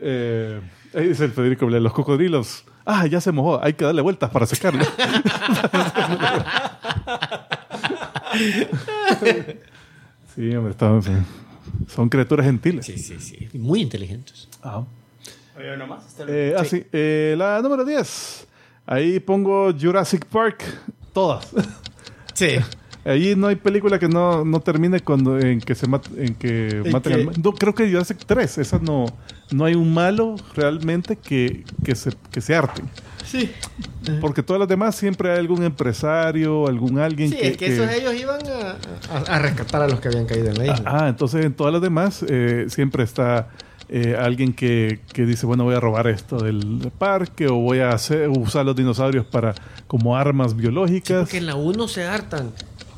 [0.00, 0.60] Eh,
[0.94, 2.64] ahí dice el Federico los cocodrilos.
[2.84, 4.84] Ah, ya se mojó, hay que darle vueltas para secarlo.
[10.34, 11.02] sí, hombre, están-
[11.88, 12.86] son criaturas gentiles.
[12.86, 13.48] Sí, sí, sí.
[13.58, 14.48] Muy inteligentes.
[14.62, 14.84] Ah.
[15.56, 16.04] Oye, nomás.
[16.28, 18.46] Eh, ah, sí, eh, la número 10.
[18.86, 20.62] Ahí pongo Jurassic Park,
[21.12, 21.48] todas.
[22.34, 22.50] Sí.
[23.04, 26.68] Allí no hay película que no, no termine cuando en que se mat- en que
[26.84, 29.06] ¿En maten al No, creo que Jurassic 3, esa no
[29.52, 32.88] no hay un malo realmente que, que se que se harten.
[33.24, 33.52] Sí.
[34.20, 37.74] Porque todas las demás siempre hay algún empresario, algún alguien Sí, que, es que, que-
[37.76, 40.82] esos ellos iban a, a- a rescatar a los que habían caído en la isla.
[40.84, 43.50] Ah, entonces en todas las demás eh, siempre está
[43.88, 47.90] eh, alguien que, que dice, bueno, voy a robar esto del parque o voy a
[47.90, 49.54] hacer, usar los dinosaurios para
[49.86, 51.20] como armas Sí, biológicas.
[51.20, 52.50] porque en la 1 se hartan.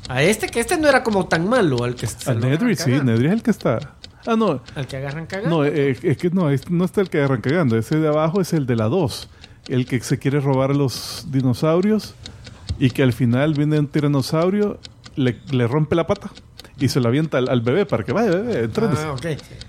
[0.09, 2.91] A este, que este no era como tan malo, al que lo agarran Nedry, sí.
[2.93, 3.95] Nedry es el que está.
[4.27, 5.59] Ah, no, Al que agarran cagando.
[5.59, 7.77] No, eh, es que no, no está el que arranca cagando.
[7.77, 9.29] Ese de abajo es el de la 2.
[9.69, 12.15] El que se quiere robar los dinosaurios
[12.79, 14.79] y que al final viene un tiranosaurio,
[15.17, 16.31] le, le rompe la pata
[16.79, 19.03] y se lo avienta al, al bebé para que vaya, bebé, entrénese.
[19.03, 19.27] Ah, ok.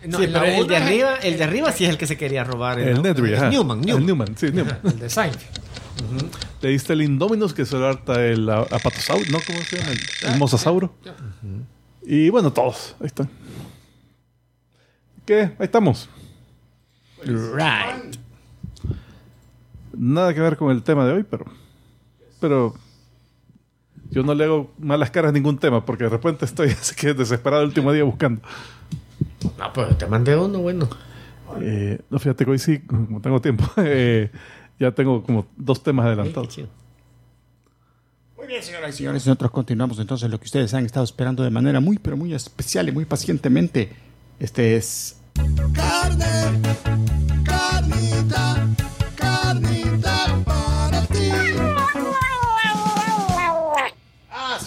[0.07, 2.07] No, sí, en la pero el de arriba, el de arriba sí es el que
[2.07, 2.79] se quería robar.
[2.79, 3.49] el Nedry, ajá.
[3.49, 4.05] Newman, El Newman.
[4.05, 4.79] Newman, sí, Newman.
[4.83, 5.69] El de Seinfeld.
[6.61, 9.39] Le diste el Indominus que se lo harta el apatosauro, ¿no?
[9.45, 9.91] ¿Cómo se llama?
[9.91, 10.93] El, el mosasauro.
[12.03, 12.95] Y bueno, todos.
[12.99, 13.29] Ahí están.
[15.25, 15.41] ¿Qué?
[15.41, 16.09] Ahí estamos.
[17.23, 18.15] Right.
[19.97, 21.45] Nada que ver con el tema de hoy, pero.
[22.39, 22.75] Pero.
[24.11, 27.13] Yo no le hago malas caras a ningún tema porque de repente estoy así que
[27.13, 28.41] desesperado el último día buscando.
[29.57, 30.89] No, pues te mandé uno, bueno.
[31.61, 34.29] Eh, no, fíjate que hoy sí, como tengo tiempo, eh,
[34.79, 36.59] ya tengo como dos temas adelantados.
[38.37, 41.49] Muy bien, señoras y señores, nosotros continuamos entonces lo que ustedes han estado esperando de
[41.49, 43.89] manera muy, pero muy especial y muy pacientemente.
[44.39, 45.19] Este es
[45.73, 46.61] Carne,
[47.43, 48.88] carnita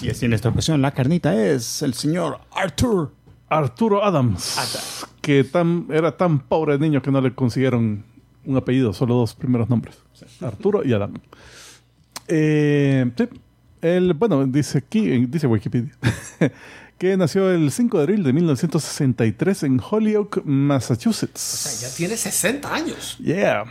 [0.03, 3.12] Así es, y en esta ocasión la carnita es el señor Arthur.
[3.48, 4.57] Arturo Adams,
[5.20, 8.03] que tan, era tan pobre niño que no le consiguieron
[8.44, 9.96] un apellido, solo dos primeros nombres.
[10.40, 11.12] Arturo y Adam.
[12.28, 13.28] Eh, sí,
[13.82, 15.92] él, bueno, dice aquí, dice Wikipedia,
[16.98, 21.40] que nació el 5 de abril de 1963 en Holyoke, O Massachusetts.
[21.40, 23.18] sea, ya tiene 60 años.
[23.18, 23.64] Yeah.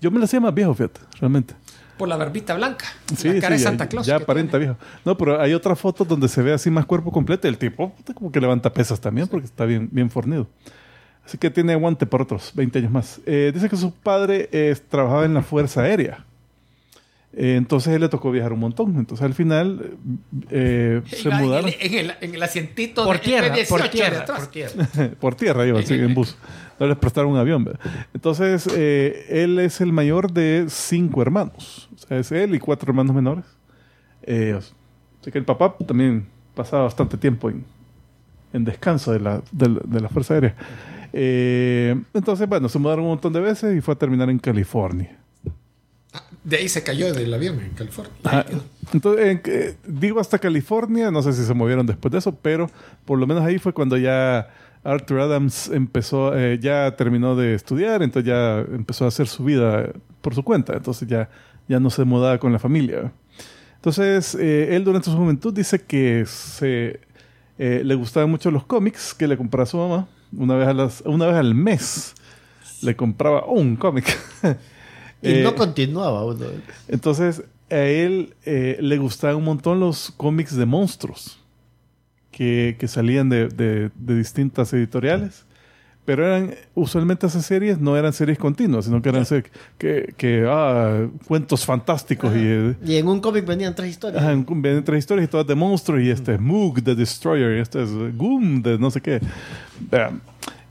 [0.00, 1.54] Yo me lo hacía más viejo, fíjate, realmente.
[1.98, 2.86] Por la barbita blanca.
[3.16, 4.06] Sí, la cara sí, de ya- Santa Claus.
[4.06, 4.66] Ya aparenta tiene.
[4.74, 4.78] viejo.
[5.04, 7.48] No, pero hay otra foto donde se ve así más cuerpo completo.
[7.48, 10.46] El tipo como que levanta pesas también porque está bien, bien fornido.
[11.26, 13.20] Así que tiene aguante por otros 20 años más.
[13.26, 16.24] Eh, dice que su padre eh, trabajaba en la Fuerza Aérea.
[17.34, 18.96] Eh, entonces él le tocó viajar un montón.
[18.96, 19.98] Entonces al final
[20.50, 23.68] eh, se Iba en mudaron el- En el, en el asientito Por de tierra, F-18
[23.68, 24.38] por tierra, atrás.
[24.40, 24.72] por tierra.
[25.20, 26.36] por tierra, iban sí, en bus.
[26.80, 27.64] No les prestaron un avión.
[27.64, 27.80] ¿verdad?
[28.14, 31.88] Entonces eh, él es el mayor de cinco hermanos.
[31.94, 33.44] O sea, es él y cuatro hermanos menores.
[34.22, 37.64] Eh, así que el papá también pasaba bastante tiempo en,
[38.52, 40.54] en descanso de la, de, de la Fuerza Aérea.
[41.12, 45.16] Eh, entonces, bueno, se mudaron un montón de veces y fue a terminar en California.
[46.44, 48.12] De ahí se cayó del avión en California.
[48.92, 52.70] Entonces, en que- digo hasta California, no sé si se movieron después de eso, pero
[53.04, 54.48] por lo menos ahí fue cuando ya
[54.88, 59.90] Arthur Adams empezó, eh, ya terminó de estudiar, entonces ya empezó a hacer su vida
[60.22, 61.28] por su cuenta, entonces ya,
[61.68, 63.12] ya no se mudaba con la familia.
[63.76, 67.00] Entonces, eh, él durante su juventud dice que se,
[67.58, 71.02] eh, le gustaban mucho los cómics que le compraba su mamá, una vez, a las,
[71.02, 72.14] una vez al mes
[72.82, 74.06] le compraba un cómic.
[75.20, 76.46] Y no continuaba uno.
[76.86, 81.40] entonces, a él le gustaban un montón los cómics de monstruos
[82.38, 85.44] que, que salían de, de- de distintas editoriales.
[86.04, 90.46] Pero eran, usualmente esas series no eran series continuas, sino que eran series que, que,
[90.48, 94.22] ah, cuentos fantásticos y, eh, Y en un cómic venían tres historias.
[94.22, 97.58] ajá, en- vienen tres historias y todas de monstruos y este es Moog the Destroyer
[97.58, 99.20] y este es Goom de no sé qué.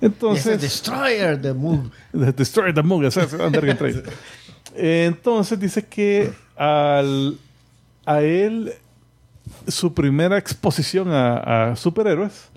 [0.01, 1.91] Entonces, Destroyer de Moon.
[2.13, 3.35] The Destroy the esa es.
[4.75, 7.37] Entonces dice que al,
[8.05, 8.73] a él
[9.67, 12.49] su primera exposición a, a superhéroes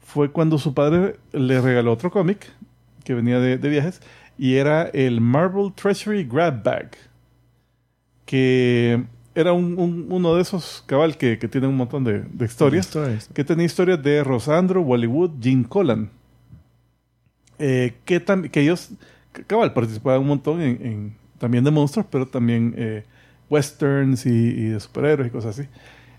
[0.00, 2.50] fue cuando su padre le regaló otro cómic
[3.04, 4.00] que venía de, de viajes
[4.38, 6.90] y era el Marvel Treasury Grab Bag
[8.24, 9.04] que
[9.34, 12.86] era un- un- uno de esos cabal que, que tiene un montón de, de historias
[13.34, 16.10] que tenía historias de Rosandro, Wallywood, Gene Colan.
[17.58, 18.22] Eh, que,
[18.60, 18.90] ellos,
[19.46, 23.04] cabal, participaban un montón en, en- también de monstruos, pero también eh,
[23.50, 25.68] westerns y, y de superhéroes y cosas así.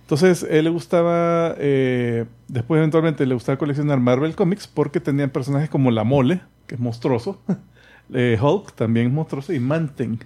[0.06, 5.69] Entonces, él le gustaba, eh, después eventualmente le gustaba coleccionar Marvel Comics porque tenían personajes
[5.69, 7.41] como La Mole, que es monstruoso,
[8.14, 10.19] eh, Hulk, también es monstruoso, y Manting,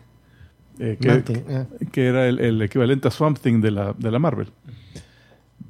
[0.80, 1.66] eh, que, Manting, ah.
[1.92, 4.50] que era el, el equivalente a Swamp Thing de la, de la Marvel.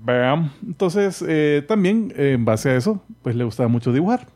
[0.02, 0.52] Bam.
[0.66, 4.28] Entonces, eh, también eh, en base a eso, pues le gustaba mucho dibujar.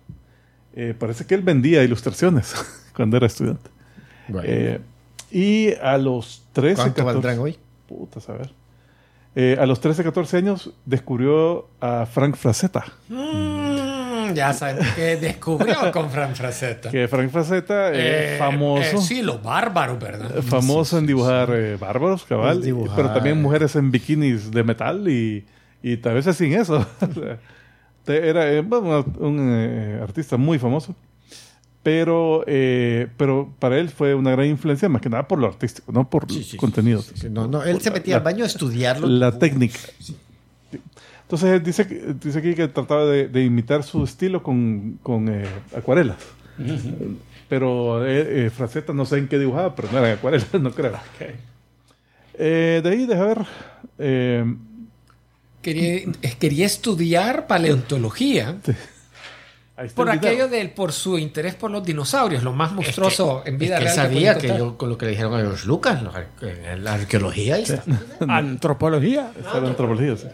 [0.75, 2.53] Eh, parece que él vendía ilustraciones
[2.95, 3.69] cuando era estudiante.
[4.43, 4.79] Eh,
[5.31, 7.57] y a los 13, ¿Cuánto 14, valdrán hoy?
[7.87, 8.51] Puta, saber.
[9.35, 12.85] Eh, a los 13, 14 años descubrió a Frank Frazetta.
[13.09, 16.89] Mm, ya saben que descubrió con Fran Frazetta.
[16.91, 18.97] Que Frank Frazetta, eh, Eh, famoso.
[18.97, 20.37] eh, sí, los bárbaros, ¿verdad?
[20.37, 22.61] eh, Famoso en dibujar eh, bárbaros, cabal.
[22.61, 22.95] Dibujar.
[22.95, 25.45] Pero también mujeres en bikinis de metal y,
[25.81, 26.85] y tal vez sin eso.
[28.05, 30.95] Era eh, bueno, un eh, artista muy famoso.
[31.83, 35.91] Pero, eh, pero para él fue una gran influencia, más que nada por lo artístico,
[35.91, 37.01] no por contenido.
[37.01, 39.07] Sí, no, no, él se metía al baño a estudiarlo.
[39.07, 39.79] La técnica.
[41.23, 45.27] Entonces él dice, que- dice aquí que trataba de, de imitar su estilo con, con
[45.27, 45.45] eh,
[45.75, 46.17] acuarelas.
[47.49, 50.93] Pero eh, eh, Fraceta no sé en qué dibujaba, pero no eran acuarelas, no creo.
[52.35, 53.45] Eh, de ahí, deja ver.
[53.99, 54.55] eh,
[55.61, 56.01] Quería,
[56.39, 58.57] quería estudiar paleontología
[59.95, 63.79] por aquello del por su interés por los dinosaurios, lo más monstruoso en vida Es
[63.81, 64.07] que él real.
[64.07, 65.99] sabía que yo, con lo que le dijeron a George Lucas,
[66.79, 67.83] la arqueología, está.
[68.27, 69.31] Antropología.
[69.53, 70.27] Antropología, sí.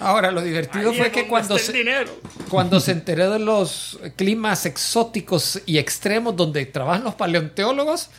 [0.00, 1.84] Ahora, lo divertido fue que cuando se,
[2.48, 8.10] cuando se enteró de los climas exóticos y extremos donde trabajan los paleontólogos,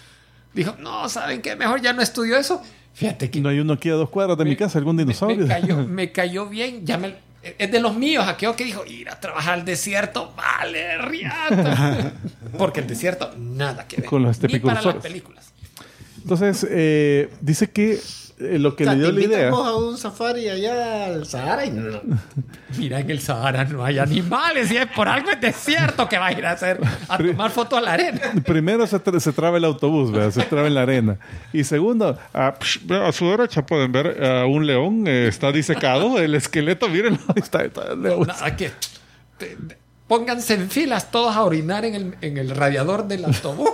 [0.53, 1.57] dijo, no, ¿saben qué?
[1.57, 2.61] Mejor ya no estudio eso.
[2.93, 5.39] Fíjate que No hay uno aquí a dos cuadras de mi casa, algún me, dinosaurio.
[5.45, 6.85] me cayó, me cayó bien.
[6.85, 7.24] Ya me-
[7.57, 12.13] es de los míos, aquello que dijo, ir a trabajar al desierto, vale, riata.
[12.57, 14.05] Porque el desierto, nada que ver.
[14.05, 15.53] Con los Ni para las películas.
[16.21, 17.99] Entonces, eh, dice que
[18.39, 19.49] eh, lo que O sea, le dio te la idea.
[19.49, 22.01] a un safari allá al Sahara y no.
[22.77, 26.27] Mira, en el Sahara no hay animales y es por algo es desierto que va
[26.27, 28.19] a ir a hacer, a tomar fotos a la arena.
[28.45, 30.31] Primero se, tra- se traba el autobús, ¿verdad?
[30.31, 31.17] se traba en la arena.
[31.53, 36.19] Y segundo, a, psh, a su derecha pueden ver a un león, eh, está disecado,
[36.19, 38.27] el esqueleto, miren, está, está el león.
[38.27, 38.71] Nada que.
[39.37, 43.69] te- te- pónganse en filas todos a orinar en el, en el radiador del autobús.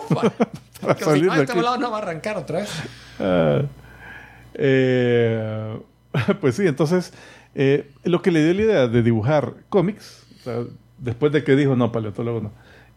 [0.79, 1.53] Porque si no, de este aquí.
[1.55, 2.69] volado no va a arrancar otra vez.
[3.19, 3.61] Ah,
[4.55, 5.79] eh,
[6.41, 7.13] pues sí, entonces,
[7.55, 10.59] eh, lo que le dio la idea de dibujar cómics, o sea,
[10.97, 12.51] después de que dijo, no, paleontólogo no.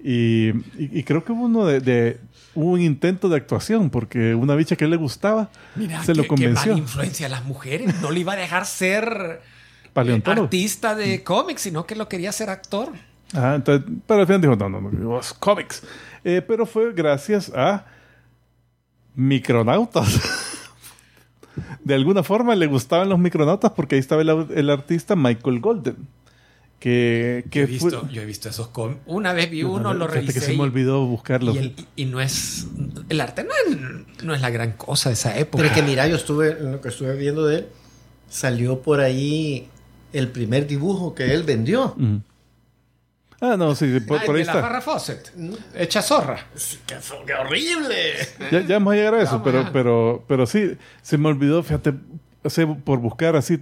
[0.06, 0.48] Y,
[0.78, 2.20] y- y creo que hubo uno de, de-
[2.55, 6.14] hubo un intento de actuación, porque una bicha que a él le gustaba Mira, se
[6.14, 6.72] lo qué- qué convenció.
[6.72, 8.01] mala influencia a las mujeres.
[8.02, 10.44] No le iba a dejar ser eh, Paleontólogo.
[10.44, 12.93] artista de cómics, sino que lo quería ser actor.
[13.32, 15.82] Entonces, pero al final dijo, no, no, no, cómics.
[16.22, 17.86] Eh, pero fue gracias a
[19.14, 20.20] micronautas.
[21.85, 25.97] de alguna forma le gustaban los micronautas porque ahí estaba el, artista Michael Golden.
[26.81, 29.01] Que, que Yo he, visto, fue- yo he visto esos cómics.
[29.06, 30.35] Una vez vi uno, lo revisé.
[30.35, 31.55] que se y- me olvidó buscarlo.
[31.55, 32.66] y, el- y no es.
[33.09, 35.62] El arte no es, no es la gran cosa de esa época.
[35.62, 37.66] Pero es que mira, yo estuve, en lo que estuve viendo de él,
[38.28, 39.69] salió por ahí
[40.12, 41.94] el primer dibujo que él vendió.
[41.97, 42.20] Ujú.
[43.52, 44.80] Ah, no, sí, por, Ah, por ahí de la está.
[44.80, 45.32] Fawcett.
[45.74, 46.46] Hecha zorra.
[46.86, 46.96] ¡Qué,
[47.26, 47.96] qué horrible!
[48.50, 51.62] Ya, ya vamos a llegar a eso, Vamos, pero, pero, pero sí, se me olvidó,
[51.62, 51.92] fíjate,
[52.42, 53.58] o sea, por buscar así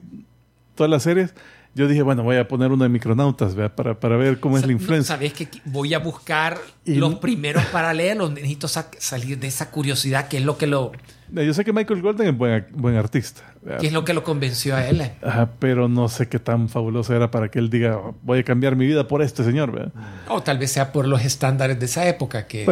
[0.74, 1.34] todas las series,
[1.74, 3.74] yo dije, bueno, voy a poner uno de Micronautas, ¿vea?
[3.74, 5.14] Para, para ver cómo es la No, influencia.
[5.16, 8.30] Sabes que voy a buscar Y- los primeros paralelos.
[8.30, 10.92] Necesito sa- salir de esa curiosidad, que es lo que lo,
[11.34, 13.42] Yo sé que Michael Golden es buen, buen artista,
[13.80, 15.00] que es lo que lo convenció a él.
[15.00, 15.12] eh.
[15.22, 18.76] Ajá, pero no sé qué tan fabuloso era para que él diga, voy a cambiar
[18.76, 19.90] mi vida por este señor, ¿vea?
[20.28, 22.66] O tal vez sea por los estándares de esa época que,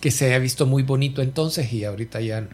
[0.00, 2.48] que se ha visto muy bonito entonces y ahorita ya no.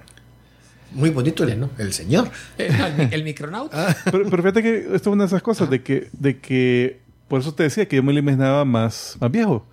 [0.92, 1.70] Muy bonito el, no.
[1.78, 2.28] el señor.
[2.58, 3.96] Eh, el, el micronauta.
[4.04, 7.40] Pero, pero fíjate que esto es una de esas cosas de que, de que, por
[7.40, 9.66] eso te decía que yo me lo imaginaba más, más viejo,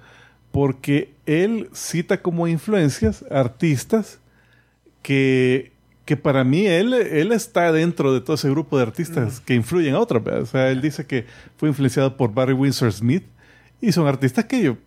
[0.51, 4.19] porque él cita como influencias artistas
[5.03, 5.71] que,
[6.05, 9.93] que para mí él, él está dentro de todo ese grupo de artistas que influyen
[9.93, 10.23] a otros.
[10.25, 11.27] O sea, él dice que
[11.57, 13.25] fue influenciado por Barry Windsor Smith
[13.79, 14.77] y son artistas que yo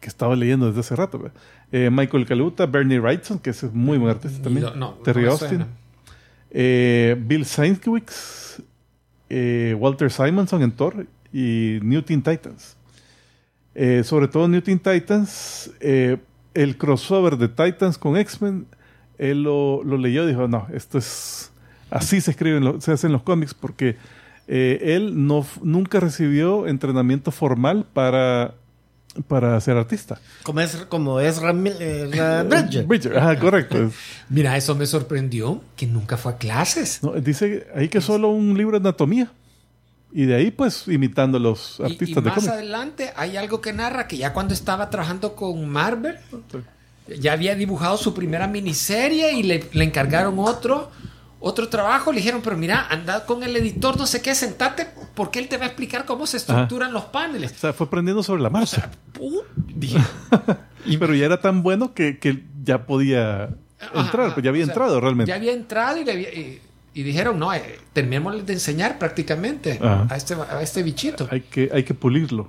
[0.00, 1.30] que estaba leyendo desde hace rato.
[1.70, 5.32] Eh, Michael Kaluta, Bernie Wrightson, que es muy buen artista también, No, no, Terry no
[5.32, 5.66] Austin.
[6.50, 8.62] Eh, Bill Sienkiewicz,
[9.28, 12.76] eh, Walter Simonson en Thor y New Teen Titans.
[14.02, 18.66] Sobre todo New Teen Titans, el crossover de Titans con X-Men,
[19.20, 21.50] él lo, lo leyó y dijo, no, esto es...
[21.90, 23.96] Así se escriben, se hacen los cómics porque
[24.48, 28.54] eh, él no, nunca recibió entrenamiento formal para,
[29.26, 30.20] para ser artista.
[30.44, 32.86] Como es, como es Ram, eh, Ra- Bridger.
[32.86, 33.90] Bridger, ajá, correcto.
[34.28, 37.02] Mira, eso me sorprendió, que nunca fue a clases.
[37.02, 39.32] No, dice ahí que solo un libro de anatomía.
[40.12, 42.52] Y de ahí, pues, imitando a los Y- artistas y, de más cómics.
[42.52, 46.16] adelante hay algo que narra que ya cuando estaba trabajando con Marvel,
[47.18, 50.90] ya había dibujado su primera miniserie y le, le encargaron otro,
[51.40, 52.12] otro trabajo.
[52.12, 55.56] Le dijeron, pero mira, anda con el editor, no sé qué, sentate, porque él te
[55.56, 57.52] va a explicar cómo se estructuran los paneles.
[57.52, 58.90] O sea, fue aprendiendo sobre la marcha.
[60.98, 63.50] Pero ya era tan bueno que, que ya podía
[63.94, 64.34] entrar, ajá.
[64.34, 65.28] pues ya había O sea, entrado realmente.
[65.28, 66.60] Ya había entrado y, le había- y-
[66.92, 70.06] y dijeron, no, eh, terminémosle de enseñar prácticamente Ajá.
[70.10, 71.28] a este, a este bichito.
[71.30, 72.48] Hay que, hay que pulirlo.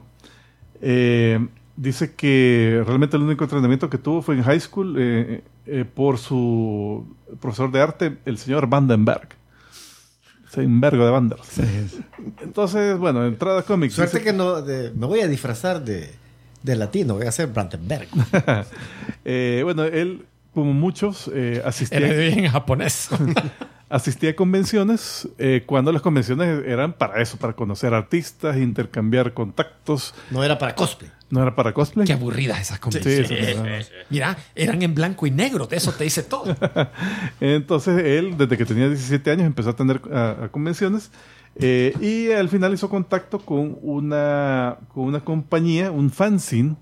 [0.81, 1.45] Eh,
[1.81, 6.17] dice que realmente el único entrenamiento que tuvo fue en high school eh, eh, por
[6.19, 7.05] su
[7.39, 9.29] profesor de arte, el señor Vandenberg.
[10.49, 11.59] Seinbergo de Vanders.
[12.41, 13.93] Entonces, bueno, entrada cómics.
[13.93, 16.11] Suerte Dice- que no, de- me voy a disfrazar de,
[16.61, 18.07] de latino, voy a ser Brandenberg.
[19.23, 23.07] Eh, bueno, él, como muchos, eh, asistía, en japonés.
[23.89, 30.15] asistía a convenciones eh, cuando las convenciones eran para eso, para conocer artistas, intercambiar contactos.
[30.31, 31.11] No era para cosplay.
[31.31, 32.05] No era para cosplay.
[32.05, 33.27] Qué aburridas esas Sí, convenciones.
[33.27, 34.05] sí, no, no.
[34.09, 36.55] Mira, eran en blanco y negro, de eso te dice todo.
[37.39, 41.11] Entonces él, desde que tenía 17 años, empezó a atender a, a convenciones
[41.55, 46.75] eh, y al final hizo contacto con una, con una compañía, un fanzine,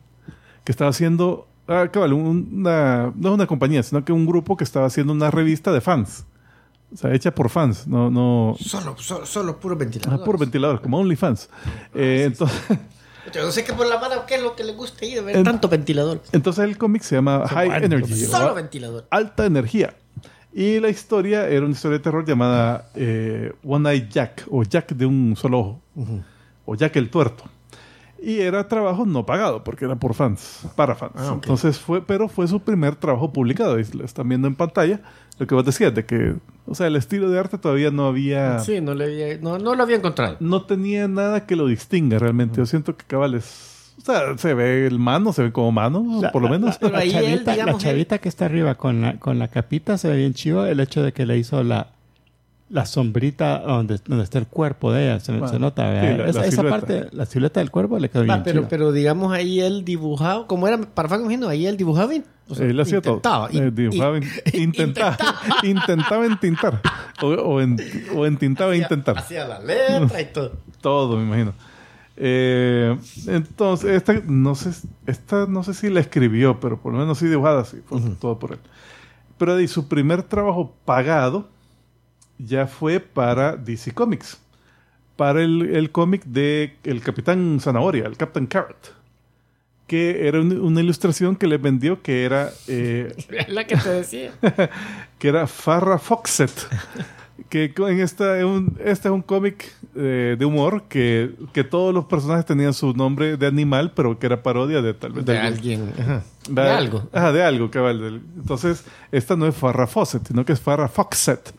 [0.63, 4.57] que estaba haciendo, ah, cabal, un- una, no es una compañía, sino que un grupo
[4.57, 6.25] que estaba haciendo una revista de fans.
[6.91, 10.23] O sea, hecha por fans, no, no, Solo, solo, solo puro ah, ventilador.
[10.25, 11.47] por ventilador, como OnlyFans.
[11.93, 12.59] Eh, entonces,
[13.33, 15.21] Yo no sé qué por la mano, qué es lo que le gusta ahí de
[15.21, 16.21] ver En- tanto ventilador.
[16.31, 18.25] entonces el cómic se llama High Energy.
[18.25, 19.05] Solo ventilador.
[19.09, 19.93] alta energía.
[20.51, 24.93] Y la historia era una historia de terror llamada eh, One Eye Jack, o Jack
[24.93, 25.81] de un solo ojo,
[26.65, 27.43] o Jack el tuerto.
[28.21, 31.13] Y era trabajo no pagado, porque era por fans, para fans.
[31.15, 31.31] Ah.
[31.33, 33.79] Entonces fue, pero fue su primer trabajo publicado.
[33.79, 35.01] Y lo están viendo en pantalla.
[35.37, 36.35] Lo que vos decías, de que,
[36.65, 39.73] o sea, el estilo de arte todavía no había, Sí, no, le había- no, no
[39.73, 40.35] lo había encontrado.
[40.41, 42.57] no tenía nada que lo distinga realmente.
[42.57, 46.19] Yo siento que cabal es, o sea, se ve el mano, se ve como mano,
[46.21, 46.77] La- por lo la- menos.
[46.77, 49.47] Pero la, ahí él, chavita, la digamos, chavita que está arriba con la, con la
[49.47, 50.65] capita se ve bien chivo.
[50.65, 51.87] El hecho de que le hizo la,
[52.69, 55.83] la sombrita donde, donde está el cuerpo de ella, se, Bueno, se nota.
[56.01, 58.59] sí, la- esa, la esa parte, la silueta del cuerpo le quedó bien Ah, pero,
[58.59, 58.69] chiva.
[58.69, 62.13] pero digamos ahí él dibujado, como era para imagino, ahí él dibujaba.
[62.13, 63.15] y- o sea, Él hacía todo.
[63.15, 64.21] intentaba, y- Eh, dibujaba, y-
[64.53, 65.17] in- intentaba,
[65.63, 66.81] intentaba entintar.
[67.21, 67.77] O, o, en,
[68.15, 69.17] o entintaba hacía- intentar.
[69.19, 70.51] Hacía la letra y todo.
[70.81, 71.53] Todo, me imagino.
[72.21, 72.97] Eh,
[73.27, 74.71] entonces, esta no, sé,
[75.05, 78.39] esta no sé si la escribió, pero por lo menos sí dibujada, sí, fue todo
[78.39, 78.59] por él.
[79.37, 81.47] Pero de su primer trabajo pagado
[82.39, 84.39] ya fue para DC Comics.
[85.15, 88.95] Para el, el cómic de El Capitán Zanahoria, el Captain Carrot.
[89.85, 93.13] Que era un- una ilustración que le vendió que era eh,
[93.49, 94.31] la que te decía.
[95.19, 96.51] que era Farrah Foxet.
[97.49, 101.93] que en esta, es un, este es un cómic eh, de humor que, que todos
[101.93, 105.37] los personajes tenían su nombre de animal, pero que era parodia de tal vez De
[105.37, 105.93] algún- alguien.
[105.99, 106.23] ajá.
[106.47, 107.09] de, De algo.
[107.11, 108.21] Ajá, de algo, cabal.
[108.37, 111.51] Entonces, esta no es Farrah Fawcett, sino que es Farrah Foxet.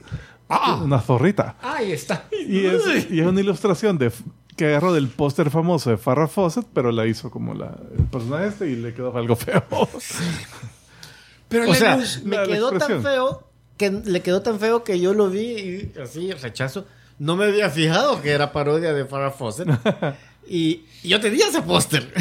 [0.51, 0.81] Ah.
[0.83, 1.57] Una zorrita.
[1.63, 2.25] Ahí está.
[2.33, 4.11] Y es, y es una ilustración de
[4.57, 8.49] que agarró del póster famoso de Farrah Fawcett, pero la hizo como la, el personaje
[8.49, 9.63] este y le quedó algo feo.
[11.49, 13.47] Pero O sea, me la- la quedó tan feo
[13.77, 16.85] que le quedó tan feo que yo lo vi y así, rechazo.
[17.19, 19.69] No me había fijado que era parodia de Farrah Fawcett.
[20.49, 22.13] y, y yo tenía ese póster.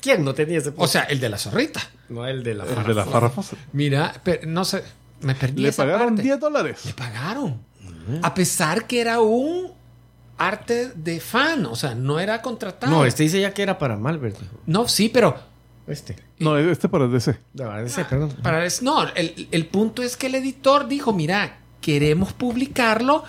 [0.00, 1.02] ¿Quién no tenía ese o póster?
[1.02, 1.80] sea, el de la zorrita.
[2.08, 3.04] no el de la el de la.
[3.04, 3.58] Farrah Fawcett.
[3.72, 4.82] Mira, pero no sé,
[5.20, 6.22] me perdí Le esa pagaron parte.
[6.22, 6.80] 10 dólares.
[6.84, 7.60] Le pagaron.
[8.22, 9.72] A pesar que era un
[10.38, 12.92] arte de fan, o sea, no era contratado.
[12.92, 14.36] No, este dice ya que era para Malvert.
[14.66, 15.36] No, sí, pero
[15.86, 16.16] Este.
[16.38, 17.38] No, este para DC.
[17.54, 18.30] Verdad, ese, perdón.
[18.42, 23.24] para es- no, el, el punto es que el editor dijo, mira, queremos publicarlo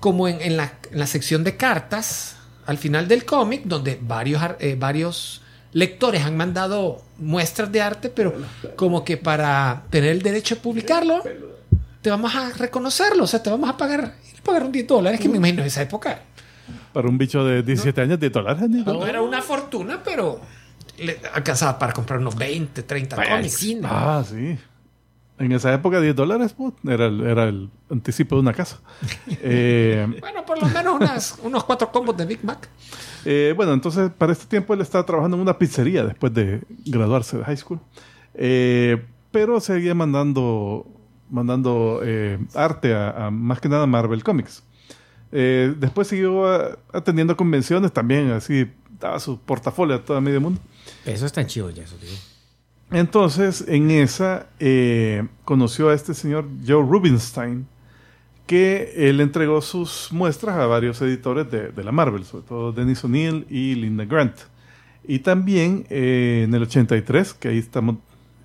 [0.00, 2.36] como en, en la, en la sección de cartas
[2.66, 5.41] al final del cómic, donde varios, ar- eh, varios
[5.72, 8.34] lectores han mandado muestras de arte, pero
[8.76, 11.22] como que para tener el derecho de publicarlo,
[12.00, 15.28] te vamos a reconocerlo, o sea, te vamos a pagar, pagar un 10 dólares, que
[15.28, 16.22] me imagino en esa época
[16.92, 18.68] Para un bicho de 17 años, 10 dólares.
[18.68, 20.40] no era una fortuna, pero
[20.98, 23.66] le alcanzaba para comprar unos 20, 30 Para el cómics.
[23.84, 24.58] Ah, sí.
[25.42, 26.54] En esa época, 10 dólares
[26.86, 28.78] era, el, era el anticipo de una casa.
[29.42, 32.68] Eh, Bueno, por lo menos unas, unos cuatro combos de Big Mac.
[33.24, 37.38] Eh, bueno, entonces para este tiempo él estaba trabajando en una pizzería después de graduarse
[37.38, 37.80] de high school.
[38.34, 40.86] Eh, pero seguía mandando,
[41.28, 44.62] mandando eh, arte a, a más que nada Marvel Comics.
[45.32, 48.70] Eh, después siguió ah, atendiendo convenciones también, así
[49.00, 50.60] daba su portafolio a todo medio mundo.
[51.04, 52.14] Eso es tan chido ya, eso digo.
[52.92, 57.66] Entonces, en esa, eh, conoció a este señor Joe Rubinstein,
[58.46, 63.02] que él entregó sus muestras a varios editores de, de la Marvel, sobre todo Dennis
[63.04, 64.36] O'Neill y Linda Grant.
[65.04, 67.96] Y también eh, en el 83, que ahí, estamos,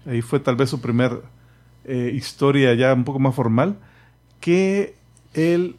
[0.05, 1.21] ahí fue tal vez su primer
[1.85, 3.77] eh, historia ya un poco más formal,
[4.39, 4.95] que
[5.33, 5.75] él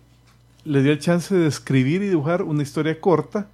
[0.65, 3.49] le dio el chance de escribir y dibujar una historia corta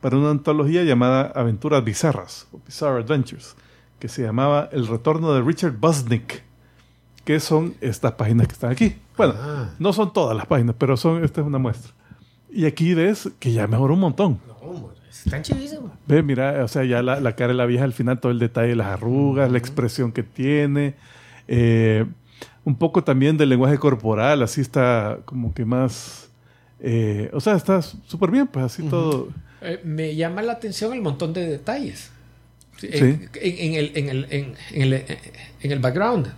[0.00, 3.56] para una antología llamada Aventuras Bizarras, o Bizarre Adventures,
[3.98, 6.42] que se llamaba El Retorno de Richard Busnick,
[7.24, 8.96] que son estas páginas que están aquí.
[9.16, 9.70] Bueno, Ah.
[9.78, 11.92] no son todas las páginas, pero son esta es una muestra.
[12.52, 14.38] Y aquí ves que ya mejoró un montón.
[14.62, 15.90] No, están chidísimos.
[16.06, 18.38] Ve, mira, o sea, ya la, la cara de la vieja al final, todo el
[18.38, 20.94] detalle de las arrugas, la expresión que tiene,
[21.48, 22.04] eh,
[22.64, 26.28] un poco también del lenguaje corporal, así está como que más,
[26.80, 29.28] eh, o sea, está súper bien, pues así todo.
[29.62, 32.10] Eh, me llama la atención el montón de detalles.
[32.82, 35.04] En, el, en, el, en, en el,
[35.62, 36.32] en el background.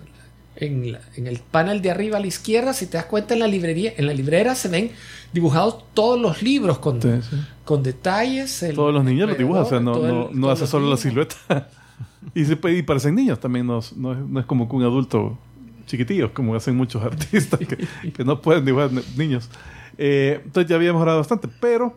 [0.61, 3.39] En, la- en el panel de arriba a la izquierda, si te das cuenta en
[3.41, 4.91] la librería, en la librera se ven
[5.33, 7.37] dibujados todos los libros con, Sí, sí.
[7.65, 8.61] con detalles.
[8.65, 10.97] el- Todos los niños los dibujan, o sea, no, el- no, no hace solo la
[10.97, 11.01] niños.
[11.01, 11.37] silueta.
[12.35, 14.75] y, se, puede- y parecen niños también, no, es- no es, no es como que
[14.75, 15.39] un adulto
[15.87, 19.49] chiquitillo, como hacen muchos artistas que, que no pueden dibujar ni- niños.
[19.97, 21.97] Eh, entonces ya había mejorado bastante, pero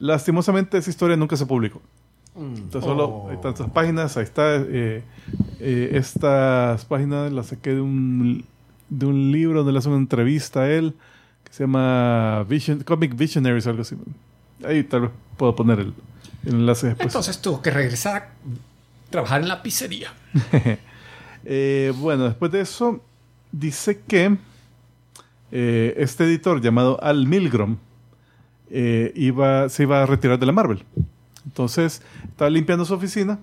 [0.00, 1.80] lastimosamente esa historia nunca se publicó.
[2.34, 4.56] Entonces solo hay tantas páginas, ahí está.
[4.56, 5.02] eh,
[5.60, 8.44] eh, estas páginas las saqué de un,
[8.88, 10.94] de un libro donde le hacen una entrevista a él,
[11.44, 13.96] que se llama Vision, Comic Visionaries, algo así.
[14.66, 15.94] Ahí tal vez puedo poner el,
[16.44, 17.06] el enlace después.
[17.06, 18.28] Entonces tuvo que regresar a
[19.10, 20.12] trabajar en la pizzería.
[21.44, 23.00] Eh, bueno, después de eso,
[23.50, 24.36] dice que
[25.50, 27.78] eh, este editor llamado Al Milgrom
[28.70, 30.84] eh, iba, se iba a retirar de la Marvel.
[31.46, 33.38] Entonces, estaba limpiando su oficina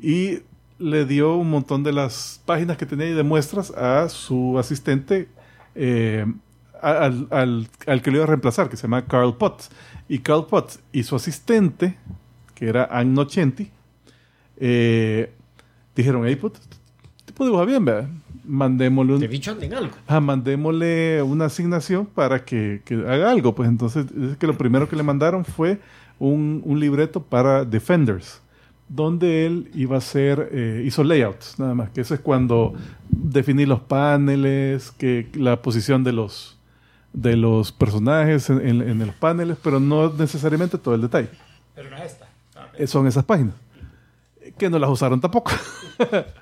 [0.00, 0.40] y
[0.78, 5.28] le dio un montón de las páginas que tenía ahí de muestras a su asistente,
[5.74, 6.26] eh,
[6.82, 9.70] al, al- al que lo iba a reemplazar, que se llama Carl Potts.
[10.08, 11.96] Y Carl Potts y su asistente,
[12.54, 13.70] que era Ann Nocenti,
[14.58, 15.32] eh,
[15.94, 16.60] dijeron, hey, puto,
[17.24, 18.08] tipo dibuja bien, ¿verdad?
[18.44, 19.20] Mandémosle un,
[19.76, 19.94] algo.
[20.06, 23.54] Ah, mandémosle una asignación para que, que haga algo.
[23.54, 25.80] Pues entonces, es que lo primero que le mandaron fue
[26.18, 28.40] un, un libreto para Defenders,
[28.88, 32.74] donde él iba a hacer, eh, hizo layouts, nada más, que eso es cuando
[33.08, 36.56] definir los paneles, que la posición de los,
[37.12, 41.28] de los personajes en, en- en los paneles, pero no necesariamente todo el detalle.
[41.74, 42.26] Pero no es esta.
[42.78, 43.54] Eh, son esas páginas.
[44.58, 45.50] Que no las usaron tampoco.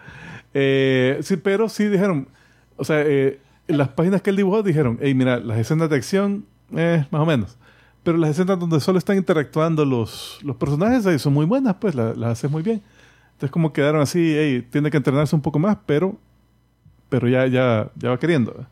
[0.56, 2.28] Eh, sí, pero sí dijeron,
[2.76, 6.44] o sea, eh, las páginas que él dibujó dijeron, hey, mira, las escenas de acción,
[6.76, 7.56] eh, más o menos.
[8.04, 11.94] Pero las escenas donde solo están interactuando los, los personajes ahí son muy buenas, pues
[11.94, 12.82] la- las haces muy bien.
[13.32, 16.16] Entonces como quedaron así, hey, tiene que entrenarse un poco más, pero,
[17.08, 18.66] pero ya, ya, ya va queriendo.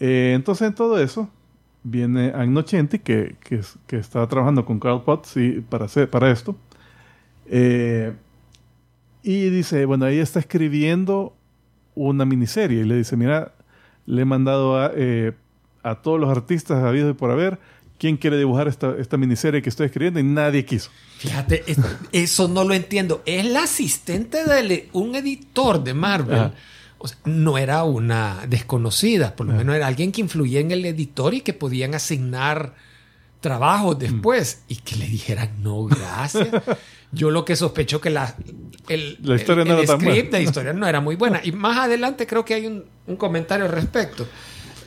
[0.00, 1.28] Eh, entonces en todo eso
[1.82, 5.34] viene Agnocenti, que, que, que estaba trabajando con Carl Potts
[5.68, 6.56] para, hacer, para esto.
[7.46, 8.12] Eh,
[9.22, 11.34] y dice, bueno, ahí está escribiendo
[11.94, 12.80] una miniserie.
[12.82, 13.52] Y le dice, mira,
[14.06, 15.32] le he mandado a, eh,
[15.82, 17.58] a todos los artistas habidos y por haber
[18.00, 20.18] ¿quién quiere dibujar esta, esta miniserie que estoy escribiendo?
[20.18, 20.90] Y nadie quiso.
[21.18, 21.78] Fíjate, es-
[22.10, 23.22] eso no lo entiendo.
[23.26, 26.36] Es la asistente de un editor de Marvel.
[26.38, 26.54] Ajá.
[26.98, 30.84] O sea, no era una desconocida, por lo menos era alguien que influía en el
[30.84, 32.74] editor y que podían asignar
[33.40, 36.48] trabajos después y que le dijeran no, gracias.
[37.12, 38.34] Yo lo que sospecho que la,
[38.88, 41.40] el, La historia el- no el era tan script de historia no era muy buena.
[41.44, 44.26] Y más adelante creo que hay un, un comentario al respecto.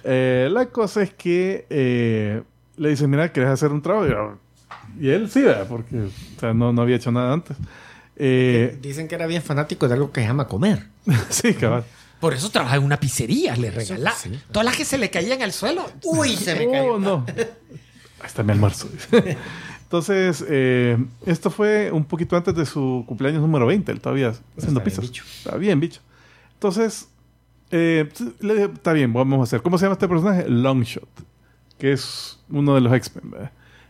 [0.04, 2.44] Eh, la cosa es que eh,
[2.78, 4.38] le dicen, mira, ¿quieres hacer un trabajo?
[5.00, 5.68] Y, él sí, ¿verdad?
[5.68, 7.58] porque o sea, no, no había hecho nada antes.
[8.16, 10.88] Eh, Dicen que era bien fanático de algo que se llama comer.
[11.30, 11.84] sí, cabal.
[12.20, 14.16] Por eso trabajaba en una pizzería, le regalaba.
[14.52, 15.86] Todas las que se le caían al suelo.
[16.04, 17.00] Uy, se me Oh, cayó.
[17.00, 17.26] no.
[17.28, 18.88] Ahí está mi almuerzo.
[19.84, 23.92] Entonces, eh, esto fue un poquito antes de su cumpleaños número 20.
[23.92, 25.02] Él todavía haciendo bien, pizzas.
[25.06, 25.24] bicho.
[25.38, 26.02] Está bien, bicho.
[26.54, 27.10] Entonces,
[27.72, 28.10] eh,
[28.40, 29.62] le dije, está bien, vamos a hacer.
[29.62, 30.48] ¿Cómo se llama este personaje?
[30.48, 31.08] Longshot,
[31.78, 33.50] que es uno de los X-Men.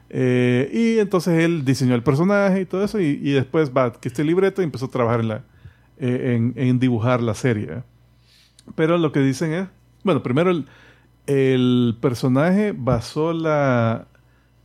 [0.10, 2.99] Eh, y entonces él diseñó el personaje y todo eso.
[2.99, 5.43] Y, y después va, que este libreto y empezó a trabajar en, la,
[5.97, 7.84] eh, en, en dibujar la serie.
[8.76, 9.68] Pero lo que dicen es,
[10.03, 10.65] bueno, primero el,
[11.27, 14.07] el personaje basó la,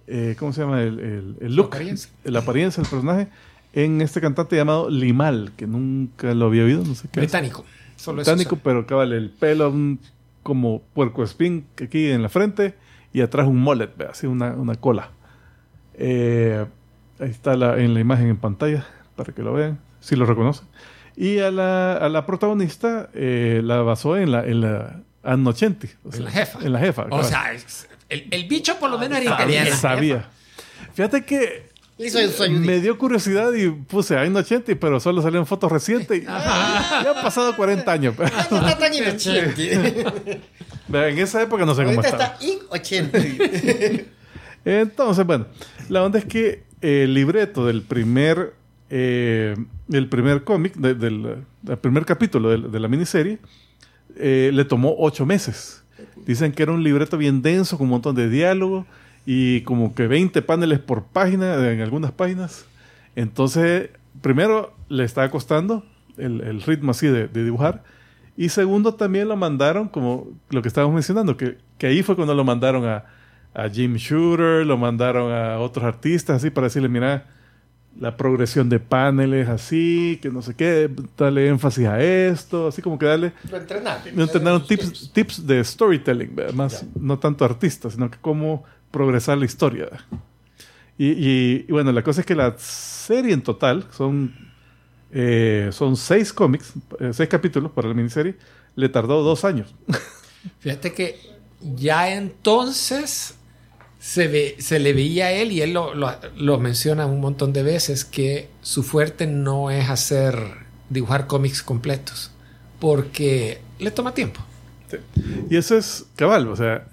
[0.06, 0.82] eh, ¿cómo se llama?
[0.82, 2.10] El, el, el look, apariencia.
[2.24, 3.28] la apariencia del personaje
[3.72, 7.20] en este cantante llamado Limal, que nunca lo había oído, no sé qué.
[7.20, 7.26] es.
[7.26, 7.64] Británico.
[7.96, 9.98] Solo Británico, pero cabal, el pelo un-
[10.42, 12.74] como puerco espín aquí en la frente
[13.12, 15.10] y atrás un mullet, ve, así una, una cola.
[15.94, 16.64] Eh,
[17.18, 18.86] ahí está la- en la imagen en pantalla
[19.16, 20.66] para que lo vean, si lo reconocen.
[21.16, 25.88] Y a la, a la protagonista eh, la basó en la, en la 80.
[26.04, 26.58] o En la jefa.
[26.62, 27.02] En la jefa.
[27.02, 27.24] O cabal.
[27.24, 27.52] sea,
[28.08, 29.80] el, el bicho por lo menos era sabía, inteligente.
[29.80, 30.28] sabía.
[30.94, 31.67] Fíjate que
[31.98, 32.66] Hizo su ayudita.
[32.66, 36.18] me dio curiosidad y puse Anno 80, pero solo salieron fotos recientes.
[36.22, 38.14] Y, ya han pasado 40 años.
[38.18, 40.04] No está tan inocente.
[40.92, 42.24] En esa época no sé cómo estaba.
[42.24, 43.18] está in 80.
[44.64, 45.46] Entonces, bueno,
[45.88, 48.54] la onda es que el libreto del primer,
[48.90, 49.56] eh,
[49.90, 53.38] el primer cómic, de- del, del primer capítulo de, de la miniserie,
[54.16, 55.82] eh, le tomó ocho meses.
[56.26, 58.86] Dicen que era un libreto bien denso, con un montón de diálogo
[59.30, 62.64] y como que 20 paneles por página en algunas páginas.
[63.14, 63.90] Entonces,
[64.22, 65.84] primero le estaba costando
[66.16, 67.84] el, el ritmo así de, de dibujar.
[68.38, 72.34] Y segundo, también lo mandaron, como lo que estábamos mencionando, que, que ahí fue cuando
[72.34, 73.04] lo mandaron a,
[73.52, 77.26] a Jim Shooter, lo mandaron a otros artistas, así para decirle, mira,
[78.00, 80.88] la progresión de paneles, así, que no sé qué,
[81.18, 83.34] darle énfasis a esto, así como que darle...
[83.50, 84.02] Lo entrenaron.
[84.14, 89.44] Me entrenaron tips, tips de storytelling, más no tanto artistas, sino que cómo progresar la
[89.44, 89.84] historia.
[89.84, 90.00] ¿verdad?
[90.96, 94.34] Y, y- y bueno, la cosa es que la serie en total son,
[95.12, 98.36] eh, son seis cómics, eh, seis capítulos para la miniserie,
[98.74, 99.74] le tardó dos años.
[100.60, 101.18] Fíjate que
[101.60, 103.34] ya entonces
[103.98, 107.52] se, ve, se le veía a él, y él lo, lo- lo menciona un montón
[107.52, 110.36] de veces, que su fuerte no es hacer,
[110.90, 112.30] dibujar cómics completos,
[112.80, 114.40] porque le toma tiempo.
[115.50, 116.86] Y eso es cabal, o sea,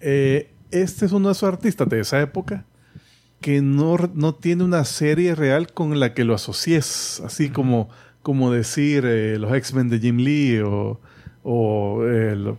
[0.00, 2.64] eh, este es uno de esos artistas de esa época
[3.40, 7.90] que no, no tiene una serie real con la que lo asocies, así como,
[8.22, 11.00] como decir eh, los X-Men de Jim Lee o,
[11.42, 12.54] o el,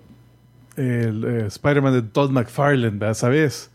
[0.76, 3.15] el, eh, Spider-Man de Todd McFarlane.
[3.15, 3.72] ¿sabes?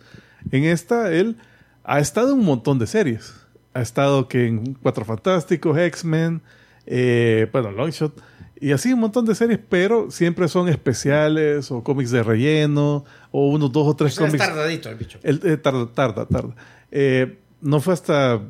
[0.50, 1.38] En esta, él
[1.82, 3.34] ha estado en un montón de series.
[3.72, 6.42] Ha estado que en Cuatro Fantásticos, X-Men,
[6.86, 8.22] eh, bueno, Longshot,
[8.60, 13.48] y así un montón de series, pero siempre son especiales o cómics de relleno o
[13.48, 14.46] unos dos o tres O sea, es cómics.
[14.48, 15.18] tardadito el bicho.
[15.22, 16.54] Él, eh, tarda, tarda, tarda.
[16.90, 18.40] Eh, no fue hasta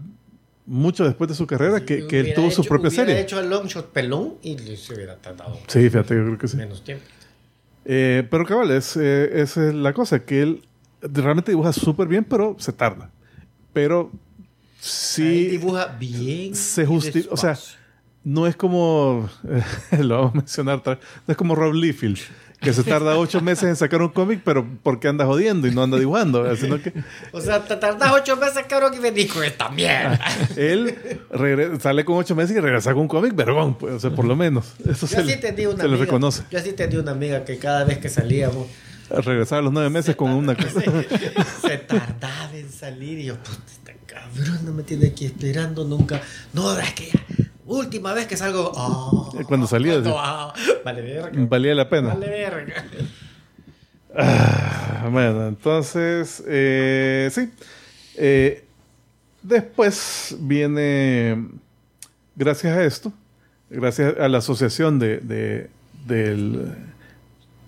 [0.67, 3.21] mucho después de su carrera que, que él tuvo su hecho- propia hubiera serie.
[3.23, 6.57] hecho el long shot pelón y se hubiera tardado Sí, fíjate, yo creo que sí.
[6.59, 7.05] menos tiempo.
[7.85, 10.63] Eh, pero cabal, es, eh, esa es la cosa, que él
[11.01, 13.11] realmente dibuja súper bien, pero se tarda.
[13.73, 14.19] Pero Ahí
[14.81, 16.55] sí dibuja bien.
[16.55, 17.57] se justifica, o sea.
[18.25, 19.63] No es como, eh,
[20.03, 22.19] lo vamos a mencionar, otra vez, no es como Rob Liefeld,
[22.61, 25.83] que se tarda ocho meses en sacar un cómic, pero porque anda jodiendo y no
[25.85, 26.93] anda dibujando, sino que
[27.31, 30.19] O sea, te tardas ocho meses, cabrón, y venís con esta mierda.
[30.57, 30.97] él
[31.31, 34.25] regre- sale con ocho meses y regresa con un cómic, vergón, pues, o sea, por
[34.25, 34.75] lo menos.
[34.81, 36.05] Eso Yo se, sí le- tenía una se le amiga.
[36.07, 36.43] reconoce.
[36.51, 38.67] Yo sí tenía una amiga que cada vez que salíamos
[39.11, 40.83] Regresar a los nueve meses con una cosa.
[41.63, 46.21] se tardaba en salir y yo, puta, esta cabrona me tiene aquí esperando nunca.
[46.53, 48.73] No, es que ya, última vez que salgo.
[49.47, 50.17] Cuando salía, cuando- sí.
[50.19, 50.53] ah,
[50.85, 51.31] vale, verga.
[51.49, 52.09] Valía la pena.
[52.09, 52.85] Vale, verga.
[54.15, 57.51] Ah, bueno, entonces, eh, sí.
[58.17, 58.65] Eh,
[59.43, 61.47] después viene,
[62.35, 63.13] gracias a esto,
[63.71, 65.71] gracias a la asociación de, de,
[66.07, 66.73] del-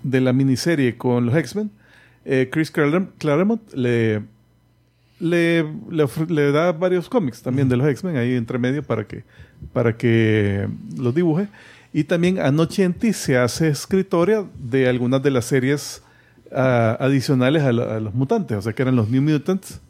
[0.03, 1.71] de la miniserie con los X-Men,
[2.25, 4.23] eh, Chris Clarem- Claremont le,
[5.21, 9.23] le, le, le da varios cómics también de los X-Men ahí entre medio para que,
[9.73, 10.67] para que
[10.99, 11.49] los dibuje.
[11.93, 16.03] Y también Anochenti se hace escritoria de algunas de las series
[16.53, 19.81] ah, adicionales a, la- a los mutantes, o sea que eran los New Mutants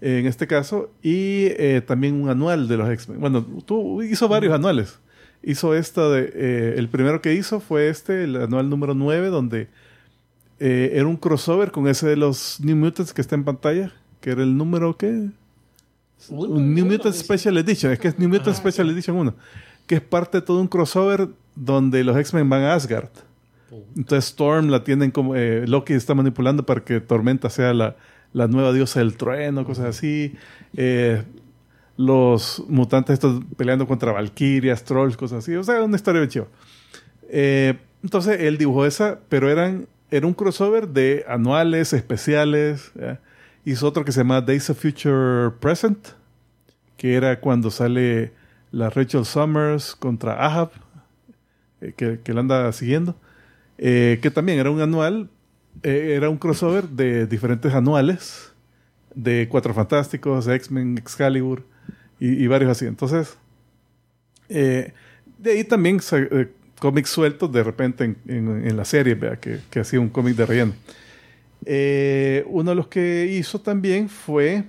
[0.00, 3.18] en este caso, y eh, también un anual de los X-Men.
[3.18, 4.98] Bueno, tú hizo varios anuales.
[5.42, 6.30] Hizo esta de.
[6.34, 9.66] eh, el primero que hizo fue este, el anual número 9, donde
[10.60, 14.30] eh, era un crossover con ese de los New Mutants que está en pantalla, que
[14.30, 15.30] era el número ¿qué?
[16.30, 19.34] un New Mutant Special Edition, es que es New Mutant Special Edition 1,
[19.86, 23.10] que es parte de todo un crossover donde los X-Men van a Asgard.
[23.96, 27.96] Entonces Storm la tienen como eh, Loki está manipulando para que Tormenta sea la,
[28.32, 30.34] la nueva diosa del trueno, cosas así.
[30.74, 31.22] Eh,
[31.98, 35.54] los mutantes estos peleando contra Valkyrias, trolls, cosas así.
[35.54, 36.46] O sea, una historia bien chiva.
[37.28, 42.92] Eh, entonces él dibujó esa, pero eran, era un crossover de anuales, especiales.
[42.98, 43.20] ¿ya?
[43.64, 46.08] Hizo otro que se llama Days of Future Present,
[46.96, 48.32] que era cuando sale
[48.72, 50.70] la Rachel Summers contra Ahab,
[51.80, 53.14] eh, que, que la anda siguiendo.
[53.78, 55.28] Eh, que también era un anual,
[55.82, 58.52] eh, era un crossover de diferentes anuales,
[59.14, 61.64] de Cuatro Fantásticos, X-Men, Excalibur
[62.18, 62.86] y, y varios así.
[62.86, 63.36] Entonces,
[64.48, 64.92] eh,
[65.38, 66.48] de ahí también eh,
[66.80, 69.38] cómics sueltos de repente en, en- en la serie, ¿verdad?
[69.38, 70.72] Que, que hacía un cómic de relleno.
[71.64, 74.64] Eh, uno de los que hizo también fue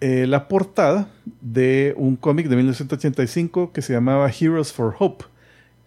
[0.00, 1.08] eh, la portada
[1.40, 5.24] de un cómic de 1985 que se llamaba Heroes for Hope,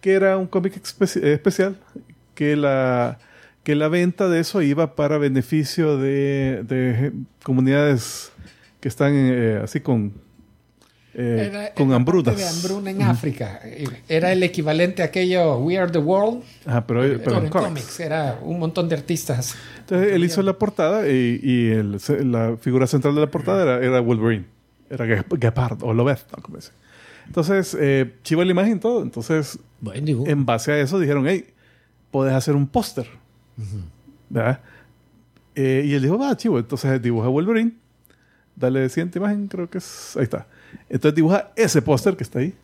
[0.00, 1.76] que era un cómic espe- especial
[2.34, 3.18] que la,
[3.62, 7.12] que la venta de eso iba para beneficio de, de
[7.44, 8.32] comunidades
[8.80, 10.12] que están eh, así con,
[11.14, 12.36] eh, Era- con era hambrunas.
[12.36, 13.60] de hambruna en África.
[14.08, 17.50] Era el equivalente a aquello We Are the World, Ajá, pero, pero pero en en
[17.50, 17.68] cómics.
[17.68, 18.00] cómics.
[18.00, 19.56] Era un montón de artistas.
[19.80, 21.98] Entonces él hizo la portada y, y el-
[22.30, 24.44] la figura central de la portada era, era Wolverine.
[24.88, 26.42] Era Gep- Gepard o Lobez, ¿no?
[26.42, 26.70] Como dice.
[27.26, 29.02] Entonces, eh, chiva la imagen y todo.
[29.02, 31.46] Entonces, Bueno, en base a eso dijeron, hey,
[32.10, 33.06] puedes hacer un póster.
[34.28, 34.60] ¿Verdad?
[35.54, 36.58] Eh, y él dijo, va, chivo.
[36.58, 37.72] Entonces dibuja Wolverine.
[38.56, 40.16] Dale siguiente imagen, creo que es.
[40.16, 40.46] Ahí está.
[40.88, 42.54] Entonces dibuja ese póster que está ahí.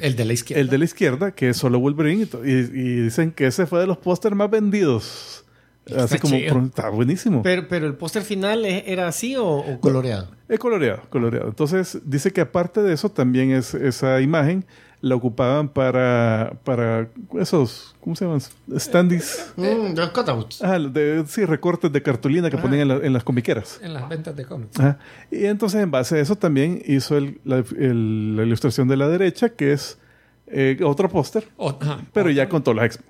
[0.00, 0.60] El de la izquierda.
[0.60, 2.28] El de la izquierda, que es solo Wolverine.
[2.44, 5.44] Y, y- dicen que ese fue de los pósters más vendidos.
[5.86, 6.36] Está Así como.
[6.36, 6.58] chido.
[6.66, 7.42] Está buenísimo.
[7.42, 10.30] Pero, pero el póster final ¿e- era así o, o coloreado.
[10.48, 11.48] Es coloreado, coloreado.
[11.48, 14.64] Entonces, dice que aparte de eso, también es, esa imagen
[15.00, 17.08] la ocupaban para, para
[17.38, 18.40] esos, ¿cómo se llaman?
[18.76, 19.52] Standees.
[19.56, 20.62] Mm, los cutouts.
[20.62, 23.78] Ah, de, sí, recortes de cartulina que ponían en, la- en las comiqueras.
[23.82, 24.78] En las ventas de cómics.
[24.80, 24.98] Ajá.
[25.30, 29.08] Y entonces, en base a eso, también hizo el- la, el- la ilustración de la
[29.08, 29.98] derecha, que es
[30.48, 32.00] eh, otro póster, ajá.
[32.12, 33.06] pero ya con todos los X-Men.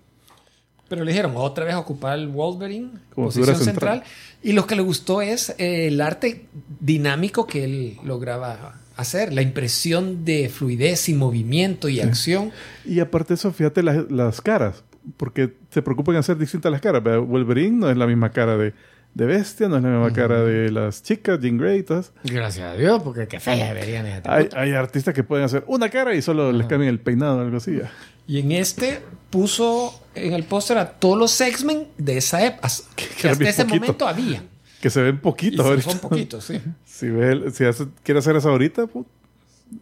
[0.88, 4.02] Pero le dijeron otra vez ocupar el Wolverine, Como posición central.
[4.42, 6.46] Y lo que le gustó es eh, el arte
[6.80, 12.52] dinámico que él lograba hacer, la impresión de fluidez y movimiento y acción.
[12.84, 14.84] Y aparte eso, fíjate las, las caras,
[15.16, 17.02] porque se preocupan en hacer distintas las caras.
[17.02, 18.74] Wolverine no es la misma cara de,
[19.14, 22.12] de Bestia, no es la misma cara de las chicas, Jean Grey y todas.
[22.24, 24.32] Gracias a Dios, porque qué fea deberían estar.
[24.34, 27.40] Hay, hay artistas que pueden hacer una cara y solo les cambian el peinado o
[27.40, 27.76] algo así.
[27.78, 27.90] ya.
[28.26, 29.00] Y en este
[29.30, 32.68] puso en el póster a todos los X-Men de esa época,
[33.20, 33.80] que hasta ese poquito.
[33.80, 34.42] momento había.
[34.80, 35.90] Que se ven Y poquitos son- ahorita.
[35.90, 36.60] son poquitos, sí.
[36.84, 39.06] Si, ve el- si hace- quiere hacer eso ahorita, pu-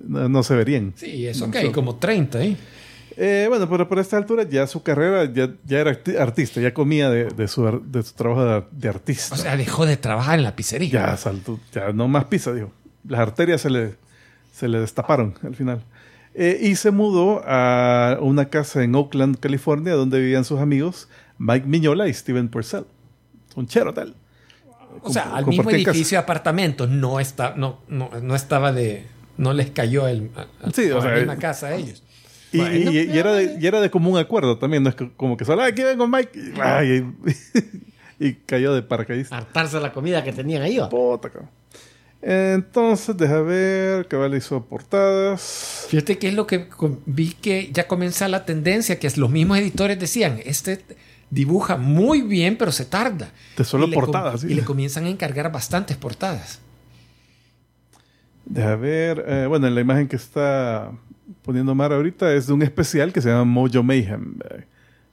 [0.01, 0.93] no, no se verían.
[0.97, 2.57] Sí, eso No que hay como 30 ahí.
[3.19, 6.75] Eh, bueno, pero por esta altura ya su carrera ya, ya era arti- artista, ya
[6.75, 9.35] comía de, de su, de su trabajo de artista.
[9.35, 10.91] O sea, dejó de trabajar en la pizzería.
[10.91, 12.73] ya saltó, ya no más pizza, dijo.
[13.09, 13.95] Las arterias se le,
[14.53, 15.83] se le destaparon al final.
[16.35, 21.09] Eh, y se mudó a una casa en Oakland, California, donde vivían sus amigos
[21.39, 22.85] Mike Miñola y Steven Purcell.
[23.55, 24.15] Un chero tal.
[25.03, 29.05] O sea, al mismo edificio de apartamentos no, está, no, no, no estaba de...
[29.39, 32.03] No les cayó el, a, Sí, o a la sea, misma casa a ellos.
[32.53, 35.11] Y, Bueno, y- y era de, y era de común acuerdo también, no es que-
[35.15, 37.05] como que solo, "Ah, aquí vengo Mike, y, ay,
[38.19, 39.37] y, y cayó de paracaidista.
[39.37, 40.79] Hartarse la comida que tenían ahí.
[40.79, 40.89] va.
[40.89, 41.51] Puta, cabrón.
[42.23, 45.87] Entonces, deja ver, Cabal hizo portadas.
[45.89, 46.67] Fíjate que es lo que
[47.05, 50.83] vi que ya comienza la tendencia, que es los mismos editores decían, este
[51.31, 53.31] dibuja muy bien, pero se tarda.
[53.57, 54.49] De solo Y le portadas, sí.
[54.49, 56.61] Y le comienzan a encargar bastantes portadas.
[58.45, 60.93] Deja ver, eh, bueno, la imagen que está
[61.43, 64.65] poniendo Mar ahorita es de un especial que se llama Mojo Mayhem, eh,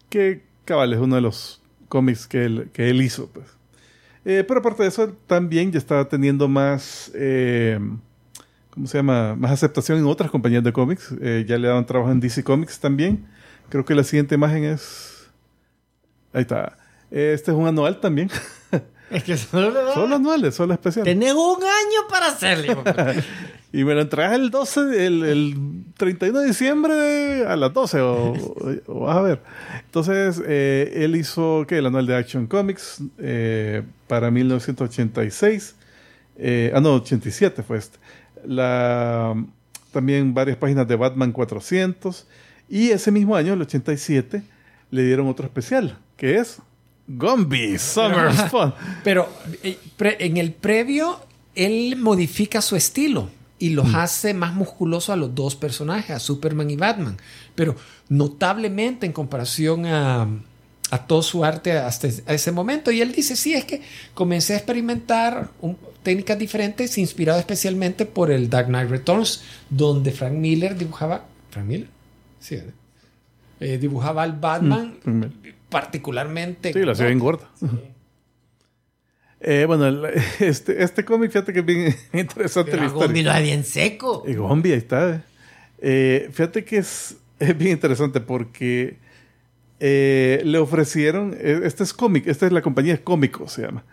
[0.09, 3.27] que cabal es uno de los cómics que él, que él hizo.
[3.27, 3.47] Pues.
[4.25, 7.79] Eh, pero aparte de eso, también ya estaba teniendo más, eh,
[8.69, 9.35] ¿cómo se llama?
[9.35, 11.13] Más aceptación en otras compañías de cómics.
[11.19, 13.25] Ya le daban trabajo en DC Comics también.
[13.69, 15.12] Creo que la siguiente imagen es...
[16.33, 16.77] Ahí está.
[17.11, 18.29] Este es un anual también.
[19.11, 21.13] Es que solo le Solo anuales, solo especiales.
[21.13, 22.83] Tenés un año para hacerlo.
[23.75, 25.55] Y me lo entregas el 12, el, el
[25.97, 29.41] 31 de diciembre a las 12, o, o- o vas a ver.
[29.85, 31.79] Entonces, eh, él hizo, ¿qué?
[31.79, 35.75] El anual de Action Comics eh, para 1986.
[36.37, 37.97] Eh, ah, no, 87 fue este.
[38.45, 39.33] La,
[39.91, 42.27] también varias páginas de Batman 400.
[42.69, 44.43] Y ese mismo año, el 87,
[44.91, 46.59] le dieron otro especial, que es
[47.05, 48.73] Gumby Summer Fun.
[49.03, 49.27] Pero
[49.61, 49.77] eh,
[50.19, 51.19] en el previo,
[51.53, 53.29] él modifica su estilo
[53.59, 57.17] y los hace más musculosos a los dos personajes, a Superman y Batman.
[57.55, 57.75] Pero
[58.07, 60.25] notablemente en comparación a,
[60.91, 62.89] a todo su arte hasta ese momento.
[62.89, 63.81] Y él dice, sí, es que
[64.13, 70.33] comencé a experimentar un- técnicas diferentes, inspirado especialmente por el Dark Knight Returns, donde Frank
[70.35, 71.25] Miller dibujaba...
[71.49, 71.87] ¿Frank Miller?
[72.39, 72.59] Sí.
[73.59, 75.23] Eh, dibujaba al Batman Mm,
[75.73, 76.71] particularmente...
[76.71, 77.49] Sí, la hacía bien gorda.
[79.41, 80.05] Eh, bueno, el-
[80.39, 83.07] este, este cómic, fíjate que es bien interesante la Pero historia.
[83.07, 84.23] Gombi lo hace bien seco.
[84.25, 85.15] Y Gombi, ahí está.
[85.15, 85.21] eh.
[85.79, 88.97] Eh, fíjate que es, es bien interesante porque
[89.81, 93.83] eh, le ofrecieron, este es cómic, esta es la compañía cómico, se llama.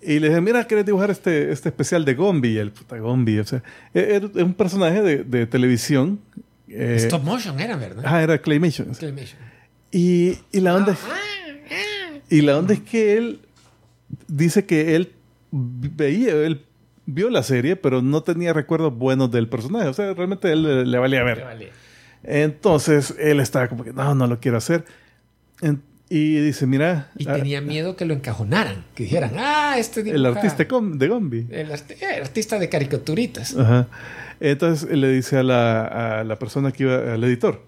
[0.00, 2.50] Y le dije, mira, ¿quieres dibujar este, este especial de Gombi?
[2.50, 3.62] Y el puta Gombi, o sea,
[3.92, 6.20] es es un personaje de, de televisión.
[6.68, 8.04] Stop motion era, ¿verdad?
[8.06, 8.94] ah, era Claymation.
[8.94, 9.38] Claymation.
[9.96, 10.98] Y, y la onda es,
[12.28, 13.40] y la onda es que él
[14.28, 15.12] dice que él
[15.50, 16.64] veía, él
[17.06, 19.88] vio la serie, pero no tenía recuerdos buenos del personaje.
[19.88, 21.70] O sea, realmente él le, le valía ver.
[22.24, 24.84] Entonces él estaba como que no, no lo quiero hacer.
[25.62, 30.00] En- y dice, mira, Y ah, tenía miedo que lo encajonaran, que dijeran, ah, este
[30.00, 31.46] el dibuja- artista com- de Gombi.
[31.50, 33.56] el, art- eh, el artista de caricaturitas.
[33.56, 33.88] Ajá.
[34.38, 37.64] Entonces le dice a la, a la persona que iba, al editor,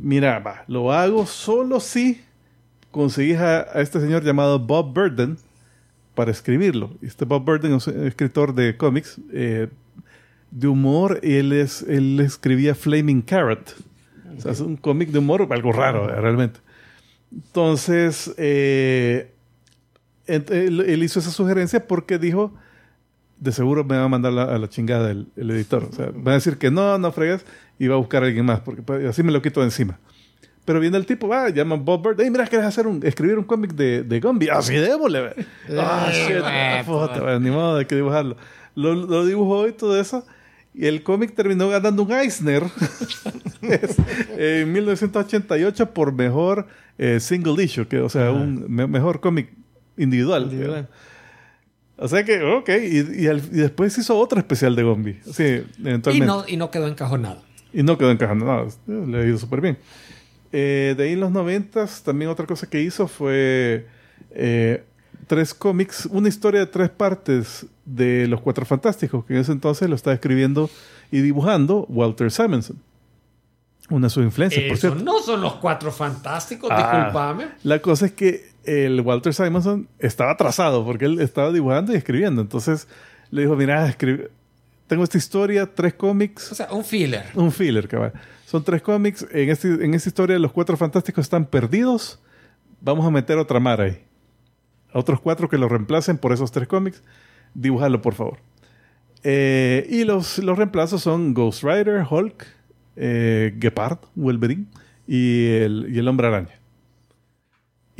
[0.00, 2.20] mira, va, lo hago solo si
[2.90, 5.36] conseguís a, a este señor llamado Bob Burden
[6.14, 6.90] para escribirlo.
[7.02, 9.68] Este Bob Burden es un escritor de cómics, eh,
[10.50, 13.74] de humor, él, es, él escribía Flaming Carrot.
[14.36, 16.60] O sea, es un cómic de humor, algo raro, eh, realmente.
[17.32, 19.32] Entonces, eh,
[20.26, 22.52] él hizo esa sugerencia porque dijo,
[23.40, 25.88] de seguro me va a mandar la- a la chingada el, el editor.
[25.90, 27.44] O sea, va a decir que no, no fregas
[27.78, 29.98] y va a buscar a alguien más, porque pues, así me lo quito de encima.
[30.66, 33.44] Pero viene el tipo, va, llama Bob Bird, hey, mira, ¿quieres hacer un, escribir un
[33.44, 34.50] cómic de, de Gumby?
[34.50, 35.20] Así démosle.
[35.22, 35.46] ve".
[35.78, 38.36] Ah, shit, güey, puta, ve, ni modo, hay que dibujarlo.
[38.74, 40.24] Lo, lo dibujó y todo eso.
[40.74, 42.62] Y el cómic terminó ganando un Eisner
[43.62, 46.66] eh, en 1988 por mejor
[46.98, 49.52] eh, single issue, que, o sea, un me- mejor cómic
[49.96, 50.44] individual.
[50.44, 50.88] Individual.
[52.02, 55.20] O sea que, ok, y, y al- y después hizo otro especial de Gombi.
[55.32, 55.42] Sí,
[55.78, 56.26] Y eventualmente.
[56.26, 57.42] no, y no quedó encajonado.
[57.72, 58.66] Y no quedó encajando nada.
[58.86, 59.78] Le ha ido súper bien.
[60.52, 63.86] Eh, de ahí en los noventas, también otra cosa que hizo fue
[64.30, 64.82] eh,
[65.28, 69.88] tres cómics, una historia de tres partes de Los Cuatro Fantásticos, que en ese entonces
[69.88, 70.68] lo estaba escribiendo
[71.12, 72.78] y dibujando Walter Simonson.
[73.90, 75.02] Una de sus influencias, por cierto.
[75.04, 76.76] no son los cuatro fantásticos, Ah.
[76.96, 77.46] discúlpame.
[77.64, 82.42] La cosa es que el Walter Simonson estaba atrasado porque él estaba dibujando y escribiendo.
[82.42, 82.88] Entonces
[83.30, 83.96] le dijo, mira,
[84.86, 87.26] tengo esta historia, tres cómics, O sea, un filler.
[87.34, 88.12] un filler, cabal.
[88.46, 89.26] Son tres cómics.
[89.30, 92.20] En, este, en esta historia los cuatro fantásticos están perdidos.
[92.80, 94.02] Vamos a meter otra mar ahí.
[94.92, 97.02] A otros cuatro que lo reemplacen por esos tres cómics.
[97.54, 98.38] Dibújalo, por favor.
[99.22, 102.46] Eh, y los, los reemplazos son Ghost Rider, Hulk,
[102.96, 104.64] eh, Gepard, Wolverine
[105.06, 106.59] y el, y el Hombre Araña.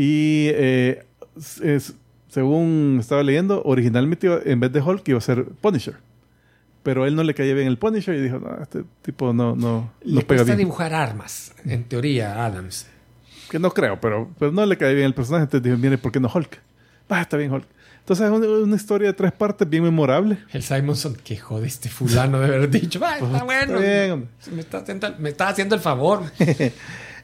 [0.02, 1.04] Y eh,
[1.62, 1.92] es-
[2.28, 5.96] según estaba leyendo, originalmente iba- en vez de Hulk iba a ser Punisher.
[6.82, 9.56] Pero él no le caía bien el Punisher y dijo, no, este tipo no, no,
[9.56, 10.58] no Le pega cuesta bien.
[10.58, 12.86] dibujar armas, en teoría, Adams.
[13.50, 15.42] Que no creo, pero, pero no le cae bien el personaje.
[15.44, 16.58] Entonces dijo, mire, ¿por qué no Hulk?
[17.10, 17.66] Ah, está bien Hulk.
[17.98, 20.38] Entonces es una, una historia de tres partes bien memorable.
[20.52, 23.74] El Simonson, que jode este fulano de haber dicho, "Ah, está bueno.
[23.74, 24.28] Está bien, hombre.
[24.54, 26.22] me, está haciendo, me está haciendo el favor.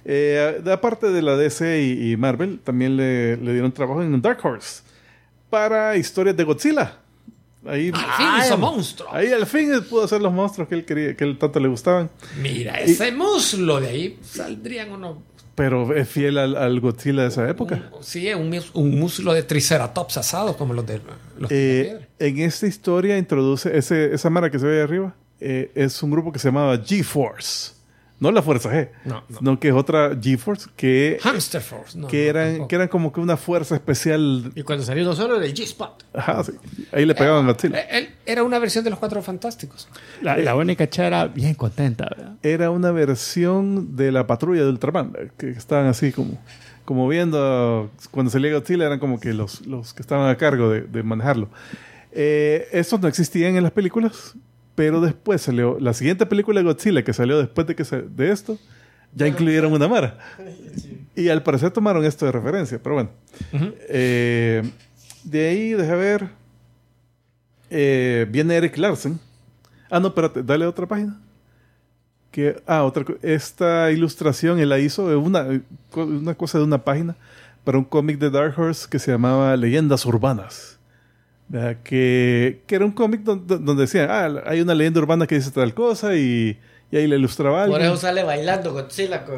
[0.09, 4.39] Eh, aparte de la DC y, y Marvel, también le, le dieron trabajo en Dark
[4.45, 4.83] Horse
[5.51, 6.99] para historias de Godzilla.
[7.67, 9.09] Ahí, Al fin hizo monstruo.
[9.13, 12.09] ahí al fin pudo hacer los monstruos que él quería, que él tanto le gustaban.
[12.41, 15.17] Mira, ese muslo de ahí saldrían unos.
[15.57, 17.91] Pero es fiel al, al Godzilla de esa época.
[17.97, 21.01] un- sí, un, un muslo de triceratops asado, como los de
[21.39, 22.07] los de Eh, piedra.
[22.21, 25.15] en esta historia introduce ese, esa mara que se ve ahí arriba.
[25.41, 27.73] eh, es un grupo que se llamaba G-Force.
[28.19, 29.39] No la Fuerza G, No, no.
[29.39, 31.99] sino que es otra G-Force que, Hamster Force.
[31.99, 34.53] No, que, eran, que eran como que una fuerza especial.
[34.55, 36.05] Y cuando salió solo era el G-Spot.
[36.15, 36.53] Ajá, sí.
[36.93, 37.79] Ahí le pegaban a Godzilla.
[37.79, 39.89] Eh, él era una versión de los Cuatro Fantásticos.
[40.23, 42.33] La, la única chara bien contenta, ¿verdad?
[42.43, 46.39] Era una versión de la patrulla de Ultraman, eh, que estaban así como,
[46.87, 50.81] como viendo, cuando salía Godzilla eran como que los, los que estaban a cargo de,
[50.83, 51.51] de manejarlo.
[52.13, 54.35] Eh, estos no existían en las películas,
[54.77, 58.31] pero después salió, la siguiente película de Godzilla que salió después de, que se- de
[58.31, 58.57] esto,
[59.15, 60.19] ya incluyeron una Mara.
[61.17, 63.11] Y al parecer tomaron esto de referencia, pero bueno.
[63.89, 64.63] Eh,
[65.25, 66.29] de ahí, deja ver.
[67.71, 69.19] Eh, viene Eric Larsen.
[69.91, 71.19] Ah, no, espérate, dale otra página.
[72.31, 75.47] Que, ah, otra Esta ilustración él la hizo de una,
[75.95, 77.17] una cosa de una página
[77.65, 80.76] para un cómic de Dark Horse que se llamaba Leyendas Urbanas.
[81.85, 85.51] Que, que era un cómic donde, donde decían, ah, hay una leyenda urbana que dice
[85.51, 86.59] tal cosa y,
[86.91, 87.75] y ahí le ilustraba algo.
[87.75, 89.37] Por eso sale bailando Godzilla con...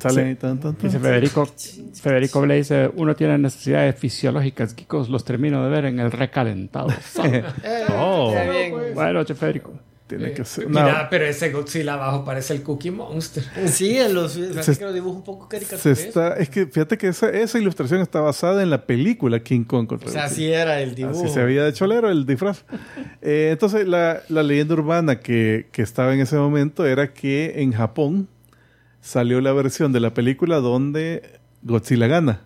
[0.00, 0.34] Sale Sí.
[0.36, 0.88] tan, tan, tan.
[0.88, 1.48] Dice Federico,
[2.00, 6.88] Federico Blay dice, uno tiene necesidades fisiológicas, Kikos, los termino de ver en el recalentado.
[7.02, 7.54] sauna".
[7.96, 8.32] Oh.
[8.94, 9.72] Buenas noches, Federico.
[10.08, 10.64] Tiene que ser.
[10.70, 13.44] no, Mira, pero ese Godzilla abajo parece el Cookie Monster.
[13.66, 14.32] Sí, en los...
[14.32, 18.20] Se- que lo dibujo un poco está, es que fíjate que esa, esa ilustración está
[18.20, 21.24] basada en la película King Kong contra O sea, así era el dibujo.
[21.24, 22.64] Así se había de cholero el disfraz.
[23.20, 27.72] Eh, entonces, la, la leyenda urbana que, que estaba en ese momento era que en
[27.72, 28.28] Japón
[29.02, 32.42] salió la versión de la película donde Godzilla gana,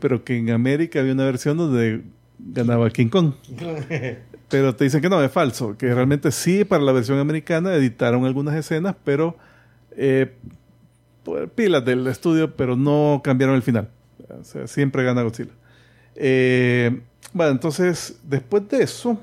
[0.00, 2.02] pero que en América había una versión donde
[2.38, 3.32] ganaba King Kong.
[4.48, 8.24] Pero te dicen que no, es falso, que realmente sí, para la versión americana editaron
[8.24, 9.36] algunas escenas, pero
[9.92, 10.32] eh,
[11.22, 13.88] por pilas del estudio, pero no cambiaron el final.
[14.40, 15.52] O sea, siempre gana Godzilla.
[16.14, 17.00] Eh,
[17.34, 19.20] bueno, entonces, después de eso,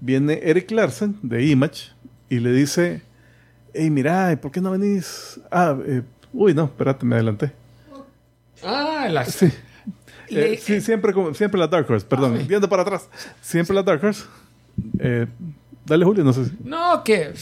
[0.00, 1.90] viene Eric Larsen de Image
[2.28, 3.02] y le dice,
[3.72, 5.40] hey, mira, ¿y ¿por qué no venís?
[5.50, 6.02] Ah, eh,
[6.32, 7.52] uy, no, espérate, me adelanté.
[8.62, 9.24] Ah, la...
[9.24, 9.48] Sí.
[10.30, 12.46] Eh, sí, siempre, como- siempre la Dark Horse, perdón, Ay.
[12.48, 13.08] viendo para atrás.
[13.42, 14.24] Siempre la Dark Horse.
[14.98, 15.26] Eh,
[15.84, 16.52] dale, Julio, no sé si.
[16.64, 17.32] No, que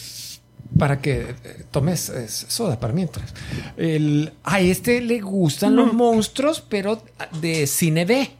[0.79, 2.13] para que eh, tomes
[2.49, 3.33] soda para mientras.
[3.77, 7.03] El, a este le gustan los monstruos, pero
[7.41, 8.31] de cine B.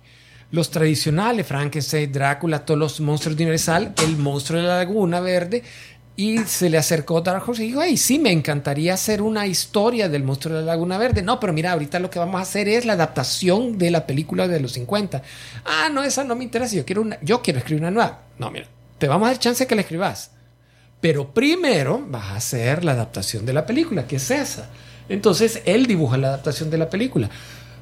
[0.51, 5.63] Los tradicionales, Frankenstein, Drácula, todos los monstruos de Universal, el monstruo de la Laguna Verde.
[6.15, 10.11] Y se le acercó Dark Horse y dijo, ay, sí, me encantaría hacer una historia
[10.11, 11.23] del monstruo de la Laguna Verde.
[11.23, 14.47] No, pero mira, ahorita lo que vamos a hacer es la adaptación de la película
[14.47, 15.23] de los 50.
[15.65, 18.21] Ah, no, esa no me interesa, yo quiero, una, yo quiero escribir una nueva.
[18.39, 18.67] No, mira,
[19.03, 20.31] te vamos a dar chance que la escribas.
[21.01, 24.71] Pero primero vas a hacer la adaptación de la película, que es esa.
[25.09, 27.29] Entonces él dibuja la adaptación de la película.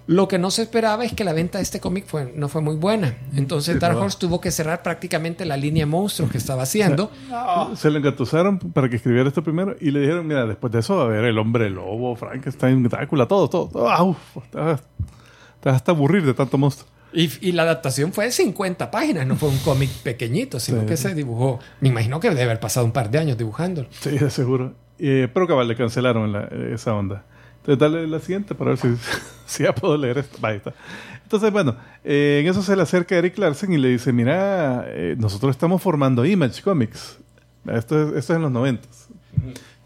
[0.06, 2.62] Lo que no se esperaba es que la venta de este cómic fue, no fue
[2.62, 3.18] muy buena.
[3.36, 3.98] Entonces Dark.
[3.98, 7.10] Horse tuvo que cerrar prácticamente la línea monstruos que estaba haciendo.
[7.76, 10.96] Se lo engatusaron para que escribiera esto primero y le dijeron, mira, después de eso
[10.96, 13.68] va a haber el hombre lobo, Frankenstein, Drácula, todo, todo.
[13.68, 13.90] todo.
[13.90, 14.16] Ah, uf,
[14.50, 14.80] te vas-
[15.60, 16.88] te vas hasta aburrir de tanto monstruo.
[17.12, 20.86] Y, y la adaptación fue de 50 páginas, no fue un cómic pequeñito, sino Sí.
[20.86, 21.58] que se dibujó.
[21.80, 23.88] Me imagino que debe haber pasado un par de años dibujándolo.
[23.90, 24.74] Sí, de seguro.
[24.98, 27.24] Eh, pero cabal, le cancelaron la- esa onda.
[27.58, 28.88] Entonces, dale la siguiente para ver si,
[29.46, 30.38] si ya puedo leer esto.
[30.42, 30.72] Ahí está.
[31.22, 35.14] Entonces, bueno, eh, en eso se le acerca Eric Larsen y le dice, mira, eh,
[35.18, 37.18] nosotros estamos formando Image Comics.
[37.66, 39.08] Esto es, esto es en los noventas.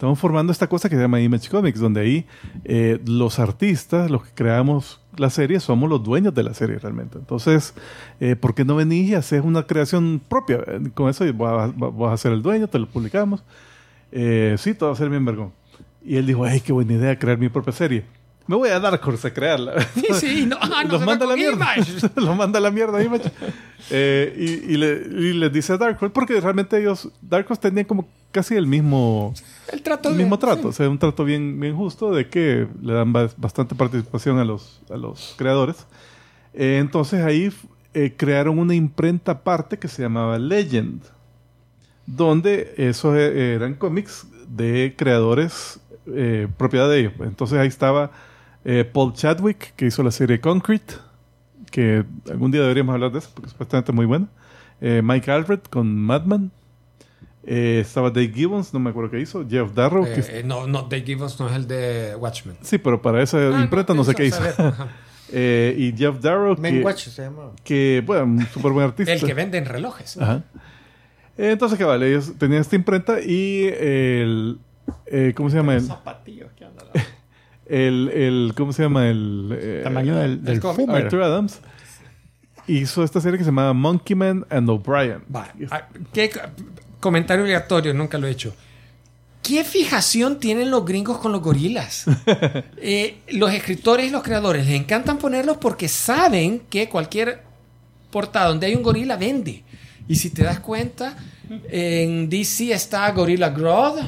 [0.05, 2.27] Estamos formando esta cosa que se llama Image Comics, donde ahí
[2.67, 7.17] eh, los artistas, los que creamos la serie, somos los dueños de la serie realmente.
[7.17, 7.73] Entonces,
[8.21, 10.59] eh, ¿por qué no venís y haces una creación propia?
[10.93, 13.43] Con eso vas, vas- a ser el dueño, te lo publicamos.
[14.13, 15.53] Eh, sí, todo va a ser bien vergón.
[16.05, 18.05] Y él dijo, ay, qué buena idea crear mi propia serie.
[18.47, 19.81] Me voy a Dark Horse a crearla.
[19.95, 21.67] Sí, sí, no, ah, no Los manda la mierda.
[22.17, 23.33] Los manda a la mierda Image.
[23.91, 24.35] Eh,
[24.69, 27.87] y, y, le, y les dice a Dark Horse, porque realmente ellos, Dark Horse tenían
[27.87, 29.33] como casi el mismo,
[29.73, 30.62] El trato el de- mismo trato.
[30.62, 30.69] sí.
[30.69, 34.45] O sea, un trato bien, bien justo de que le dan bas- bastante participación a
[34.45, 35.86] los, a los creadores.
[36.53, 37.51] Eh, entonces ahí
[37.95, 41.03] eh, crearon una imprenta aparte que se llamaba Legend,
[42.07, 47.12] donde esos eh, eran cómics de creadores eh, propiedad de ellos.
[47.20, 48.11] Entonces ahí estaba
[48.95, 50.95] Paul Chadwick, que hizo la serie Concrete,
[51.70, 54.27] que algún día deberíamos hablar de eso, porque es muy buena.
[54.81, 56.51] Mike Alfred con Madman.
[57.47, 59.47] Eh, estaba Dave Gibbons, no me acuerdo qué hizo.
[59.49, 60.05] Jeff Darrow.
[60.05, 62.57] que- Eh, no, no, Dave Gibbons no es el de Watchmen.
[62.62, 64.41] sí, pero para esa Ah, imprenta no, sé qué hizo.
[65.37, 67.53] Eh, y Jeff Darrow, Men que, Watch se llamaba.
[67.65, 69.12] que, bueno, un súper buen artista.
[69.12, 70.16] El que venden relojes.
[70.19, 70.43] Ajá.
[71.37, 72.09] Eh, Entonces, ¿qué vale?
[72.09, 74.59] Ellos tenían esta imprenta y el...
[75.07, 75.75] eh, ¿Cómo se llama?
[75.75, 76.87] El, Zapatillos que andan.
[77.66, 79.09] el, el- ¿Cómo se llama?
[79.09, 79.49] El...
[79.59, 80.61] eh, Tamaño del, del.
[80.91, 81.61] Arthur Adams
[82.69, 85.23] hizo esta serie que se llamaba Monkey Man and O'Brien.
[85.35, 86.31] Va, ah, ¿Qué
[87.05, 87.93] comentario obligatorio?
[87.95, 88.55] Nunca lo he hecho.
[89.43, 92.05] ¿Qué fijación tienen los gringos con los gorilas?
[92.79, 97.43] Eh, los escritores y los creadores les encantan ponerlos porque saben que cualquier
[98.11, 99.63] portada donde hay un gorila vende.
[100.09, 101.17] Y si te das cuenta,
[101.71, 103.99] en DC está Gorilla Grodd,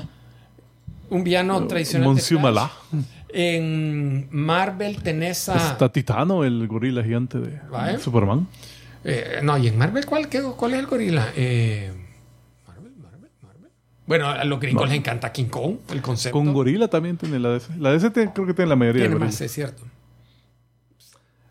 [1.11, 2.17] un villano tradicional.
[2.41, 2.71] Malá.
[3.31, 5.57] En Marvel tenés a...
[5.73, 7.99] Está Titano, el gorila gigante de Vale.
[7.99, 8.47] Superman.
[9.05, 11.29] Eh, no, ¿y en Marvel cuál, qué- cuál es el gorila?
[11.37, 11.93] Eh.
[14.07, 16.39] Bueno, a los gringos les encanta King Kong, el concepto.
[16.39, 17.73] Con gorila también tiene la DC.
[17.79, 19.35] La DC te- creo que tiene la mayoría de Tiene gorilas.
[19.35, 19.83] más, es cierto.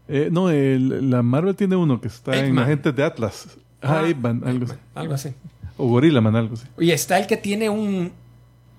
[0.07, 2.57] Eh, no, el- la Marvel tiene uno que está en.
[2.59, 3.47] Agentes de Atlas.
[3.81, 4.73] Ah, Eggman, algo así.
[4.93, 5.29] Algo así.
[5.77, 6.65] O Gorilla Man, algo así.
[6.79, 8.11] Y está el que tiene un...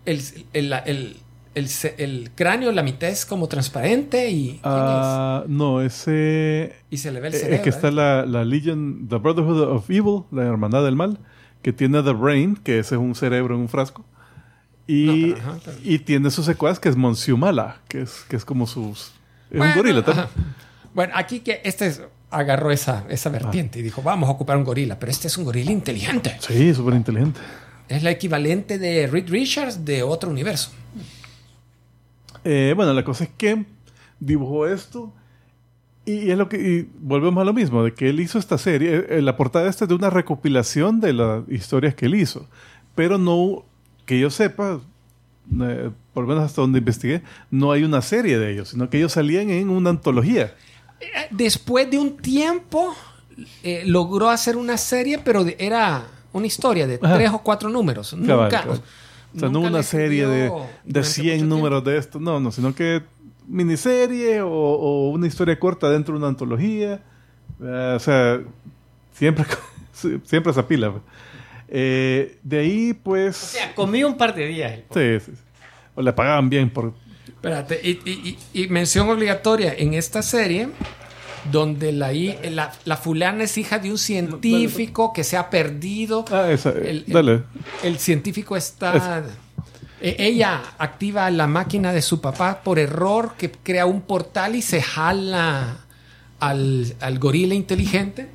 [0.06, 0.20] El,
[0.52, 1.16] el, el,
[1.98, 4.46] el, cráneo, la mitad es como transparente y...
[4.52, 6.64] ¿quién Ah, no, ese...
[6.64, 6.72] es?
[6.90, 7.56] Y se le ve el eh, cerebro.
[7.56, 7.92] Es que está ¿eh?
[7.92, 11.18] la, la Legion, The Brotherhood of Evil, la hermandad del mal,
[11.62, 14.04] que tiene The Brain, que ese es un cerebro en un frasco.
[14.86, 18.66] Y, No, ajá, y tiene su secuaz, que es Monsiumala, que es, que es como
[18.66, 19.12] sus...
[19.50, 20.26] Es Bueno, un gorila también.
[20.26, 20.34] ajá.
[20.94, 24.64] Bueno, aquí que este es- agarró esa, esa vertiente y dijo, vamos a ocupar un
[24.64, 26.36] gorila, pero este es un gorila inteligente.
[26.40, 27.40] Sí, súper inteligente.
[27.88, 30.70] Es la equivalente de Reed Richards de otro universo.
[32.44, 33.64] Eh, bueno, la cosa es que
[34.20, 35.12] dibujó esto
[36.06, 38.96] y, es lo que y volvemos a lo mismo, de que él hizo esta serie.
[38.96, 42.48] eh, eh, la portada esta es de una recopilación de las historias que él hizo,
[42.94, 43.64] pero no,
[44.06, 44.80] que yo sepa,
[45.60, 48.98] eh, por lo menos hasta donde investigué, no hay una serie de ellos, sino que
[48.98, 50.54] ellos salían en una antología.
[51.00, 52.94] Eh, Después de un tiempo,
[53.62, 57.16] eh, logró hacer una serie, pero de- era una historia de Ajá.
[57.16, 58.10] tres o cuatro números.
[58.26, 58.82] Cabal, Nunca, cabal.
[59.34, 60.48] O sea, no nunca una la serie de, de
[60.84, 63.02] durante 100 mucho números de esto, no, no, sino que
[63.48, 67.00] miniserie o, o una historia corta dentro de una antología.
[67.62, 68.40] Eh, o sea,
[69.12, 69.44] siempre,
[70.24, 70.90] siempre esa pila.
[70.92, 71.02] pues.
[71.68, 73.42] Eh, de ahí, pues...
[73.42, 74.72] O sea, comí un par de días.
[74.94, 75.38] el sí, sí.
[75.94, 76.92] O le pagaban bien por...
[77.26, 80.68] Espérate, y, y- y- y mención obligatoria en esta serie,
[81.50, 86.24] donde la, hi- la, la fulana es hija de un científico que se ha perdido.
[86.30, 87.42] Ah, esa, El- dale.
[87.82, 89.24] El científico está...
[90.00, 94.82] Ella activa la máquina de su papá por error que crea un portal y se
[94.82, 95.78] jala
[96.38, 98.28] al, al gorila inteligente.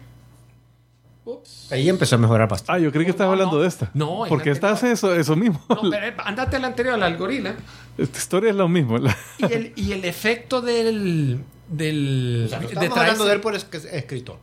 [1.70, 2.72] Ahí empezó a mejorar bastante.
[2.82, 3.62] Ah, yo creí que no, hablando no.
[3.62, 3.92] de esta.
[3.94, 5.64] No, Porque hace eso, eso mismo.
[5.70, 7.56] No, pero andate al anterior, al gorila.
[7.98, 8.98] Esta historia es lo mismo.
[8.98, 11.40] La- Y el, y el efecto del...
[11.70, 14.40] del de Estamos traerse- hablando de él por escritor.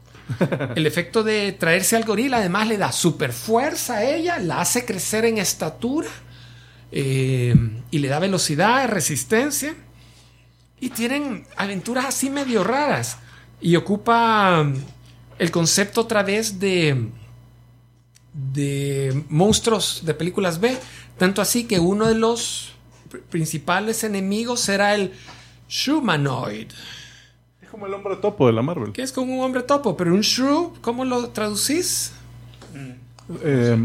[0.77, 4.85] El efecto de traerse al gorila además le da super fuerza a ella, la hace
[4.85, 6.09] crecer en estatura
[6.93, 7.55] eh,
[7.91, 9.75] y le da velocidad, resistencia.
[10.81, 13.19] Y tienen aventuras así medio raras.
[13.61, 14.75] Y ocupa um,
[15.39, 17.09] el concepto otra vez de,
[18.33, 20.77] de monstruos de películas B.
[21.17, 22.75] Tanto así que uno de los
[23.11, 25.13] pr- principales enemigos era el
[25.69, 26.69] Shumanoid.
[27.61, 28.93] Es como el hombre topo de la Marvel.
[28.93, 32.13] Que es como un hombre topo, pero un shrew, ¿cómo lo traducís?
[33.43, 33.77] Eh,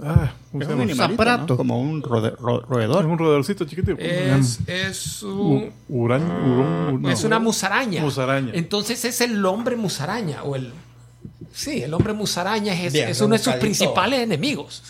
[0.00, 1.52] ah, ¿cómo Es un animalito, Aparato.
[1.54, 1.56] ¿no?
[1.56, 3.06] Como un rode- ro- Es roedor.
[3.06, 3.96] un roedorcito chiquitito.
[4.00, 7.10] Es, es, un- U- uran- urón- no.
[7.10, 8.02] es una musaraña.
[8.02, 8.52] Musaraña.
[8.54, 10.42] Entonces es el hombre musaraña.
[10.42, 10.72] O el,
[11.52, 14.82] sí, el hombre musaraña es, Bien, es uno de sus principales enemigos.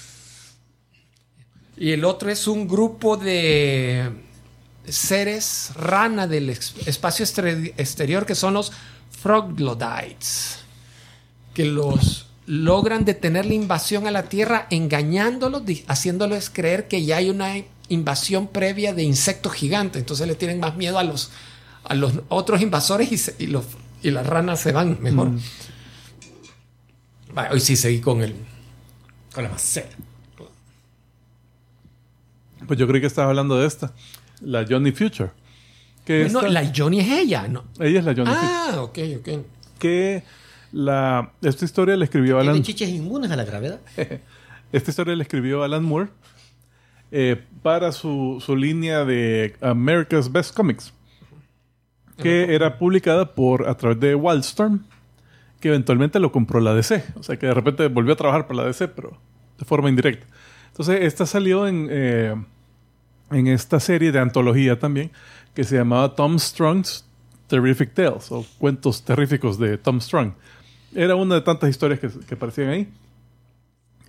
[1.77, 4.11] Y el otro es un grupo de
[4.87, 7.25] seres rana del espacio
[7.77, 8.71] exterior que son los
[9.11, 10.59] Froglodites.
[11.53, 17.31] Que los logran detener la invasión a la Tierra engañándolos, haciéndoles creer que ya hay
[17.31, 17.55] una
[17.89, 20.01] invasión previa de insectos gigantes.
[20.01, 21.31] Entonces le tienen más miedo a los,
[21.85, 23.65] a los otros invasores y, se- y, los,
[24.03, 25.31] y las ranas se van mejor.
[27.35, 28.35] Vale, hoy sí seguí con el...
[29.35, 29.97] Con la maceta.
[32.67, 33.93] Pues yo creí que estabas hablando de esta.
[34.41, 35.31] La Johnny Future.
[36.05, 37.65] Que esta- la Johnny es ella, ¿no?
[37.81, 38.47] Ella es la Johnny Future.
[38.51, 39.29] Ah, ok, ok.
[39.79, 40.23] Que
[40.75, 43.81] la, esta historia la escribió Tiene Alan, chiches inmunes a la gravedad.
[44.73, 46.11] esta historia la escribió Alan Moore
[47.13, 50.93] eh, para su, su línea de America's Best Comics.
[52.17, 54.85] Que era publicada por a través de Wildstorm.
[55.61, 57.05] Que eventualmente lo compró la DC.
[57.15, 59.17] O sea que de repente volvió a trabajar para la DC, pero
[59.59, 60.27] de forma indirecta.
[60.69, 62.35] Entonces, esta salió en, eh,
[63.31, 65.13] en esta serie de antología también,
[65.55, 67.05] que se llamaba Tom Strong's
[67.47, 70.33] Terrific Tales, o cuentos terríficos de Tom Strong.
[70.95, 72.89] Era una de tantas historias que, que aparecían ahí.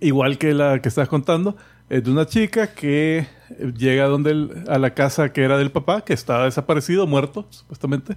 [0.00, 1.56] Igual que la que estás contando,
[1.88, 3.18] es de una chica que
[3.58, 7.46] eh, llega donde el- a la casa que era del papá, que estaba desaparecido, muerto,
[7.50, 8.16] supuestamente.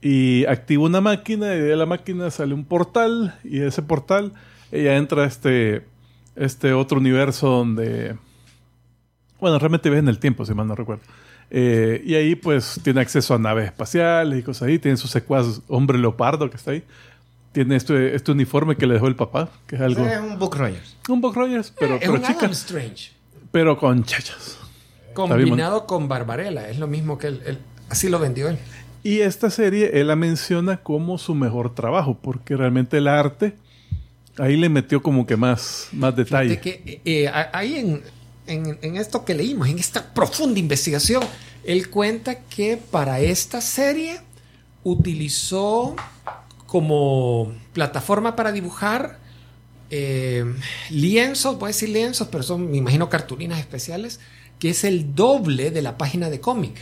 [0.00, 4.32] Y activa una máquina y de la máquina sale un portal y de ese portal
[4.72, 5.84] ella entra a este,
[6.34, 8.16] este otro universo donde...
[9.40, 11.02] Bueno, realmente vive en el tiempo, si mal no recuerdo.
[11.50, 14.78] Eh, y ahí pues tiene acceso a naves espaciales y cosas ahí.
[14.78, 16.82] Tiene su secuaz hombre leopardo que está ahí.
[17.52, 20.02] Tiene este, este uniforme que le dejó el papá, que es algo...
[20.02, 20.96] Un Book Rogers.
[21.08, 23.10] Un Buck Rogers, pero, es pero un chica, Adam Strange.
[23.50, 24.56] pero con chachas.
[25.12, 27.58] Combinado con Barbarella, es lo mismo que él, él-
[27.90, 28.58] así lo vendió él.
[29.02, 33.54] Y esta serie él la menciona como su mejor trabajo, porque realmente el arte
[34.38, 36.58] ahí le metió como que más, más detalle.
[36.60, 38.02] Que eh, a- ahí en,
[38.46, 41.22] en- en esto que leímos, en esta profunda investigación,
[41.64, 44.20] él cuenta que para esta serie
[44.84, 45.94] utilizó
[46.72, 49.18] como plataforma para dibujar
[49.90, 50.42] eh,
[50.88, 54.20] lienzos, voy a decir lienzos, pero son, me imagino, cartulinas especiales,
[54.58, 56.76] que es el doble de la página de cómic.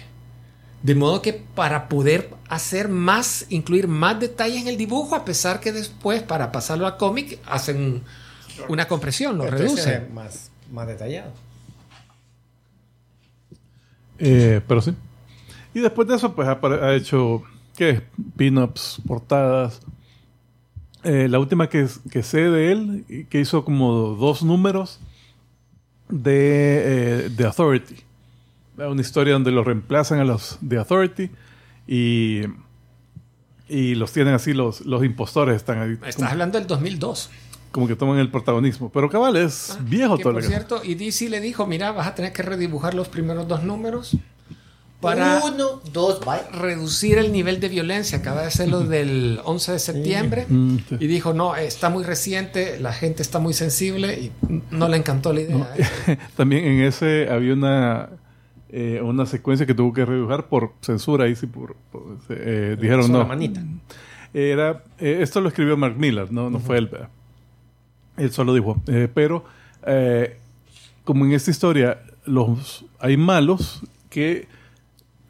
[0.85, 5.59] De modo que para poder hacer más, incluir más detalles en el dibujo, a pesar
[5.59, 8.05] que después para pasarlo a cómic hacen
[8.69, 10.03] una compresión, lo Entonces, reducen.
[10.05, 11.33] eh, Más, más detallado.
[14.19, 14.95] Eh, pero sí.
[15.75, 17.43] Y después de eso, pues ha hecho,
[17.81, 18.03] ¿qué?
[18.37, 19.81] Pin-ups, portadas.
[21.03, 25.01] Eh, la última que, que sé de él, que hizo como dos números
[26.11, 27.97] de eh, The Authority.
[28.77, 31.31] Una historia donde los reemplazan a los The Authority
[31.87, 32.43] y,
[33.67, 35.93] y los tienen así, los, los impostores están ahí.
[35.93, 37.31] Estás Como, hablando del 2002.
[37.73, 38.91] como que toman el protagonismo.
[38.93, 42.09] Pero cabal, es viejo Ah, Que, todo por cierto, y DC le dijo, mira, vas
[42.09, 44.19] a tener que redibujar los primeros dos números
[45.01, 46.41] para Uno, dos, bye.
[46.61, 48.19] reducir el nivel de violencia.
[48.19, 50.47] Acaba de hacerlo del 11 de septiembre.
[50.49, 50.77] Mm.
[51.01, 54.33] Y dijo, no, está muy reciente, la gente está muy sensible y
[54.71, 55.75] no le encantó la idea.
[56.07, 56.19] ¿eh?
[56.37, 58.11] También en ese había una
[58.73, 63.11] eh, una secuencia que tuvo que redibujar por censura ahí sí por, por- eh, dijeron
[63.11, 63.61] no manita.
[64.33, 66.89] era eh, esto lo escribió Mark Miller no no fue él
[68.17, 68.81] él solo dijo
[69.13, 69.45] pero
[71.03, 74.47] como en esta historia los hay malos que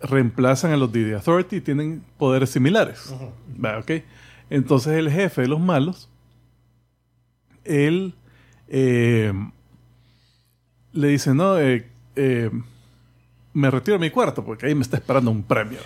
[0.00, 3.14] reemplazan a los The Authority y tienen poderes similares
[3.56, 3.80] ¿verdad?
[3.80, 4.02] ¿ok?
[4.50, 6.08] entonces el jefe de los malos
[7.64, 8.14] él
[8.68, 9.32] eh,
[10.92, 11.86] le dice, no, eh,
[12.16, 12.50] eh,
[13.52, 15.78] me retiro a mi cuarto porque ahí me está esperando un premio.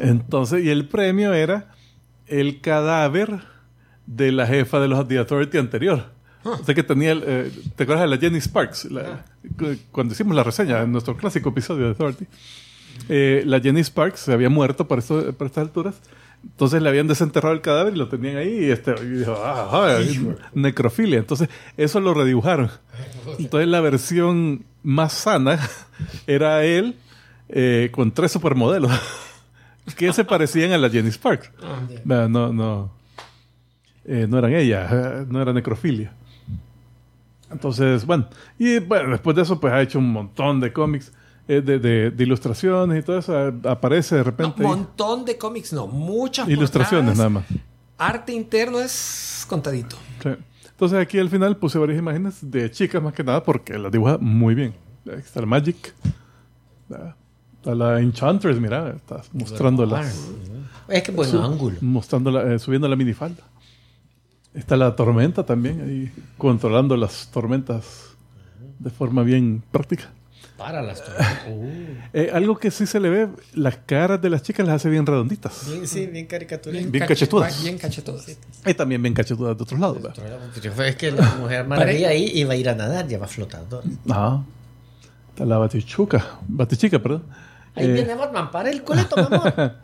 [0.00, 1.72] Entonces, y el premio era
[2.26, 3.40] el cadáver
[4.06, 6.06] de la jefa de los The Authority anterior.
[6.44, 8.86] O sea que tenía, el, eh, ¿te acuerdas de la Jenny Sparks?
[8.90, 9.24] La-
[9.58, 12.26] cu- Cuando hicimos la reseña en nuestro clásico episodio de Authority.
[13.08, 16.00] Eh, la Jenny Sparks se había muerto por, esto- por estas alturas.
[16.44, 19.68] Entonces le habían desenterrado el cadáver y lo tenían ahí y, este, y dijo, ah,
[19.72, 19.98] ah,
[20.54, 21.18] necrofilia.
[21.18, 22.70] Entonces eso lo redibujaron.
[23.38, 25.58] Entonces la versión más sana
[26.28, 26.94] era él
[27.48, 28.92] eh, con tres supermodelos
[29.96, 31.50] que se parecían a la Jenny Sparks.
[32.04, 32.92] No, no, no,
[34.04, 36.12] eh, no eran ella, no era necrofilia.
[37.50, 41.12] Entonces, bueno, y bueno, después de eso, pues ha hecho un montón de cómics,
[41.54, 43.48] de, de- de ilustraciones y todo eso.
[43.48, 44.62] eh, Aparece de repente.
[44.62, 44.68] ahí.
[44.68, 47.18] montón de cómics, no, muchas ilustraciones portadas.
[47.18, 47.44] nada más.
[47.96, 49.96] Arte interno es contadito.
[50.22, 50.28] Sí.
[50.68, 54.18] Entonces aquí al final puse varias imágenes de chicas más que nada porque las dibuja
[54.18, 54.74] muy bien.
[55.06, 55.92] Está el Magic.
[56.92, 57.14] Ah,
[57.56, 60.28] Está la Enchantress, mira, está mostrando las,
[60.86, 61.76] Es que buen ángulo.
[61.80, 63.42] mostrando la- eh, subiendo la minifalda.
[64.54, 68.16] Está la tormenta también, ahí controlando las tormentas
[68.78, 70.10] de forma bien práctica.
[70.56, 71.46] Para las tormentas.
[72.12, 75.06] Eh, algo que sí se le ve, las caras de las chicas las hace bien
[75.06, 75.66] redonditas.
[75.70, 76.90] Bien, sí, bien caricaturista.
[76.90, 77.62] Bien cache- cachetudas.
[77.62, 78.36] Bien cachetudas.
[78.66, 80.02] Y también bien cachetudas de otros lados.
[80.02, 80.86] ¿verdad?
[80.86, 83.82] Es que la mujer maravilla ahí iba a ir a nadar, ya va flotando.
[84.10, 84.42] Ah,
[85.30, 87.22] está la batichuca, batichica, perdón.
[87.76, 89.74] Ahí Eh, viene Batman, para el coleto, mi amor.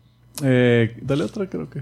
[0.42, 1.80] eh, dale otra, creo que.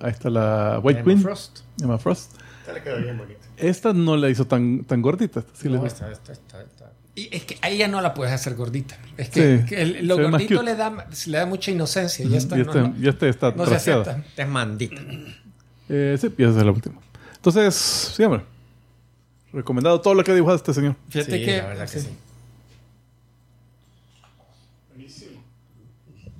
[0.00, 1.20] Ahí está la White Emma Queen.
[1.22, 1.60] Frost.
[1.80, 2.32] Emma Frost.
[2.60, 3.40] Esta le quedó bien bonita.
[3.56, 5.40] Esta no la hizo tan, tan gordita.
[5.40, 6.81] esta sí le- No, esta, esta, esta, esta.
[7.14, 8.96] Y es que a ella no la puedes hacer gordita.
[9.18, 12.24] Es que, Sí, que el- lo gordito le da, le da mucha inocencia.
[12.24, 14.24] Y esta y, no, este, no, y este está no se acepta.
[14.36, 15.00] Es mandita.
[15.90, 17.00] Eh, sí, y esa es la última.
[17.36, 18.42] Entonces, sí, hombre.
[19.52, 20.96] Recomendado todo lo que ha dibujado este señor.
[21.10, 22.08] Fíjate Sí, que, la verdad que sí.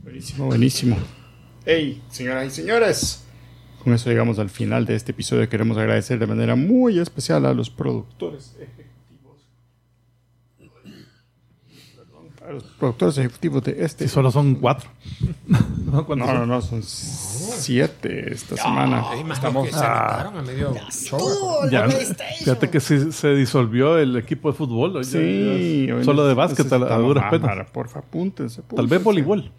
[0.03, 0.97] Buenísimo, buenísimo.
[1.65, 3.25] Hey, señoras y señores.
[3.85, 5.49] Con eso llegamos al final de este episodio.
[5.49, 8.92] Queremos agradecer de manera muy especial a los productores ejecutivos.
[12.47, 14.05] A los productores ejecutivos de este.
[14.05, 14.91] Y solo son cuatro.
[15.47, 16.81] no, ¿cuántos No, no, son?
[16.81, 19.05] no, son siete esta semana.
[19.33, 19.67] Estamos.
[19.69, 21.21] que se a medio show.
[21.71, 24.95] Ya, fíjate que sí se disolvió el equipo de fútbol.
[24.95, 27.71] ya- Sí, ya- hoy solo de básquet a, duras penas.
[27.71, 28.63] Porfa, apúntense.
[28.63, 29.05] Tal vez apúntense.
[29.05, 29.53] voleibol.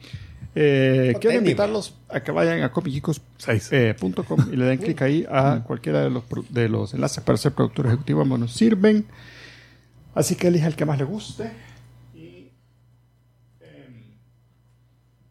[0.55, 3.72] Eh, quiero invitarlos a que vayan a comicicos.com Seis.
[3.72, 7.88] y le den clic ahí a cualquiera de los, de los enlaces para ser productor
[7.88, 8.23] ejecutivo.
[8.26, 9.05] Nos sirven.
[10.14, 11.49] Así que elija el que más le guste.
[12.14, 12.51] Y,
[13.61, 14.14] em,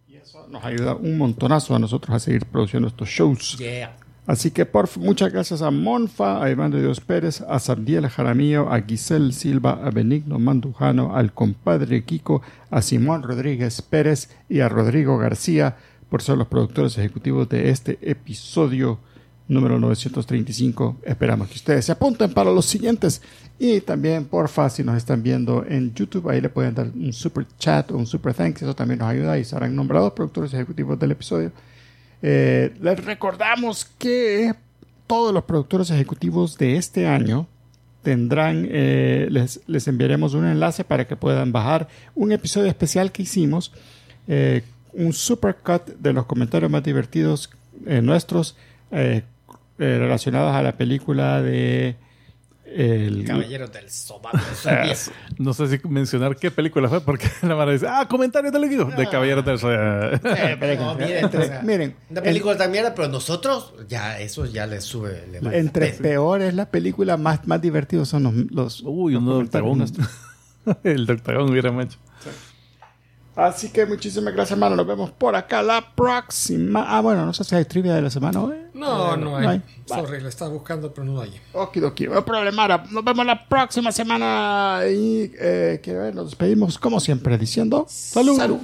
[0.08, 3.56] y eso nos ayuda un montonazo a nosotros a seguir produciendo estos shows.
[3.58, 3.96] Yeah.
[4.24, 8.72] Así que por muchas gracias a Monfa, a Iván de Dios Pérez, a Sabdiel Jaramillo,
[8.72, 14.68] a Giselle Silva, a Benigno Mandujano, al compadre Kiko, a Simón Rodríguez Pérez y a
[14.68, 15.76] Rodrigo García
[16.08, 19.00] por ser los productores ejecutivos de este episodio
[19.48, 20.98] número 935.
[21.04, 23.22] Esperamos que ustedes se apunten para los siguientes.
[23.58, 27.46] Y también, porfa, si nos están viendo en YouTube, ahí le pueden dar un super
[27.58, 28.62] chat o un super thanks.
[28.62, 31.52] Eso también nos ayuda y serán nombrados productores ejecutivos del episodio.
[32.22, 34.52] Eh, les recordamos que
[35.06, 37.46] todos los productores ejecutivos de este año
[38.02, 43.22] tendrán, eh, les, les enviaremos un enlace para que puedan bajar un episodio especial que
[43.22, 43.72] hicimos,
[44.28, 44.62] eh,
[44.92, 47.50] un supercut de los comentarios más divertidos
[47.86, 48.56] eh, nuestros
[49.78, 51.96] eh, relacionados a la película de
[52.74, 55.10] el, Caballeros del viejo.
[55.38, 58.84] No sé si mencionar qué película fue, porque la mara dice, ah, comentarios del equipo
[58.84, 60.26] de Caballeros del Zodiaco.
[60.26, 64.80] No, miren, o sea, miren, Una película tan mierda, pero nosotros, ya, eso ya le
[64.80, 65.26] sube.
[65.30, 69.28] Le va- entre peores la película, más, más divertidos son los, los Uy, los un
[69.28, 70.06] comentarios octagón.
[70.84, 71.98] El octagón hubiera hecho.
[73.34, 74.76] Así que muchísimas gracias, hermano.
[74.76, 76.84] Nos vemos por acá la próxima.
[76.86, 78.56] Ah, bueno, no sé si hay trivia de la semana hoy.
[78.74, 79.46] No, no No hay.
[79.46, 79.62] hay.
[79.86, 81.32] Sorry, lo estaba buscando, pero no hay.
[81.52, 82.68] Okidoki, no hay problema.
[82.90, 84.80] Nos vemos la próxima semana.
[84.86, 88.36] Y eh, quiero ver, nos despedimos como siempre diciendo: ¡Salud!
[88.36, 88.58] Salud.